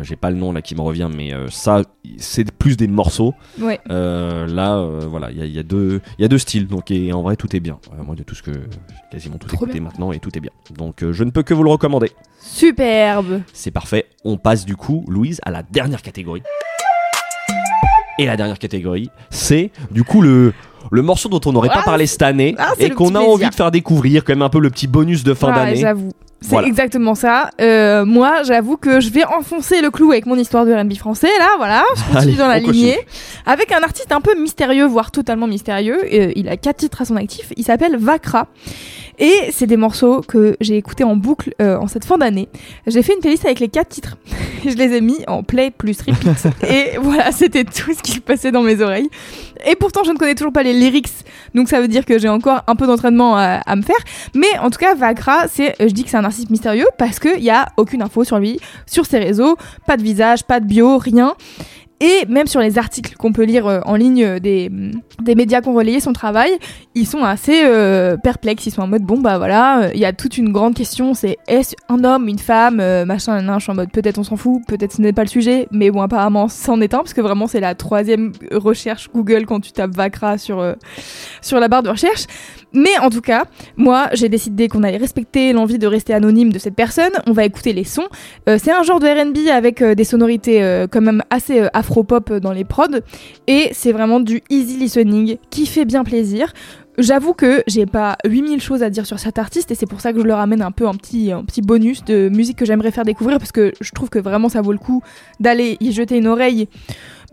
j'ai 0.03 0.17
pas 0.17 0.31
le 0.31 0.37
nom 0.37 0.53
là 0.53 0.63
qui 0.63 0.75
me 0.75 0.81
revient, 0.81 1.09
mais 1.15 1.33
ça, 1.51 1.83
c'est 2.19 2.51
plus 2.53 2.77
des 2.77 2.89
morceaux. 2.89 3.35
ouais 3.61 3.81
là, 3.89 4.87
voilà, 5.09 5.31
il 5.31 5.39
y 5.39 5.43
a, 5.43 5.47
y 5.47 5.59
a 5.59 5.63
deux, 5.63 6.01
y 6.19 6.25
a 6.25 6.29
deux 6.29 6.39
styles, 6.39 6.67
donc 6.67 6.91
et 6.91 7.13
en 7.13 7.23
vrai, 7.23 7.37
tout 7.37 7.55
est 7.57 7.61
bien. 7.61 7.79
Moi, 8.05 8.15
de 8.15 8.23
tout 8.23 8.35
ce 8.35 8.43
que 8.43 8.53
j'ai 8.53 8.61
quasiment 9.11 9.39
tout 9.39 9.47
Trop 9.49 9.57
écouté 9.57 9.75
bien. 9.75 9.83
maintenant, 9.83 10.13
et 10.13 10.19
tout 10.19 10.31
est 10.37 10.41
bien. 10.41 10.51
Donc, 10.77 11.05
je 11.11 11.25
ne 11.25 11.31
peux 11.31 11.43
que 11.43 11.54
vous 11.55 11.63
le 11.63 11.71
recommander. 11.71 12.11
superbe 12.41 13.41
C'est 13.53 13.71
parfait. 13.71 14.07
On 14.25 14.37
passe 14.37 14.65
du 14.65 14.77
coup, 14.77 15.05
Louise, 15.09 15.41
à 15.45 15.51
la 15.51 15.63
dernière 15.63 16.03
catégorie. 16.03 16.43
Et 18.19 18.27
la 18.27 18.37
dernière 18.37 18.59
catégorie, 18.59 19.11
c'est 19.31 19.71
du 19.91 20.05
coup 20.05 20.21
le 20.23 20.53
le 20.91 21.01
morceau 21.03 21.29
dont 21.31 21.41
on 21.47 21.53
n'aurait 21.53 21.71
pas 21.71 21.81
Ah, 21.81 21.85
parlé 21.85 22.07
cette 22.07 22.21
année 22.23 22.55
ah, 22.59 22.73
et 22.79 22.91
qu'on 22.91 23.09
a 23.15 23.19
plaisir. 23.19 23.29
envie 23.31 23.49
de 23.49 23.55
faire 23.55 23.71
découvrir, 23.71 24.23
quand 24.23 24.33
même 24.35 24.43
un 24.43 24.51
peu 24.51 24.61
le 24.61 24.69
petit 24.69 24.87
bonus 24.87 25.25
de 25.25 25.33
fin 25.33 25.51
Ah, 25.51 25.55
d'année. 25.65 25.77
J'avoue. 25.77 26.11
C'est 26.43 26.51
Voilà. 26.51 26.69
exactement 26.69 27.15
ça. 27.15 27.49
Euh, 27.63 28.05
moi, 28.05 28.43
j'avoue 28.43 28.77
que 28.77 29.01
je 29.01 29.09
vais 29.09 29.25
enfoncer 29.25 29.81
le 29.81 29.91
clou 29.91 30.13
avec 30.13 30.27
mon 30.27 30.37
histoire 30.37 30.67
de 30.67 30.75
R&B 30.75 30.93
français. 30.93 31.31
Là, 31.39 31.49
voilà, 31.57 31.85
je 31.97 32.03
continue 32.03 32.19
Allez, 32.19 32.35
dans 32.37 32.49
la 32.49 32.61
continue. 32.61 32.75
lignée. 32.75 32.99
Avec 33.47 33.73
un 33.73 33.83
artiste 33.83 34.13
un 34.13 34.21
peu 34.21 34.39
mystérieux, 34.39 34.85
voire 34.85 35.11
totalement 35.11 35.47
mystérieux. 35.47 35.99
Euh, 36.05 36.33
il 36.37 36.51
a 36.51 36.59
quatre 36.59 36.77
titres 36.77 37.01
à 37.01 37.07
son 37.07 37.17
actif. 37.17 37.51
Il 37.57 37.65
s'appelle 37.65 37.97
Vakra. 37.97 38.49
Et 39.19 39.51
c'est 39.53 39.67
des 39.67 39.77
morceaux 39.77 40.21
que 40.21 40.57
j'ai 40.61 40.77
écoutés 40.77 41.05
en 41.05 41.17
boucle 41.17 41.55
euh, 41.61 41.77
en 41.77 41.87
cette 41.87 42.05
fin 42.05 42.19
d'année. 42.19 42.49
J'ai 42.87 43.03
fait 43.03 43.15
une 43.15 43.21
playlist 43.21 43.45
avec 43.45 43.61
les 43.61 43.69
quatre 43.69 43.89
titres. 43.89 44.17
je 44.65 44.75
les 44.75 44.93
ai 44.95 45.01
mis 45.01 45.19
en 45.27 45.43
play 45.43 45.71
plus 45.71 46.01
repeat. 46.01 46.47
et 46.69 46.97
voilà, 47.01 47.33
c'était 47.33 47.65
tout 47.65 47.93
ce 47.97 48.03
qui 48.03 48.21
passait 48.21 48.53
dans 48.53 48.63
mes 48.63 48.81
oreilles. 48.81 49.09
Et 49.67 49.77
pourtant, 49.77 50.03
je 50.05 50.11
ne 50.11 50.17
connais 50.17 50.35
toujours 50.35 50.53
pas 50.53 50.63
les 50.63 50.75
lyrics. 50.75 51.11
Donc 51.55 51.69
ça 51.69 51.81
veut 51.81 51.89
dire 51.89 52.05
que 52.05 52.19
j'ai 52.19 52.29
encore 52.29 52.63
un 52.67 52.77
peu 52.77 52.87
d'entraînement 52.87 53.37
à, 53.37 53.61
à 53.65 53.77
me 53.77 53.83
faire. 53.83 53.97
Mais 54.35 54.59
en 54.61 54.71
tout 54.71 54.79
cas, 54.79 54.95
Vakra, 54.95 55.49
c'est, 55.49 55.81
euh, 55.81 55.89
je 55.89 55.95
dis 55.95 56.05
que 56.05 56.11
c'est 56.11 56.17
un 56.17 56.25
artiste 56.25 56.51
mystérieux 56.51 56.87
parce 56.99 57.19
qu'il 57.19 57.41
n'y 57.41 57.51
a 57.51 57.69
aucune 57.77 58.03
info 58.03 58.25
sur 58.25 58.39
lui, 58.39 58.59
sur 58.87 59.07
ses 59.07 59.19
réseaux, 59.19 59.57
pas 59.87 59.97
de 59.97 60.03
visage, 60.03 60.45
pas 60.45 60.61
de 60.61 60.67
bio, 60.67 60.99
rien. 60.99 61.35
Et 62.01 62.27
même 62.29 62.47
sur 62.47 62.61
les 62.61 62.77
articles 62.77 63.15
qu'on 63.17 63.33
peut 63.33 63.45
lire 63.45 63.67
euh, 63.67 63.81
en 63.85 63.95
ligne 63.95 64.25
euh, 64.25 64.39
des, 64.41 64.71
des 65.23 65.35
médias 65.35 65.61
qui 65.61 65.69
ont 65.69 65.75
relayé 65.75 66.01
son 66.01 66.13
travail, 66.13 66.51
ils 66.95 67.07
sont 67.07 67.23
assez 67.23 67.63
euh, 67.65 68.17
perplexes. 68.17 68.67
Ils 68.67 68.73
sont 68.73 68.83
en 68.83 68.89
mode 68.89 69.03
bon 69.03 69.21
bah 69.21 69.39
voilà, 69.39 69.91
il 69.95 70.01
y 70.01 70.05
a 70.05 70.13
toute 70.13 70.37
une 70.37 70.53
grande 70.53 70.75
question, 70.75 71.15
c'est 71.15 71.39
est-ce 71.47 71.77
un 71.89 72.03
homme, 72.03 72.29
une 72.29 72.39
femme, 72.39 72.77
machin, 73.05 73.41
nan. 73.41 73.59
Je 73.59 73.65
suis 73.65 73.73
en 73.73 73.77
mode 73.77 73.93
peut-être 73.93 74.19
on 74.19 74.25
s'en 74.25 74.37
fout, 74.37 74.63
peut-être 74.67 74.93
ce 74.93 75.03
n'est 75.03 75.13
pas 75.13 75.23
le 75.23 75.29
sujet, 75.29 75.69
mais 75.71 75.91
bon 75.91 76.03
apparemment 76.03 76.49
c'en 76.49 76.81
est 76.81 76.95
un 76.95 76.99
parce 76.99 77.15
que 77.15 77.21
vraiment 77.21 77.47
c'est 77.47 77.61
la 77.61 77.75
troisième 77.75 78.33
recherche 78.51 79.09
Google 79.15 79.47
quand 79.47 79.61
tu 79.61 79.73
tapes 79.73 79.95
Vakra 79.95 80.37
sur 80.37 80.75
sur 81.41 81.61
la 81.61 81.69
barre 81.69 81.85
de 81.85 81.91
recherche. 81.91 82.27
Mais 82.75 82.99
en 83.01 83.09
tout 83.09 83.21
cas, 83.21 83.45
moi 83.77 84.09
j'ai 84.13 84.29
décidé 84.29 84.69
qu'on 84.69 84.83
allait 84.83 84.99
respecter 84.99 85.53
l'envie 85.53 85.79
de 85.79 85.87
rester 85.87 86.13
anonyme 86.13 86.53
de 86.53 86.59
cette 86.59 86.75
personne. 86.75 87.13
On 87.27 87.33
va 87.33 87.45
écouter 87.45 87.73
les 87.73 87.85
sons. 87.85 88.09
Euh, 88.49 88.59
c'est 88.63 88.73
un 88.73 88.83
genre 88.83 88.99
de 88.99 89.07
R&B 89.07 89.49
avec 89.49 89.81
euh, 89.81 89.95
des 89.95 90.05
sonorités 90.05 90.63
euh, 90.63 90.87
quand 90.91 91.01
même 91.01 91.23
assez 91.31 91.69
afro-pop 91.73 92.33
dans 92.35 92.53
les 92.53 92.65
prods 92.65 93.01
et 93.47 93.69
c'est 93.73 93.93
vraiment 93.93 94.19
du 94.19 94.43
easy 94.51 94.77
listening 94.77 95.37
qui 95.51 95.67
fait 95.67 95.85
bien 95.85 96.03
plaisir. 96.03 96.53
J'avoue 96.97 97.33
que 97.33 97.63
j'ai 97.67 97.87
pas 97.87 98.17
8000 98.25 98.61
choses 98.61 98.85
à 98.85 98.91
dire 98.91 99.05
sur 99.05 99.19
cet 99.19 99.39
artiste 99.39 99.73
et 99.73 99.75
c'est 99.75 99.87
pour 99.87 100.01
ça 100.01 100.13
que 100.13 100.21
je 100.21 100.25
le 100.25 100.35
ramène 100.35 100.63
un 100.63 100.71
peu 100.71 100.87
un 100.87 100.95
petit 100.95 101.33
bonus 101.61 102.05
de 102.05 102.29
musique 102.29 102.57
que 102.57 102.65
j'aimerais 102.65 102.93
faire 102.93 103.05
découvrir 103.05 103.39
parce 103.39 103.51
que 103.51 103.73
je 103.81 103.91
trouve 103.91 104.11
que 104.11 104.21
vraiment 104.21 104.49
ça 104.49 104.63
vaut 104.63 104.71
le 104.71 104.79
coup 104.79 105.03
d'aller 105.41 105.77
y 105.81 105.91
jeter 105.91 106.17
une 106.17 106.29
oreille. 106.29 106.69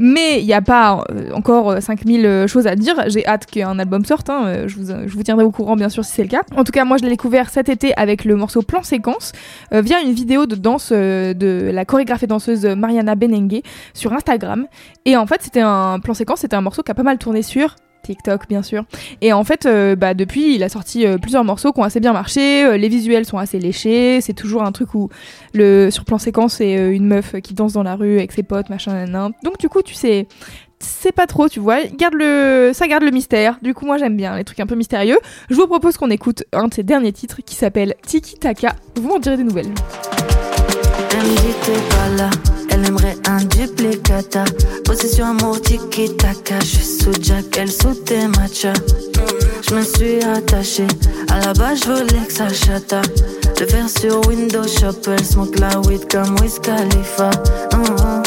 Mais 0.03 0.39
il 0.41 0.47
n'y 0.47 0.53
a 0.53 0.63
pas 0.63 1.03
euh, 1.11 1.31
encore 1.31 1.69
euh, 1.69 1.79
5000 1.79 2.25
euh, 2.25 2.47
choses 2.47 2.65
à 2.65 2.75
dire. 2.75 2.95
J'ai 3.05 3.23
hâte 3.27 3.45
qu'un 3.45 3.77
album 3.77 4.03
sorte. 4.03 4.31
hein. 4.31 4.45
Euh, 4.47 4.67
Je, 4.67 4.77
vous, 4.77 5.23
tiendrai 5.23 5.45
au 5.45 5.51
courant 5.51 5.75
bien 5.75 5.89
sûr 5.89 6.03
si 6.03 6.11
c'est 6.13 6.23
le 6.23 6.27
cas. 6.29 6.41
En 6.55 6.63
tout 6.63 6.71
cas, 6.71 6.85
moi 6.85 6.97
je 6.97 7.03
l'ai 7.03 7.09
découvert 7.09 7.51
cet 7.51 7.69
été 7.69 7.93
avec 7.95 8.25
le 8.25 8.35
morceau 8.35 8.63
Plan 8.63 8.81
Séquence 8.81 9.31
euh, 9.73 9.81
via 9.81 10.01
une 10.01 10.11
vidéo 10.11 10.47
de 10.47 10.55
danse 10.55 10.89
euh, 10.91 11.35
de 11.35 11.69
la 11.71 11.85
chorégraphe 11.85 12.23
et 12.23 12.27
danseuse 12.27 12.65
Mariana 12.65 13.13
Benengue 13.13 13.61
sur 13.93 14.11
Instagram. 14.11 14.65
Et 15.05 15.15
en 15.17 15.27
fait, 15.27 15.43
c'était 15.43 15.61
un 15.61 15.99
plan 15.99 16.15
séquence, 16.15 16.39
c'était 16.39 16.55
un 16.55 16.61
morceau 16.61 16.81
qui 16.81 16.89
a 16.89 16.95
pas 16.95 17.03
mal 17.03 17.19
tourné 17.19 17.43
sur 17.43 17.75
TikTok 18.01 18.47
bien 18.47 18.63
sûr. 18.63 18.83
Et 19.21 19.33
en 19.33 19.43
fait, 19.43 19.65
euh, 19.65 19.95
bah, 19.95 20.13
depuis, 20.13 20.55
il 20.55 20.63
a 20.63 20.69
sorti 20.69 21.05
euh, 21.05 21.17
plusieurs 21.17 21.43
morceaux 21.43 21.71
qui 21.71 21.79
ont 21.79 21.83
assez 21.83 21.99
bien 21.99 22.13
marché. 22.13 22.65
Euh, 22.65 22.77
les 22.77 22.89
visuels 22.89 23.25
sont 23.25 23.37
assez 23.37 23.59
léchés. 23.59 24.21
C'est 24.21 24.33
toujours 24.33 24.63
un 24.63 24.71
truc 24.71 24.93
où 24.93 25.09
le 25.53 25.89
sur 25.89 26.05
plan 26.05 26.17
séquence 26.17 26.55
c'est 26.55 26.73
une 26.73 27.05
meuf 27.05 27.35
qui 27.41 27.53
danse 27.53 27.73
dans 27.73 27.83
la 27.83 27.95
rue 27.95 28.17
avec 28.17 28.31
ses 28.31 28.43
potes, 28.43 28.69
machin, 28.69 29.05
nan. 29.05 29.31
Donc 29.43 29.57
du 29.57 29.69
coup, 29.69 29.81
tu 29.81 29.93
sais. 29.93 30.27
C'est 30.83 31.11
pas 31.11 31.27
trop, 31.27 31.47
tu 31.47 31.59
vois. 31.59 31.83
Garde 31.83 32.15
le, 32.15 32.71
ça 32.73 32.87
garde 32.87 33.03
le 33.03 33.11
mystère. 33.11 33.59
Du 33.61 33.75
coup, 33.75 33.85
moi 33.85 33.99
j'aime 33.99 34.17
bien 34.17 34.35
les 34.35 34.43
trucs 34.43 34.59
un 34.59 34.65
peu 34.65 34.73
mystérieux. 34.73 35.19
Je 35.51 35.55
vous 35.55 35.67
propose 35.67 35.95
qu'on 35.95 36.09
écoute 36.09 36.43
un 36.53 36.69
de 36.69 36.73
ses 36.73 36.81
derniers 36.81 37.11
titres 37.11 37.41
qui 37.45 37.53
s'appelle 37.53 37.93
Tiki 38.01 38.39
Taka. 38.39 38.75
Vous 38.95 39.07
m'en 39.07 39.19
direz 39.19 39.37
des 39.37 39.43
nouvelles. 39.43 39.71
Elle 42.71 42.87
aimerait 42.87 43.17
un 43.27 43.43
duplicata. 43.43 44.43
Possession 44.85 45.27
amour 45.27 45.61
tiki 45.61 46.15
taka, 46.15 46.59
je 46.59 47.03
sous 47.03 47.13
Jack, 47.21 47.45
elle 47.57 47.71
sous 47.71 47.93
tes 47.93 48.27
matchas. 48.27 48.73
Je 49.69 49.75
me 49.75 49.83
suis 49.83 50.23
attachée, 50.23 50.87
à 51.29 51.39
la 51.39 51.53
base 51.53 51.79
je 51.85 51.91
voulais 51.91 52.25
que 52.27 52.33
ça 52.33 52.49
chata. 52.49 53.01
Le 53.59 53.67
faire 53.67 53.87
sur 53.87 54.27
Windows 54.27 54.67
Shop, 54.67 54.99
elle 55.05 55.23
smoke 55.23 55.59
la 55.59 55.79
weed 55.81 56.11
comme 56.11 56.35
Wiz 56.41 56.57
Khalifa. 56.59 57.29
Hum, 57.73 57.83
hum. 57.83 58.23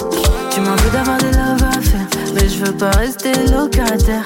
Tu 0.50 0.60
m'en 0.60 0.76
veux 0.76 0.90
d'avoir 0.92 1.18
des 1.18 1.32
love 1.32 1.64
à 1.64 2.32
mais 2.34 2.48
je 2.48 2.64
veux 2.64 2.72
pas 2.72 2.90
rester 2.90 3.32
locataire. 3.50 4.24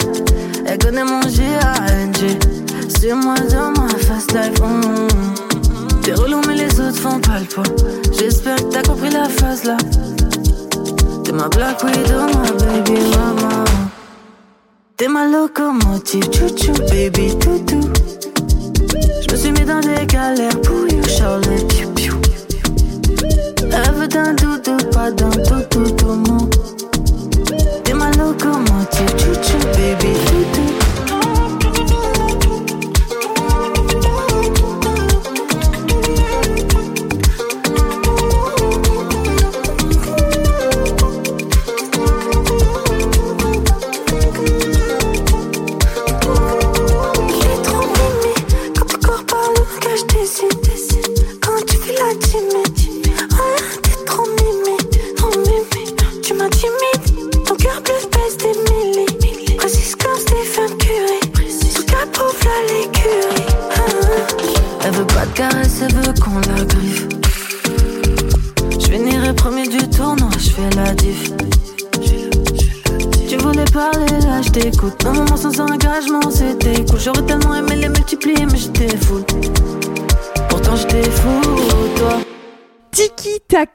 Elle 0.66 0.78
connaît 0.78 1.04
mon 1.04 1.22
G-A-N-G, 1.22 2.38
sur 3.00 3.16
moi 3.16 3.36
dans 3.50 3.70
ma 3.70 3.88
fast 3.88 4.32
life. 4.32 4.60
hum, 4.60 4.82
hum. 4.84 5.47
T'es 6.08 6.14
relou 6.14 6.40
mais 6.46 6.54
les 6.54 6.80
autres 6.80 6.96
font 6.96 7.20
pas 7.20 7.38
le 7.38 7.44
poids 7.44 7.64
J'espère 8.18 8.56
que 8.56 8.72
t'as 8.72 8.80
compris 8.80 9.10
la 9.10 9.28
phase 9.28 9.64
là 9.64 9.76
T'es 11.22 11.32
ma 11.32 11.48
black 11.48 11.84
widow, 11.84 12.20
ma 12.32 12.50
baby 12.64 12.98
mama 13.10 13.64
T'es 14.96 15.06
ma 15.06 15.26
locomotive, 15.26 16.24
chouchou, 16.32 16.72
baby 16.88 17.36
toutou 17.38 17.80
Je 19.20 19.32
me 19.32 19.36
suis 19.36 19.52
mis 19.52 19.66
dans 19.66 19.80
des 19.80 20.06
galères 20.06 20.58
pour 20.62 20.88
you, 20.90 21.02
Charlotte. 21.06 21.94
Piu. 21.94 22.14
Elle 23.60 23.94
veut 23.94 24.08
d'un 24.08 24.32
doudou, 24.32 24.78
pas 24.90 25.10
d'un 25.10 25.28
tout, 25.28 25.62
tout, 25.68 25.90
tout, 25.90 26.06
mon. 26.06 26.48
T'es 27.84 27.92
ma 27.92 28.10
locomotive, 28.12 29.10
chouchou, 29.18 29.58
baby, 29.76 30.14
toutou. 30.24 30.77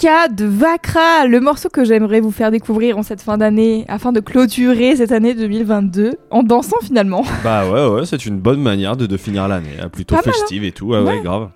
De 0.04 0.43
Vakra, 0.45 1.28
le 1.28 1.39
morceau 1.39 1.70
que 1.70 1.86
j'aimerais 1.86 2.20
vous 2.20 2.30
faire 2.32 2.51
découvrir 2.51 2.97
en 2.97 3.04
cette 3.04 3.22
fin 3.22 3.38
d'année 3.38 3.86
afin 3.88 4.12
de 4.12 4.20
clôturer 4.20 4.97
cette 4.97 5.14
année 5.14 5.34
2022 5.34 6.16
en 6.30 6.43
dansant 6.43 6.76
finalement. 6.84 7.24
Bah 7.41 7.70
ouais, 7.72 7.88
ouais, 7.88 8.06
c'est 8.06 8.26
une 8.26 8.38
bonne 8.38 8.62
manière 8.62 8.97
de, 8.97 9.06
de 9.06 9.16
finir 9.16 9.47
l'année, 9.47 9.78
hein, 9.82 9.88
plutôt 9.88 10.16
Pas 10.16 10.22
mal, 10.26 10.30
hein. 10.36 10.38
festive 10.39 10.66
et 10.66 10.74
tout. 10.74 10.88
Ouais, 10.88 10.99
ouais, 10.99 11.06
Ouais. 11.06 11.22
grave. 11.22 11.47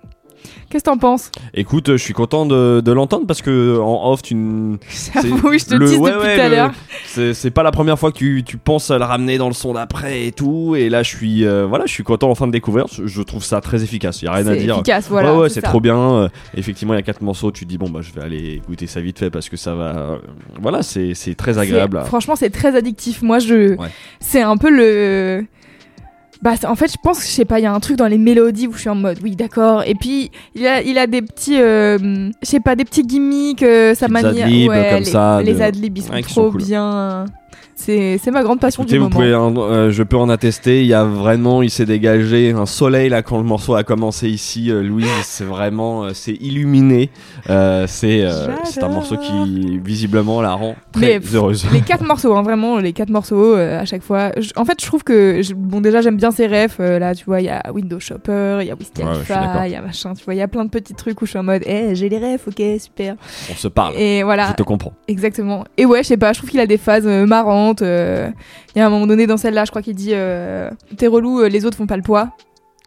Qu'est-ce 0.70 0.84
que 0.84 0.90
t'en 0.90 0.98
penses? 0.98 1.30
Écoute, 1.54 1.92
je 1.92 1.96
suis 1.96 2.12
content 2.12 2.44
de, 2.44 2.80
de 2.84 2.92
l'entendre 2.92 3.26
parce 3.26 3.40
que 3.42 3.78
en 3.78 4.10
off, 4.12 4.20
tu. 4.22 4.34
n- 4.34 4.76
J'avoue, 5.14 5.52
je 5.58 5.64
te 5.64 5.74
le- 5.74 5.88
dis 5.88 5.96
ouais, 5.96 6.10
depuis 6.10 6.26
ouais, 6.26 6.36
tout 6.36 6.40
à 6.42 6.48
le- 6.48 6.54
l'heure. 6.54 6.72
C'est 7.06 7.32
c'est 7.34 7.50
pas 7.50 7.62
la 7.62 7.70
première 7.70 7.98
fois 7.98 8.12
que 8.12 8.18
tu, 8.18 8.42
tu 8.44 8.58
penses 8.58 8.90
à 8.90 8.98
le 8.98 9.04
ramener 9.04 9.38
dans 9.38 9.48
le 9.48 9.54
son 9.54 9.72
d'après 9.72 10.26
et 10.26 10.32
tout. 10.32 10.74
Et 10.76 10.88
là, 10.90 11.02
je 11.02 11.08
suis, 11.16 11.44
euh, 11.46 11.66
voilà, 11.66 11.86
je 11.86 11.92
suis 11.92 12.04
content 12.04 12.30
enfin 12.30 12.46
de 12.46 12.52
découvrir. 12.52 12.84
Je 12.88 13.22
trouve 13.22 13.42
ça 13.42 13.60
très 13.62 13.82
efficace. 13.82 14.20
Y 14.22 14.26
a 14.26 14.32
rien 14.32 14.46
à 14.46 14.52
C'est 14.54 14.60
dire. 14.60 14.74
efficace, 14.74 15.08
voilà. 15.08 15.32
ouais, 15.34 15.40
ouais, 15.42 15.48
c'est 15.48 15.60
ça. 15.62 15.68
trop 15.68 15.80
bien. 15.80 15.96
Euh, 15.98 16.28
effectivement, 16.54 16.92
il 16.94 16.96
y 16.96 17.00
a 17.00 17.02
quatre 17.02 17.22
morceaux. 17.22 17.50
Tu 17.50 17.64
te 17.64 17.70
dis 17.70 17.78
bon 17.78 17.88
bah 17.88 18.00
je 18.02 18.12
vais 18.12 18.22
aller 18.24 18.54
écouter 18.54 18.86
ça 18.86 19.00
vite 19.00 19.18
fait 19.18 19.30
parce 19.30 19.48
que 19.48 19.56
ça 19.56 19.74
va. 19.74 19.96
euh, 19.96 20.18
voilà, 20.60 20.82
c'est 20.82 21.14
c'est 21.14 21.34
très 21.34 21.58
agréable. 21.58 22.02
Franchement, 22.04 22.36
c'est 22.36 22.50
très 22.50 22.76
addictif. 22.76 23.22
Moi, 23.22 23.38
je. 23.38 23.74
Ouais. 23.76 23.88
C'est 24.20 24.42
un 24.42 24.56
peu 24.58 24.70
le. 24.70 25.46
Bah, 26.40 26.52
en 26.68 26.76
fait, 26.76 26.90
je 26.92 26.96
pense 27.02 27.20
je 27.22 27.26
sais 27.26 27.44
pas, 27.44 27.58
il 27.58 27.64
y 27.64 27.66
a 27.66 27.72
un 27.72 27.80
truc 27.80 27.96
dans 27.96 28.06
les 28.06 28.18
mélodies 28.18 28.68
où 28.68 28.72
je 28.72 28.78
suis 28.80 28.88
en 28.88 28.94
mode, 28.94 29.18
oui, 29.24 29.34
d'accord. 29.34 29.82
Et 29.86 29.94
puis, 29.96 30.30
il 30.54 30.66
a, 30.66 30.80
il 30.82 30.96
a 30.98 31.06
des 31.08 31.20
petits, 31.22 31.60
euh, 31.60 31.98
je 32.42 32.48
sais 32.48 32.60
pas, 32.60 32.76
des 32.76 32.84
petits 32.84 33.02
gimmicks, 33.02 33.62
euh, 33.64 33.94
sa 33.94 34.06
manière. 34.08 34.46
ouais, 34.46 34.88
comme 34.90 34.98
les, 35.00 35.04
ça, 35.04 35.42
Les 35.42 35.54
de- 35.54 35.60
adlibs, 35.62 35.98
ils 35.98 36.02
sont 36.04 36.12
Ouais, 36.12 36.22
trop 36.22 36.32
sont 36.34 36.50
cool. 36.52 36.62
bien. 36.62 37.24
C'est 37.80 38.30
ma 38.32 38.42
grande 38.42 38.60
passion 38.60 38.82
Écoutez, 38.82 38.96
du 38.96 38.98
vous 38.98 39.08
moment. 39.08 39.52
pouvez, 39.52 39.72
euh, 39.76 39.90
je 39.90 40.02
peux 40.02 40.16
en 40.16 40.28
attester. 40.28 40.80
Il 40.82 40.86
y 40.88 40.94
a 40.94 41.04
vraiment, 41.04 41.62
il 41.62 41.70
s'est 41.70 41.86
dégagé 41.86 42.50
un 42.50 42.66
soleil 42.66 43.08
là 43.08 43.22
quand 43.22 43.38
le 43.38 43.44
morceau 43.44 43.76
a 43.76 43.84
commencé 43.84 44.28
ici. 44.28 44.70
euh, 44.70 44.82
Louise, 44.82 45.06
c'est 45.22 45.44
vraiment, 45.44 46.04
euh, 46.04 46.10
c'est 46.12 46.34
illuminé. 46.34 47.10
Euh, 47.48 47.84
c'est, 47.86 48.24
un 48.24 48.88
morceau 48.88 49.16
qui 49.16 49.78
visiblement 49.78 50.42
la 50.42 50.52
rend 50.54 50.74
très 50.92 51.20
Mais, 51.20 51.34
heureuse. 51.34 51.66
Les 51.72 51.80
quatre 51.80 52.04
morceaux, 52.04 52.34
hein, 52.34 52.42
vraiment, 52.42 52.78
les 52.78 52.92
quatre 52.92 53.10
morceaux 53.10 53.54
à 53.54 53.84
chaque 53.84 54.02
fois. 54.02 54.32
En 54.56 54.64
fait, 54.64 54.80
je 54.80 54.86
trouve 54.86 55.04
que, 55.04 55.40
bon, 55.54 55.80
déjà, 55.80 56.00
j'aime 56.02 56.16
bien 56.16 56.30
ces 56.32 56.46
refs. 56.46 56.78
là, 56.80 57.14
tu 57.14 57.24
vois, 57.24 57.40
il 57.40 57.46
y 57.46 57.48
a 57.50 57.62
Window 57.72 58.00
Shopper, 58.00 58.58
il 58.60 58.66
y 58.66 58.70
a 58.70 58.74
ouais. 58.74 58.80
Khalifa, 58.94 59.68
il 59.68 59.72
y 59.72 59.76
a 59.76 59.82
machin, 59.82 60.14
tu 60.14 60.24
vois, 60.24 60.34
il 60.34 60.38
y 60.38 60.42
a 60.42 60.48
plein 60.48 60.64
de 60.64 60.70
petits 60.70 60.94
trucs 60.94 61.22
où 61.22 61.26
je 61.26 61.30
suis 61.30 61.38
en 61.38 61.44
mode, 61.44 61.62
eh, 61.64 61.94
j'ai 61.94 62.08
les 62.08 62.18
refs, 62.18 62.48
ok, 62.48 62.62
super. 62.80 63.14
On 63.50 63.54
se 63.54 63.68
parle. 63.68 63.94
Et 63.96 64.22
voilà, 64.24 64.48
Je 64.50 64.54
te 64.54 64.62
comprends. 64.64 64.92
exactement. 65.06 65.64
Et 65.76 65.86
ouais, 65.86 66.02
je 66.02 66.08
sais 66.08 66.16
pas, 66.16 66.32
je 66.32 66.38
trouve 66.38 66.50
qu'il 66.50 66.60
a 66.60 66.66
des 66.66 66.78
phases 66.78 67.06
marrantes. 67.06 67.67
Euh, 67.82 68.30
Il 68.74 68.78
y 68.78 68.82
a 68.82 68.86
un 68.86 68.90
moment 68.90 69.06
donné 69.06 69.26
dans 69.26 69.36
celle-là, 69.36 69.64
je 69.64 69.70
crois 69.70 69.82
qu'il 69.82 69.94
dit, 69.94 70.10
euh, 70.12 70.70
t'es 70.96 71.06
relou, 71.06 71.40
euh, 71.40 71.48
les 71.48 71.64
autres 71.64 71.76
font 71.76 71.86
pas 71.86 71.96
le 71.96 72.02
poids. 72.02 72.30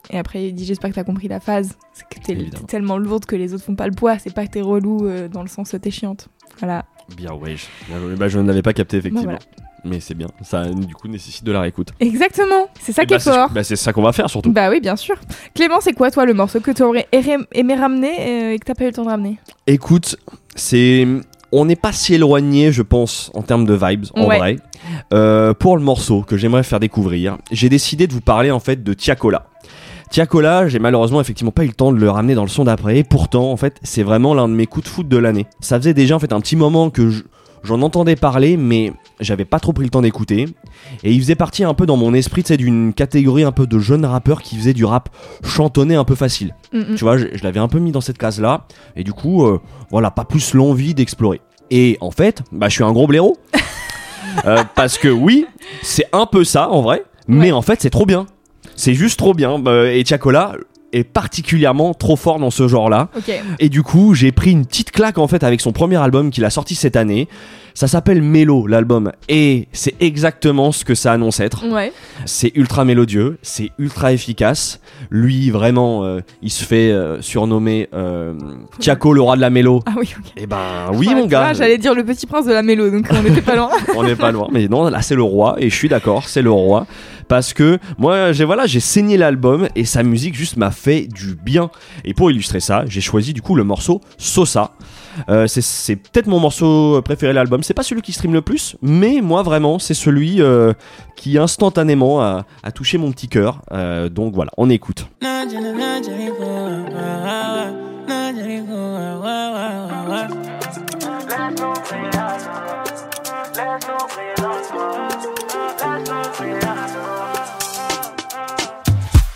Et 0.09 0.17
après, 0.17 0.45
il 0.45 0.53
dit, 0.53 0.65
j'espère 0.65 0.89
que 0.89 0.95
t'as 0.95 1.03
compris 1.03 1.27
la 1.27 1.39
phase. 1.39 1.77
C'est 1.93 2.07
que 2.09 2.25
t'es 2.25 2.35
tellement 2.67 2.97
lourde 2.97 3.25
que 3.25 3.35
les 3.35 3.53
autres 3.53 3.63
font 3.63 3.75
pas 3.75 3.85
le 3.87 3.93
poids. 3.93 4.17
C'est 4.19 4.33
pas 4.33 4.45
que 4.45 4.51
t'es 4.51 4.61
relou 4.61 5.07
dans 5.31 5.41
le 5.43 5.47
sens 5.47 5.75
t'es 5.81 5.91
chiante. 5.91 6.27
Voilà. 6.59 6.85
Bien, 7.15 7.33
ouais. 7.33 7.55
Je. 7.55 8.15
Bah, 8.15 8.27
je 8.27 8.39
ne 8.39 8.47
l'avais 8.47 8.61
pas 8.63 8.73
capté 8.73 8.97
effectivement. 8.97 9.23
voilà. 9.23 9.39
Mais 9.83 9.99
c'est 9.99 10.13
bien. 10.13 10.27
Ça, 10.43 10.65
du 10.69 10.93
coup, 10.93 11.07
nécessite 11.07 11.43
de 11.43 11.51
la 11.51 11.61
réécoute. 11.61 11.89
Exactement. 11.99 12.67
C'est 12.79 12.91
ça 12.91 13.03
Et 13.03 13.05
qui 13.05 13.11
bah, 13.11 13.15
est 13.15 13.19
c'est- 13.19 13.31
fort. 13.33 13.49
bah, 13.51 13.63
c'est 13.63 13.75
ça 13.75 13.93
qu'on 13.93 14.01
va 14.03 14.11
faire 14.11 14.29
surtout. 14.29 14.51
Bah 14.51 14.69
oui, 14.69 14.79
bien 14.79 14.95
sûr. 14.95 15.15
Clément, 15.55 15.81
c'est 15.81 15.93
quoi 15.93 16.11
toi 16.11 16.25
le 16.25 16.33
morceau 16.35 16.59
que 16.59 16.69
tu 16.71 16.83
aurais 16.83 17.07
aimé 17.11 17.75
ramener 17.75 18.53
et 18.53 18.59
que 18.59 18.65
t'as 18.65 18.75
pas 18.75 18.83
eu 18.83 18.87
le 18.87 18.93
temps 18.93 19.03
de 19.05 19.09
ramener? 19.09 19.39
Écoute, 19.67 20.17
c'est. 20.55 21.07
On 21.51 21.65
n'est 21.65 21.75
pas 21.75 21.91
si 21.91 22.13
éloigné, 22.13 22.71
je 22.71 22.81
pense, 22.81 23.29
en 23.33 23.41
termes 23.41 23.65
de 23.65 23.73
vibes, 23.73 24.05
en 24.15 24.25
Ouais. 24.25 24.37
vrai. 24.37 24.55
Euh, 25.13 25.53
pour 25.53 25.75
le 25.77 25.83
morceau 25.83 26.21
que 26.21 26.37
j'aimerais 26.37 26.63
faire 26.63 26.79
découvrir, 26.79 27.37
j'ai 27.51 27.67
décidé 27.69 28.07
de 28.07 28.13
vous 28.13 28.21
parler 28.21 28.51
en 28.51 28.59
fait 28.59 28.83
de 28.83 28.93
Tiakola. 28.93 29.47
Tiakola, 30.09 30.67
j'ai 30.67 30.79
malheureusement 30.79 31.21
effectivement 31.21 31.51
pas 31.51 31.63
eu 31.63 31.67
le 31.67 31.73
temps 31.73 31.91
de 31.93 31.97
le 31.97 32.09
ramener 32.09 32.35
dans 32.35 32.43
le 32.43 32.49
son 32.49 32.65
d'après. 32.65 32.97
Et 32.97 33.03
pourtant, 33.03 33.51
en 33.51 33.57
fait, 33.57 33.77
c'est 33.83 34.03
vraiment 34.03 34.33
l'un 34.33 34.49
de 34.49 34.53
mes 34.53 34.65
coups 34.65 34.85
de 34.85 34.89
foot 34.89 35.07
de 35.07 35.17
l'année. 35.17 35.45
Ça 35.61 35.77
faisait 35.77 35.93
déjà 35.93 36.15
en 36.15 36.19
fait 36.19 36.33
un 36.33 36.41
petit 36.41 36.55
moment 36.57 36.89
que 36.89 37.09
je- 37.09 37.23
j'en 37.63 37.81
entendais 37.81 38.15
parler, 38.15 38.57
mais 38.57 38.91
j'avais 39.19 39.45
pas 39.45 39.59
trop 39.59 39.73
pris 39.73 39.83
le 39.83 39.89
temps 39.89 40.01
d'écouter. 40.01 40.45
Et 41.03 41.11
il 41.13 41.19
faisait 41.21 41.35
partie 41.35 41.63
un 41.63 41.73
peu 41.73 41.85
dans 41.85 41.97
mon 41.97 42.13
esprit, 42.13 42.43
tu 42.43 42.49
sais, 42.49 42.57
d'une 42.57 42.93
catégorie 42.93 43.43
un 43.43 43.51
peu 43.51 43.67
de 43.67 43.79
jeunes 43.79 44.05
rappeurs 44.05 44.41
qui 44.41 44.55
faisaient 44.57 44.73
du 44.73 44.85
rap 44.85 45.09
chantonné 45.43 45.95
un 45.95 46.03
peu 46.05 46.15
facile. 46.15 46.55
Mm. 46.73 46.95
Tu 46.95 47.03
vois, 47.03 47.17
je, 47.17 47.27
je 47.33 47.43
l'avais 47.43 47.59
un 47.59 47.67
peu 47.67 47.79
mis 47.79 47.91
dans 47.91 48.01
cette 48.01 48.17
case-là. 48.17 48.65
Et 48.95 49.03
du 49.03 49.13
coup, 49.13 49.45
euh, 49.45 49.59
voilà, 49.89 50.11
pas 50.11 50.25
plus 50.25 50.53
l'envie 50.53 50.93
d'explorer. 50.93 51.41
Et 51.69 51.97
en 52.01 52.11
fait, 52.11 52.41
bah, 52.51 52.67
je 52.69 52.73
suis 52.75 52.83
un 52.83 52.91
gros 52.91 53.07
blaireau. 53.07 53.37
Euh, 54.45 54.63
parce 54.75 54.97
que 54.97 55.09
oui, 55.09 55.45
c'est 55.81 56.05
un 56.13 56.25
peu 56.25 56.45
ça 56.45 56.69
en 56.69 56.81
vrai. 56.81 57.03
Mais 57.27 57.47
Ouais. 57.47 57.51
en 57.51 57.61
fait, 57.61 57.81
c'est 57.81 57.89
trop 57.89 58.05
bien. 58.05 58.27
C'est 58.77 58.93
juste 58.93 59.19
trop 59.19 59.33
bien. 59.33 59.59
Bah, 59.59 59.91
et 59.91 60.01
Tiakola 60.05 60.53
est 60.93 61.03
particulièrement 61.03 61.93
trop 61.93 62.15
fort 62.15 62.39
dans 62.39 62.51
ce 62.51 62.67
genre-là. 62.67 63.09
Et 63.59 63.69
du 63.69 63.83
coup, 63.83 64.13
j'ai 64.13 64.31
pris 64.31 64.51
une 64.51 64.65
petite 64.65 64.91
claque 64.91 65.17
en 65.17 65.27
fait 65.27 65.43
avec 65.43 65.61
son 65.61 65.71
premier 65.71 65.97
album 65.97 66.31
qu'il 66.31 66.45
a 66.45 66.49
sorti 66.49 66.75
cette 66.75 66.95
année. 66.95 67.27
Ça 67.73 67.87
s'appelle 67.87 68.21
Mélo, 68.21 68.67
l'album. 68.67 69.11
Et 69.29 69.67
c'est 69.71 69.95
exactement 70.01 70.71
ce 70.71 70.85
que 70.85 70.95
ça 70.95 71.13
annonce 71.13 71.39
être. 71.39 71.67
Ouais. 71.67 71.93
C'est 72.25 72.51
ultra 72.55 72.85
mélodieux, 72.85 73.37
c'est 73.41 73.71
ultra 73.77 74.13
efficace. 74.13 74.79
Lui, 75.09 75.49
vraiment, 75.49 76.03
euh, 76.03 76.19
il 76.41 76.49
se 76.49 76.63
fait 76.63 76.91
euh, 76.91 77.21
surnommer 77.21 77.89
euh, 77.93 78.33
Tiako, 78.79 79.13
le 79.13 79.21
roi 79.21 79.35
de 79.35 79.41
la 79.41 79.49
mélo. 79.49 79.81
Ah 79.85 79.93
oui, 79.97 80.13
ok. 80.17 80.31
Eh 80.37 80.47
ben 80.47 80.91
oui, 80.93 81.13
mon 81.15 81.27
gars, 81.27 81.53
J'allais 81.53 81.77
dire 81.77 81.93
le 81.93 82.03
petit 82.03 82.27
prince 82.27 82.45
de 82.45 82.53
la 82.53 82.63
mélo, 82.63 82.89
donc 82.89 83.07
on 83.11 83.25
était 83.25 83.41
pas 83.41 83.55
loin. 83.55 83.69
on 83.95 84.03
n'est 84.03 84.15
pas 84.15 84.31
loin. 84.31 84.47
Mais 84.51 84.67
non, 84.67 84.89
là, 84.89 85.01
c'est 85.01 85.15
le 85.15 85.23
roi, 85.23 85.55
et 85.59 85.69
je 85.69 85.75
suis 85.75 85.89
d'accord, 85.89 86.27
c'est 86.27 86.41
le 86.41 86.51
roi. 86.51 86.85
Parce 87.27 87.53
que 87.53 87.77
moi, 87.97 88.33
j'ai 88.33 88.43
voilà, 88.43 88.65
j'ai 88.65 88.81
saigné 88.81 89.17
l'album, 89.17 89.67
et 89.75 89.85
sa 89.85 90.03
musique 90.03 90.35
juste 90.35 90.57
m'a 90.57 90.71
fait 90.71 91.07
du 91.07 91.35
bien. 91.35 91.69
Et 92.03 92.13
pour 92.13 92.29
illustrer 92.29 92.59
ça, 92.59 92.83
j'ai 92.87 93.01
choisi 93.01 93.33
du 93.33 93.41
coup 93.41 93.55
le 93.55 93.63
morceau 93.63 94.01
Sosa. 94.17 94.71
Euh, 95.29 95.47
c'est- 95.47 95.95
peut-être 95.95 96.27
mon 96.27 96.39
morceau 96.39 97.01
préféré 97.01 97.31
de 97.33 97.35
l'album. 97.35 97.63
C'est 97.63 97.73
pas 97.73 97.83
celui 97.83 98.01
qui 98.01 98.11
stream 98.13 98.33
le 98.33 98.41
plus, 98.41 98.75
mais 98.81 99.21
moi 99.21 99.43
vraiment, 99.43 99.79
c'est 99.79 99.93
celui 99.93 100.41
euh, 100.41 100.73
qui 101.15 101.37
instantanément 101.37 102.21
a, 102.21 102.45
touché 102.73 102.97
mon 102.97 103.11
petit 103.11 103.27
cœur. 103.27 103.61
Euh, 103.71 104.09
donc 104.09 104.33
voilà, 104.33 104.51
on 104.57 104.69
écoute. 104.69 105.07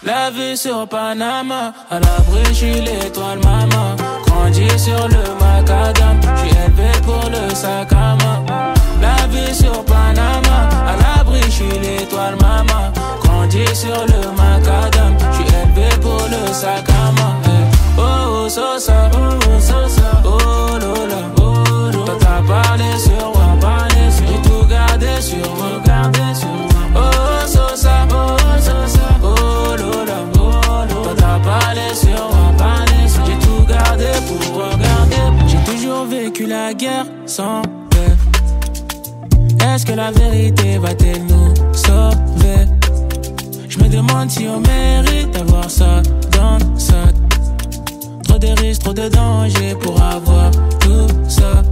La 0.03 0.55
sur 0.55 0.88
Panama, 0.88 1.73
à 1.89 1.99
l'étoile 1.99 3.39
maman. 3.43 4.14
Grandi 4.45 4.69
sur 4.77 5.07
le 5.07 5.23
macadam, 5.39 6.19
je 6.21 6.41
suis 6.41 6.55
élevé 6.55 6.91
pour 7.03 7.31
le 7.31 7.55
sac 7.55 7.91
à 7.93 8.15
main. 8.15 8.43
La 9.01 9.25
vue 9.25 9.51
sur 9.51 9.83
Panama, 9.85 10.69
à 10.85 11.17
l'abri, 11.17 11.41
je 11.45 11.49
suis 11.49 11.79
l'étoile 11.79 12.35
maman. 12.39 12.93
Grandi 13.23 13.65
sur 13.73 14.05
le 14.05 14.21
macadam, 14.37 15.17
je 15.17 15.35
suis 15.35 15.47
élevé 15.47 15.89
pour 15.99 16.21
le 16.29 16.53
sac 16.53 16.87
à 16.89 17.11
main. 17.19 17.35
Eh. 17.45 17.49
Oh, 17.97 18.01
oh, 18.45 18.47
Sosa, 18.49 19.09
oh, 19.15 19.17
oh, 19.17 19.59
Sosa, 19.59 20.21
oh, 20.23 20.77
Lola, 20.79 21.21
oh, 21.39 21.91
Lola. 21.91 22.05
Toi, 22.05 22.17
t'as 22.19 22.41
parlé 22.47 22.99
sur 22.99 23.31
moi, 23.33 23.57
parlé 23.59 24.11
sur 24.11 24.27
J'ai 24.27 24.47
tout 24.47 24.67
gardé 24.67 25.21
sur 25.21 25.55
moi, 25.55 25.81
gardé 25.83 26.35
sur 26.35 26.47
moi. 26.49 26.67
Oh, 26.93 26.99
oh, 27.01 27.47
Sosa, 27.47 28.05
oh, 28.11 28.44
terre 36.09 37.05
sans 37.25 37.61
paix. 37.89 38.15
Est-ce 39.65 39.85
que 39.85 39.93
la 39.93 40.11
vérité 40.11 40.77
va-t-elle 40.77 41.23
nous 41.25 41.53
sauver? 41.73 42.67
Je 43.67 43.79
me 43.79 43.89
demande 43.89 44.29
si 44.29 44.47
on 44.47 44.59
mérite 44.59 45.31
d'avoir 45.31 45.69
ça 45.69 46.01
dans 46.31 46.59
ça. 46.77 47.05
Trop 48.23 48.37
de 48.37 48.47
risques, 48.61 48.83
trop 48.83 48.93
de 48.93 49.09
dangers 49.09 49.75
pour 49.81 50.01
avoir 50.01 50.51
tout 50.79 51.07
ça. 51.27 51.63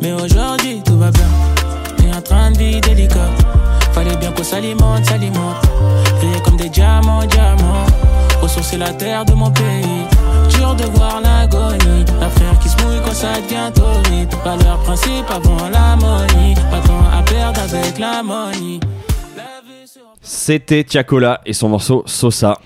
Mais 0.00 0.12
aujourd'hui 0.12 0.80
tout 0.84 0.98
va 0.98 1.10
bien. 1.10 1.28
T'es 1.96 2.16
en 2.16 2.22
train 2.22 2.50
de 2.52 2.58
vivre 2.58 2.80
délicat. 2.80 3.30
Fallait 3.92 4.16
bien 4.16 4.30
qu'on 4.32 4.44
s'alimente, 4.44 5.04
s'alimente. 5.04 5.56
Briller 6.18 6.40
comme 6.44 6.56
des 6.56 6.68
diamants, 6.68 7.24
diamants. 7.24 7.86
Ressourcer 8.40 8.78
la 8.78 8.92
terre 8.92 9.24
de 9.24 9.32
mon 9.32 9.50
pays. 9.50 10.06
Dur 10.58 10.74
de 10.74 10.84
voir 10.96 11.20
l'agonie. 11.20 12.04
La 12.20 12.28
qui 12.60 12.68
se 12.68 12.76
mouille 12.82 13.00
quand 13.04 13.14
ça 13.14 13.40
devient 13.40 13.70
torride. 13.74 14.28
Valeur 14.44 14.78
principe 14.82 15.30
avant 15.30 15.68
l'harmonie. 15.68 16.54
Pas 16.70 16.80
tant 16.80 17.18
à 17.18 17.22
perdre 17.22 17.60
avec 17.60 17.98
l'harmonie. 17.98 18.80
C'était 20.20 20.82
Tiakola 20.82 21.40
et 21.46 21.52
son 21.52 21.68
morceau 21.68 22.02
Sosa. 22.06 22.58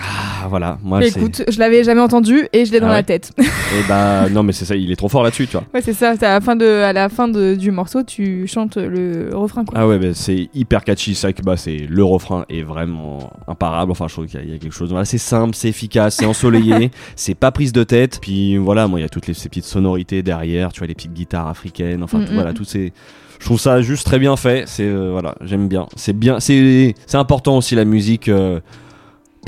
Ah, 0.00 0.46
voilà, 0.48 0.78
moi. 0.82 1.04
Écoute, 1.04 1.42
je 1.48 1.58
l'avais 1.58 1.82
jamais 1.82 2.00
entendu 2.00 2.46
et 2.52 2.64
je 2.64 2.72
l'ai 2.72 2.80
dans 2.80 2.86
Ah 2.86 2.90
ouais 2.90 2.96
la 2.96 3.02
tête. 3.02 3.32
Et 3.38 3.88
bah, 3.88 4.28
non, 4.30 4.42
mais 4.42 4.52
c'est 4.52 4.64
ça, 4.64 4.76
il 4.76 4.90
est 4.92 4.96
trop 4.96 5.08
fort 5.08 5.22
là-dessus, 5.22 5.46
tu 5.46 5.52
vois. 5.52 5.64
ouais, 5.74 5.82
c'est 5.82 5.92
ça. 5.92 6.14
c'est 6.18 6.24
À 6.26 6.34
la 6.34 6.40
fin, 6.40 6.54
de, 6.56 6.64
à 6.66 6.92
la 6.92 7.08
fin 7.08 7.26
de- 7.28 7.54
du 7.54 7.70
morceau, 7.70 8.02
tu 8.02 8.46
chantes 8.46 8.76
le 8.76 9.30
refrain. 9.34 9.64
Quoi. 9.64 9.78
Ah 9.78 9.86
ouais, 9.88 9.98
bah, 9.98 10.08
c'est 10.14 10.48
hyper 10.54 10.84
catchy. 10.84 11.14
C'est 11.14 11.32
que 11.32 11.42
bah, 11.42 11.56
c'est 11.56 11.76
le 11.88 12.04
refrain 12.04 12.44
est 12.48 12.62
vraiment 12.62 13.30
imparable. 13.48 13.90
Enfin, 13.92 14.06
je 14.08 14.12
trouve 14.14 14.26
qu'il 14.26 14.38
y, 14.38 14.42
a- 14.42 14.46
il 14.46 14.52
y 14.52 14.54
a 14.54 14.58
quelque 14.58 14.72
chose. 14.74 14.90
Voilà, 14.90 15.04
c'est 15.04 15.18
simple, 15.18 15.54
c'est 15.54 15.68
efficace, 15.68 16.16
c'est 16.16 16.26
ensoleillé, 16.26 16.90
c'est 17.16 17.34
pas 17.34 17.50
prise 17.50 17.72
de 17.72 17.82
tête. 17.84 18.18
Puis 18.22 18.56
voilà, 18.56 18.86
moi, 18.88 19.00
il 19.00 19.02
y 19.02 19.06
a 19.06 19.08
toutes 19.08 19.26
les, 19.26 19.34
ces 19.34 19.48
petites 19.48 19.64
sonorités 19.64 20.22
derrière. 20.22 20.72
Tu 20.72 20.78
vois, 20.80 20.86
les 20.86 20.94
petites 20.94 21.12
guitares 21.14 21.48
africaines. 21.48 22.02
Enfin, 22.02 22.20
tout, 22.24 22.32
Mm, 22.32 22.34
voilà, 22.36 22.50
mm. 22.52 22.54
toutes 22.54 22.68
ces. 22.68 22.92
Je 23.40 23.44
trouve 23.44 23.60
ça 23.60 23.80
juste 23.82 24.04
très 24.06 24.18
bien 24.18 24.36
fait. 24.36 24.64
C'est 24.66 24.84
euh, 24.86 25.10
voilà, 25.12 25.34
j'aime 25.42 25.68
bien. 25.68 25.86
C'est 25.96 26.12
bien. 26.16 26.40
C'est 26.40 26.94
c'est 27.06 27.16
important 27.18 27.56
aussi 27.58 27.74
la 27.74 27.84
musique. 27.84 28.28
euh, 28.28 28.60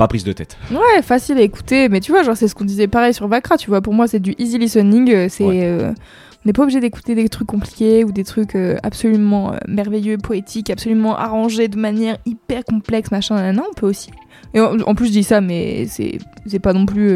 pas 0.01 0.07
prise 0.07 0.23
de 0.23 0.33
tête. 0.33 0.57
Ouais, 0.71 1.01
facile 1.03 1.37
à 1.37 1.41
écouter, 1.41 1.87
mais 1.89 1.99
tu 1.99 2.11
vois, 2.11 2.23
genre 2.23 2.35
c'est 2.35 2.47
ce 2.47 2.55
qu'on 2.55 2.65
disait 2.65 2.87
pareil 2.87 3.13
sur 3.13 3.27
Vakra, 3.27 3.57
tu 3.57 3.69
vois, 3.69 3.81
pour 3.81 3.93
moi 3.93 4.07
c'est 4.07 4.19
du 4.19 4.33
easy 4.39 4.57
listening, 4.57 5.11
euh, 5.11 5.27
c'est... 5.29 5.43
Ouais. 5.43 5.61
euh, 5.63 5.91
on 6.43 6.49
n'est 6.49 6.53
pas 6.53 6.63
obligé 6.63 6.79
d'écouter 6.79 7.13
des 7.13 7.29
trucs 7.29 7.47
compliqués 7.47 8.03
ou 8.03 8.11
des 8.11 8.23
trucs 8.23 8.55
euh, 8.55 8.75
absolument 8.81 9.53
euh, 9.53 9.57
merveilleux, 9.67 10.17
poétiques, 10.17 10.71
absolument 10.71 11.15
arrangés 11.15 11.67
de 11.67 11.77
manière 11.77 12.17
hyper 12.25 12.65
complexe, 12.65 13.11
machin, 13.11 13.35
nanana, 13.35 13.61
on 13.69 13.73
peut 13.75 13.85
aussi. 13.85 14.09
Et 14.55 14.59
en, 14.59 14.79
en 14.79 14.95
plus 14.95 15.05
je 15.05 15.11
dis 15.11 15.23
ça, 15.23 15.39
mais 15.39 15.85
c'est 15.87 16.17
c'est 16.47 16.57
pas 16.57 16.73
non 16.73 16.87
plus 16.87 17.11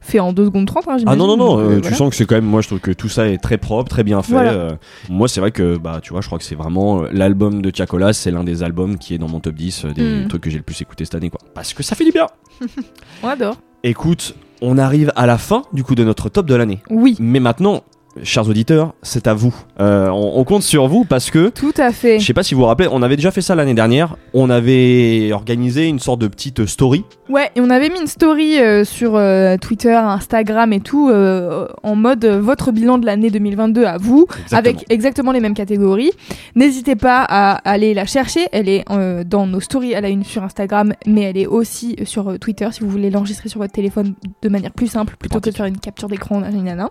fait 0.00 0.18
en 0.20 0.32
2 0.32 0.46
secondes 0.46 0.66
30, 0.66 0.88
hein, 0.88 0.96
Ah 1.06 1.14
non 1.16 1.26
non 1.26 1.36
non, 1.36 1.58
euh, 1.58 1.62
euh, 1.62 1.74
tu 1.76 1.80
voilà. 1.82 1.96
sens 1.96 2.10
que 2.10 2.16
c'est 2.16 2.24
quand 2.24 2.34
même 2.36 2.44
moi 2.46 2.60
je 2.62 2.68
trouve 2.68 2.80
que 2.80 2.90
tout 2.90 3.08
ça 3.08 3.28
est 3.28 3.38
très 3.38 3.58
propre, 3.58 3.88
très 3.90 4.02
bien 4.02 4.22
fait. 4.22 4.32
Voilà. 4.32 4.52
euh, 4.52 4.70
moi 5.08 5.28
c'est 5.28 5.40
vrai 5.40 5.50
que 5.52 5.76
bah 5.76 6.00
tu 6.02 6.10
vois, 6.12 6.20
je 6.22 6.26
crois 6.26 6.38
que 6.38 6.44
c'est 6.44 6.54
vraiment 6.54 7.02
l'album 7.12 7.60
de 7.62 7.70
Tiakola, 7.70 8.12
c'est 8.12 8.30
l'un 8.30 8.44
des 8.44 8.62
albums 8.62 8.96
qui 8.98 9.14
est 9.14 9.18
dans 9.18 9.28
mon 9.28 9.40
top 9.40 9.54
10 9.54 9.84
euh, 9.84 9.92
des 9.92 10.24
Mm. 10.24 10.28
trucs 10.28 10.42
que 10.42 10.50
j'ai 10.50 10.56
le 10.58 10.62
plus 10.64 10.80
écouté 10.80 11.04
cette 11.04 11.14
année 11.14 11.30
quoi. 11.30 11.40
Parce 11.54 11.74
que 11.74 11.82
ça 11.82 11.94
fait 11.94 12.04
du 12.04 12.12
bien. 12.12 12.26
On 13.22 13.28
adore. 13.28 13.56
Écoute, 13.82 14.34
on 14.62 14.76
arrive 14.78 15.10
à 15.16 15.26
la 15.26 15.38
fin 15.38 15.62
du 15.72 15.84
coup 15.84 15.94
de 15.94 16.04
notre 16.04 16.28
top 16.28 16.44
de 16.46 16.54
l'année. 16.54 16.80
Oui, 16.90 17.16
Mais 17.18 17.40
maintenant, 17.40 17.82
chers 18.22 18.48
auditeurs, 18.48 18.94
c'est 19.02 19.26
à 19.26 19.34
vous. 19.34 19.54
Euh, 19.80 20.08
on, 20.08 20.38
on 20.38 20.44
compte 20.44 20.62
sur 20.62 20.88
vous 20.88 21.04
parce 21.04 21.30
que 21.30 21.48
tout 21.48 21.72
à 21.76 21.92
fait. 21.92 22.18
je 22.18 22.26
sais 22.26 22.34
pas 22.34 22.42
si 22.42 22.54
vous 22.54 22.60
vous 22.60 22.66
rappelez, 22.66 22.88
on 22.90 23.02
avait 23.02 23.16
déjà 23.16 23.30
fait 23.30 23.40
ça 23.40 23.54
l'année 23.54 23.74
dernière. 23.74 24.16
On 24.34 24.50
avait 24.50 25.30
organisé 25.32 25.86
une 25.86 25.98
sorte 25.98 26.20
de 26.20 26.28
petite 26.28 26.66
story. 26.66 27.04
Ouais, 27.28 27.50
et 27.54 27.60
on 27.60 27.70
avait 27.70 27.88
mis 27.88 28.00
une 28.00 28.06
story 28.06 28.58
euh, 28.58 28.84
sur 28.84 29.14
euh, 29.16 29.56
Twitter, 29.56 29.94
Instagram 29.94 30.72
et 30.72 30.80
tout, 30.80 31.10
en 31.10 31.96
mode 31.96 32.24
votre 32.24 32.72
bilan 32.72 32.98
de 32.98 33.06
l'année 33.06 33.30
2022 33.30 33.84
à 33.84 33.96
vous. 33.96 34.26
avec 34.52 34.84
exactement 34.88 35.32
les 35.32 35.40
mêmes 35.40 35.54
catégories. 35.54 36.10
N'hésitez 36.54 36.96
pas 36.96 37.24
à 37.28 37.52
aller 37.68 37.94
la 37.94 38.06
chercher. 38.06 38.46
Elle 38.52 38.68
est 38.68 38.84
dans 39.26 39.46
nos 39.46 39.60
stories. 39.60 39.92
Elle 39.92 40.04
a 40.04 40.08
une 40.08 40.24
sur 40.24 40.42
Instagram, 40.42 40.92
mais 41.06 41.22
elle 41.22 41.36
est 41.36 41.46
aussi 41.46 41.96
sur 42.04 42.38
Twitter 42.38 42.68
si 42.72 42.80
vous 42.80 42.88
voulez 42.90 43.10
l'enregistrer 43.10 43.48
sur 43.48 43.60
votre 43.60 43.72
téléphone 43.72 44.14
de 44.42 44.48
manière 44.48 44.72
plus 44.72 44.88
simple 44.88 45.16
plutôt 45.18 45.40
que 45.40 45.50
de 45.50 45.54
faire 45.54 45.66
une 45.66 45.78
capture 45.78 46.08
d'écran. 46.08 46.40
nanana. 46.40 46.90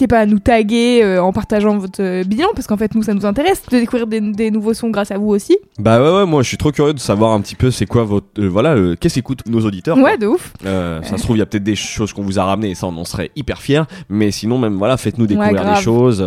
N'hésitez 0.00 0.14
pas 0.16 0.20
à 0.20 0.26
nous 0.26 0.38
taguer 0.38 1.00
euh, 1.02 1.22
en 1.22 1.30
partageant 1.30 1.76
votre 1.76 2.00
euh, 2.02 2.24
bilan 2.24 2.48
parce 2.54 2.66
qu'en 2.66 2.78
fait 2.78 2.94
nous 2.94 3.02
ça 3.02 3.12
nous 3.12 3.26
intéresse 3.26 3.62
de 3.70 3.78
découvrir 3.80 4.06
des, 4.06 4.20
des 4.22 4.50
nouveaux 4.50 4.72
sons 4.72 4.88
grâce 4.88 5.10
à 5.10 5.18
vous 5.18 5.28
aussi. 5.28 5.58
Bah 5.78 6.00
ouais 6.02 6.16
ouais, 6.20 6.24
moi 6.24 6.42
je 6.42 6.48
suis 6.48 6.56
trop 6.56 6.72
curieux 6.72 6.94
de 6.94 6.98
savoir 6.98 7.32
un 7.32 7.40
petit 7.42 7.54
peu 7.54 7.70
c'est 7.70 7.84
quoi 7.84 8.04
votre 8.04 8.26
euh, 8.38 8.48
voilà 8.48 8.70
euh, 8.76 8.96
qu'est-ce 8.98 9.16
qu'écoutent 9.16 9.46
nos 9.46 9.60
auditeurs. 9.60 9.96
quoi. 9.96 10.04
Ouais, 10.04 10.16
de 10.16 10.26
ouf. 10.26 10.54
Ça 10.62 11.02
se 11.18 11.22
trouve, 11.22 11.36
il 11.36 11.40
y 11.40 11.42
a 11.42 11.46
peut-être 11.46 11.64
des 11.64 11.74
choses 11.76 12.14
qu'on 12.14 12.22
vous 12.22 12.38
a 12.38 12.44
ramenées 12.44 12.70
et 12.70 12.74
ça, 12.74 12.86
on 12.86 12.96
en 12.96 13.04
serait 13.04 13.30
hyper 13.36 13.60
fiers. 13.60 13.82
Mais 14.08 14.30
sinon, 14.30 14.56
même, 14.56 14.78
voilà, 14.78 14.96
faites-nous 14.96 15.26
découvrir 15.26 15.74
des 15.74 15.80
choses. 15.82 16.24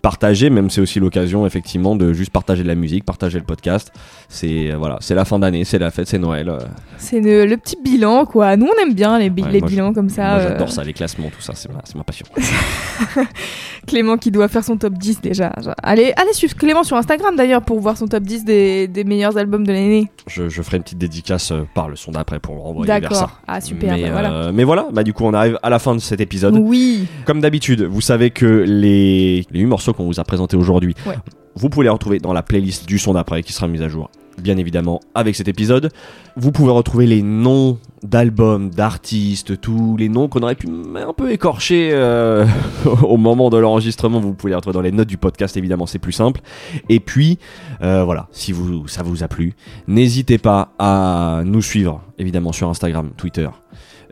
partagez, 0.00 0.48
même 0.48 0.70
c'est 0.70 0.80
aussi 0.80 0.98
l'occasion, 0.98 1.44
effectivement, 1.46 1.96
de 1.96 2.14
juste 2.14 2.30
partager 2.32 2.62
de 2.62 2.68
la 2.68 2.74
musique, 2.74 3.04
partager 3.04 3.38
le 3.38 3.44
podcast. 3.44 3.92
C'est, 4.30 4.70
voilà, 4.78 4.96
c'est 5.00 5.14
la 5.14 5.26
fin 5.26 5.38
d'année, 5.38 5.64
c'est 5.64 5.78
la 5.78 5.90
fête, 5.90 6.08
c'est 6.08 6.18
Noël. 6.18 6.50
C'est 6.96 7.20
le, 7.20 7.44
le 7.44 7.56
petit 7.58 7.76
bilan 7.84 8.24
quoi. 8.24 8.56
Nous 8.56 8.66
on 8.66 8.82
aime 8.82 8.94
bien 8.94 9.18
les, 9.18 9.28
bi- 9.28 9.42
Ouais, 9.42 9.50
les 9.52 9.60
moi, 9.60 9.68
bilans 9.68 9.92
comme 9.92 10.08
ça. 10.08 10.30
Moi, 10.36 10.40
j'adore 10.40 10.70
ça, 10.72 10.84
les 10.84 10.92
classements, 10.94 11.28
tout 11.28 11.40
ça, 11.42 11.52
c'est 11.54 11.70
ma, 11.70 11.80
c'est 11.84 11.96
ma 11.96 12.04
passion. 12.04 12.24
呵 13.14 13.26
Clément 13.90 14.16
qui 14.16 14.30
doit 14.30 14.46
faire 14.48 14.62
son 14.64 14.76
top 14.76 14.94
10 14.94 15.20
déjà. 15.20 15.52
Allez, 15.82 16.12
allez 16.16 16.32
suivre 16.32 16.54
Clément 16.54 16.84
sur 16.84 16.96
Instagram 16.96 17.34
d'ailleurs 17.36 17.62
pour 17.62 17.80
voir 17.80 17.96
son 17.96 18.06
top 18.06 18.22
10 18.22 18.44
des, 18.44 18.86
des 18.88 19.02
meilleurs 19.04 19.36
albums 19.36 19.66
de 19.66 19.72
l'année. 19.72 20.08
Je, 20.28 20.48
je 20.48 20.62
ferai 20.62 20.76
une 20.76 20.84
petite 20.84 20.98
dédicace 20.98 21.50
euh, 21.50 21.62
par 21.74 21.88
le 21.88 21.96
son 21.96 22.12
d'après 22.12 22.38
pour 22.38 22.54
le 22.54 22.60
renvoyer 22.60 22.86
vers 23.00 23.12
ça. 23.12 23.20
D'accord. 23.22 23.40
Ah 23.48 23.60
super, 23.60 23.94
mais, 23.96 24.02
bah 24.04 24.10
voilà. 24.12 24.32
euh, 24.32 24.52
mais 24.54 24.62
voilà, 24.64 24.86
bah 24.92 25.02
du 25.02 25.12
coup 25.12 25.24
on 25.24 25.34
arrive 25.34 25.58
à 25.62 25.70
la 25.70 25.78
fin 25.80 25.94
de 25.94 26.00
cet 26.00 26.20
épisode. 26.20 26.56
Oui, 26.56 27.06
Comme 27.26 27.40
d'habitude, 27.40 27.82
vous 27.82 28.00
savez 28.00 28.30
que 28.30 28.46
les, 28.46 29.44
les 29.50 29.60
8 29.60 29.66
morceaux 29.66 29.92
qu'on 29.92 30.06
vous 30.06 30.20
a 30.20 30.24
présentés 30.24 30.56
aujourd'hui, 30.56 30.94
Ouais. 31.06 31.16
vous 31.56 31.68
pouvez 31.68 31.84
les 31.84 31.90
retrouver 31.90 32.18
dans 32.20 32.32
la 32.32 32.42
playlist 32.42 32.86
du 32.86 32.98
son 32.98 33.14
d'après 33.14 33.42
qui 33.42 33.52
sera 33.52 33.66
mise 33.66 33.82
à 33.82 33.88
jour, 33.88 34.08
bien 34.40 34.56
évidemment, 34.56 35.00
avec 35.14 35.34
cet 35.34 35.48
épisode. 35.48 35.90
Vous 36.36 36.52
pouvez 36.52 36.70
retrouver 36.70 37.06
les 37.06 37.22
noms 37.22 37.78
d'albums, 38.04 38.70
d'artistes, 38.70 39.60
tous 39.60 39.96
les 39.98 40.08
noms 40.08 40.28
qu'on 40.28 40.40
aurait 40.42 40.54
pu 40.54 40.68
un 40.96 41.12
peu 41.12 41.30
écorcher 41.32 41.90
euh, 41.92 42.46
au 43.02 43.16
moment 43.18 43.50
de 43.50 43.58
l'enregistrement. 43.58 43.79
Vous 44.20 44.34
pouvez 44.34 44.50
les 44.50 44.56
retrouver 44.56 44.74
dans 44.74 44.80
les 44.80 44.92
notes 44.92 45.08
du 45.08 45.16
podcast, 45.16 45.56
évidemment, 45.56 45.86
c'est 45.86 45.98
plus 45.98 46.12
simple. 46.12 46.40
Et 46.88 47.00
puis, 47.00 47.38
euh, 47.82 48.04
voilà, 48.04 48.28
si 48.32 48.52
vous, 48.52 48.88
ça 48.88 49.02
vous 49.02 49.22
a 49.22 49.28
plu, 49.28 49.54
n'hésitez 49.86 50.38
pas 50.38 50.72
à 50.78 51.42
nous 51.44 51.62
suivre, 51.62 52.02
évidemment, 52.18 52.52
sur 52.52 52.68
Instagram, 52.68 53.10
Twitter 53.16 53.48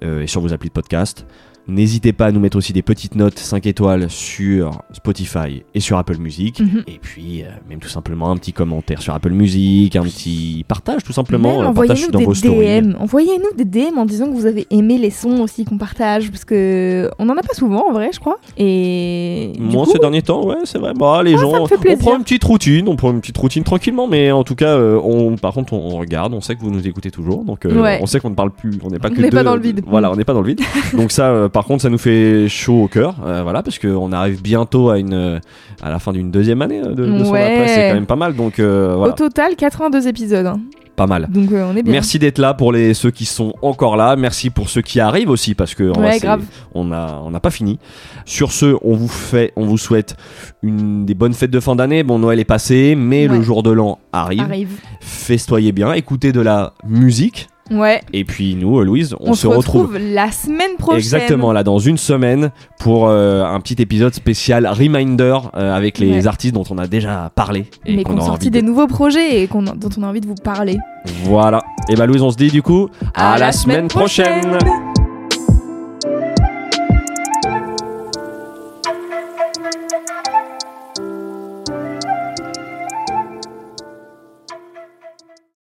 euh, 0.02 0.22
et 0.22 0.26
sur 0.26 0.40
vos 0.40 0.52
applis 0.52 0.68
de 0.68 0.74
podcast. 0.74 1.26
N'hésitez 1.68 2.12
pas 2.14 2.26
à 2.26 2.32
nous 2.32 2.40
mettre 2.40 2.56
aussi 2.56 2.72
des 2.72 2.80
petites 2.82 3.14
notes 3.14 3.38
5 3.38 3.66
étoiles 3.66 4.08
sur 4.08 4.70
Spotify 4.92 5.62
et 5.74 5.80
sur 5.80 5.98
Apple 5.98 6.16
Music. 6.18 6.60
Mhm. 6.60 6.82
Et 6.86 6.98
puis, 7.00 7.42
euh, 7.42 7.48
même 7.68 7.78
tout 7.78 7.88
simplement, 7.88 8.30
un 8.30 8.36
petit 8.38 8.52
commentaire 8.54 9.02
sur 9.02 9.12
Apple 9.14 9.30
Music, 9.32 9.94
un 9.96 10.02
petit 10.02 10.64
partage 10.66 11.04
tout 11.04 11.12
simplement. 11.12 11.62
Même 11.62 11.74
partage 11.74 12.08
dans 12.10 12.20
vos 12.20 12.32
des 12.32 12.38
stories. 12.38 12.80
DM. 12.82 12.94
Envoyez-nous 12.98 13.54
des 13.56 13.64
DM 13.64 13.98
en 13.98 14.06
disant 14.06 14.26
que 14.26 14.32
vous 14.34 14.46
avez 14.46 14.66
aimé 14.70 14.96
les 14.98 15.10
sons 15.10 15.40
aussi 15.40 15.64
qu'on 15.66 15.76
partage 15.78 16.30
parce 16.30 16.44
que 16.46 17.10
on 17.18 17.28
en 17.28 17.36
a 17.36 17.42
pas 17.42 17.54
souvent 17.54 17.84
en 17.88 17.92
vrai, 17.92 18.10
je 18.14 18.18
crois. 18.20 18.38
Et 18.56 19.52
Moi, 19.58 19.84
coup, 19.84 19.92
ces 19.92 19.98
derniers 19.98 20.22
temps, 20.22 20.44
ouais, 20.46 20.56
c'est 20.64 20.78
vrai. 20.78 20.92
Bah, 20.98 21.22
les 21.22 21.34
Ah, 21.34 21.36
ça 21.36 21.42
gens, 21.42 21.66
on 21.90 21.96
prend 21.98 22.16
une 22.16 22.22
petite 22.24 22.44
routine, 22.44 22.88
on 22.88 22.96
prend 22.96 23.10
une 23.10 23.20
petite 23.20 23.36
routine 23.38 23.62
tranquillement, 23.62 24.06
mais 24.08 24.32
en 24.32 24.42
tout 24.44 24.54
cas, 24.54 24.76
euh, 24.76 24.98
on, 25.02 25.36
par 25.36 25.52
contre, 25.52 25.74
on, 25.74 25.78
on 25.94 25.98
regarde, 25.98 26.32
on 26.34 26.40
sait 26.40 26.54
que 26.56 26.60
vous 26.60 26.70
nous 26.70 26.86
écoutez 26.88 27.10
toujours, 27.10 27.44
donc 27.44 27.66
euh, 27.66 27.82
Ouais. 27.82 27.98
on 28.02 28.06
sait 28.06 28.20
qu'on 28.20 28.30
ne 28.30 28.34
parle 28.34 28.50
plus, 28.52 28.72
on 28.82 28.88
n'est 28.90 28.98
pas 28.98 29.08
On 29.08 29.14
que 29.14 29.20
n'est 29.20 29.30
pas 29.30 29.38
deux, 29.38 29.44
dans 29.44 29.54
le 29.54 29.60
vide. 29.62 29.82
Voilà, 29.86 30.10
on 30.10 30.16
n'est 30.16 30.24
pas 30.24 30.32
dans 30.34 30.40
le 30.40 30.48
vide. 30.48 30.60
donc 30.96 31.12
ça, 31.12 31.48
par 31.58 31.64
contre, 31.66 31.82
ça 31.82 31.90
nous 31.90 31.98
fait 31.98 32.48
chaud 32.48 32.84
au 32.84 32.86
cœur, 32.86 33.16
euh, 33.26 33.42
voilà, 33.42 33.64
parce 33.64 33.80
qu'on 33.80 34.12
arrive 34.12 34.40
bientôt 34.40 34.90
à 34.90 34.98
une, 35.00 35.12
euh, 35.12 35.40
à 35.82 35.90
la 35.90 35.98
fin 35.98 36.12
d'une 36.12 36.30
deuxième 36.30 36.62
année 36.62 36.80
euh, 36.84 36.94
de, 36.94 37.04
de 37.04 37.24
son 37.24 37.32
Ouais. 37.32 37.42
après, 37.42 37.66
c'est 37.66 37.88
quand 37.88 37.94
même 37.94 38.06
pas 38.06 38.14
mal, 38.14 38.36
donc 38.36 38.60
euh, 38.60 38.94
au 38.94 39.10
total 39.10 39.56
82 39.56 40.06
épisodes. 40.06 40.46
hein. 40.46 40.60
pas 40.94 41.08
mal. 41.08 41.26
Donc 41.28 41.50
euh, 41.50 41.68
on 41.68 41.76
est 41.76 41.82
bien. 41.82 41.92
Merci 41.94 42.20
d'être 42.20 42.38
là 42.38 42.54
pour 42.54 42.70
les 42.72 42.94
ceux 42.94 43.10
qui 43.10 43.24
sont 43.24 43.54
encore 43.60 43.96
là. 43.96 44.14
Merci 44.14 44.50
pour 44.50 44.68
ceux 44.68 44.82
qui 44.82 45.00
arrivent 45.00 45.30
aussi 45.30 45.54
parce 45.56 45.74
que 45.74 45.96
Ouais, 45.98 46.20
grave. 46.20 46.42
on 46.74 46.92
a 46.92 47.20
on 47.24 47.30
n'a 47.32 47.40
pas 47.40 47.50
fini. 47.50 47.80
Sur 48.24 48.52
ce, 48.52 48.76
on 48.82 48.94
vous 48.94 49.08
fait, 49.08 49.52
on 49.56 49.64
vous 49.66 49.78
souhaite 49.78 50.14
une 50.62 51.06
des 51.06 51.14
bonnes 51.14 51.34
fêtes 51.34 51.50
de 51.50 51.60
fin 51.60 51.74
d'année. 51.74 52.02
Bon, 52.04 52.18
Noël 52.20 52.38
est 52.38 52.44
passé, 52.44 52.94
mais 52.96 53.28
Ouais. 53.28 53.36
le 53.36 53.42
jour 53.42 53.62
de 53.64 53.70
l'an 53.72 53.98
arrive. 54.12 54.42
Arrive. 54.42 54.70
Festoyez 55.00 55.72
bien, 55.72 55.92
écoutez 55.92 56.30
de 56.32 56.40
la 56.40 56.72
musique. 56.86 57.48
Ouais. 57.70 58.00
Et 58.12 58.24
puis 58.24 58.54
nous, 58.54 58.78
euh, 58.78 58.84
Louise, 58.84 59.14
on, 59.20 59.30
On, 59.30 59.34
se 59.34 59.46
retrouve. 59.46 59.98
la 59.98 60.30
semaine 60.30 60.76
prochaine. 60.78 60.98
Exactement, 61.00 61.52
là 61.52 61.62
dans 61.64 61.78
une 61.78 61.98
semaine 61.98 62.50
pour 62.80 63.08
euh, 63.08 63.44
un 63.44 63.60
petit 63.60 63.76
épisode 63.82 64.14
spécial 64.14 64.66
reminder 64.66 65.38
euh, 65.54 65.74
avec 65.76 65.98
les 65.98 66.12
Ouais. 66.12 66.26
artistes 66.26 66.54
dont 66.54 66.64
on 66.70 66.78
a 66.78 66.86
déjà 66.86 67.30
parlé 67.34 67.66
et 67.84 67.96
Mais 67.96 68.02
qu'on 68.04 68.14
qu'on 68.14 68.22
a 68.22 68.26
sorti 68.26 68.50
des 68.50 68.62
de... 68.62 68.66
nouveaux 68.66 68.86
projets 68.86 69.42
et 69.42 69.46
dont 69.46 69.64
on 69.98 70.02
a 70.02 70.06
envie 70.06 70.20
de 70.20 70.26
vous 70.26 70.34
parler. 70.34 70.78
Voilà. 71.24 71.62
Et 71.90 71.94
bah 71.96 72.06
Louise, 72.06 72.22
on 72.22 72.30
se 72.30 72.36
dit 72.36 72.48
du 72.50 72.62
coup 72.62 72.88
À 73.14 73.38
la 73.38 73.52
semaine 73.52 73.88
prochaine. 73.88 74.58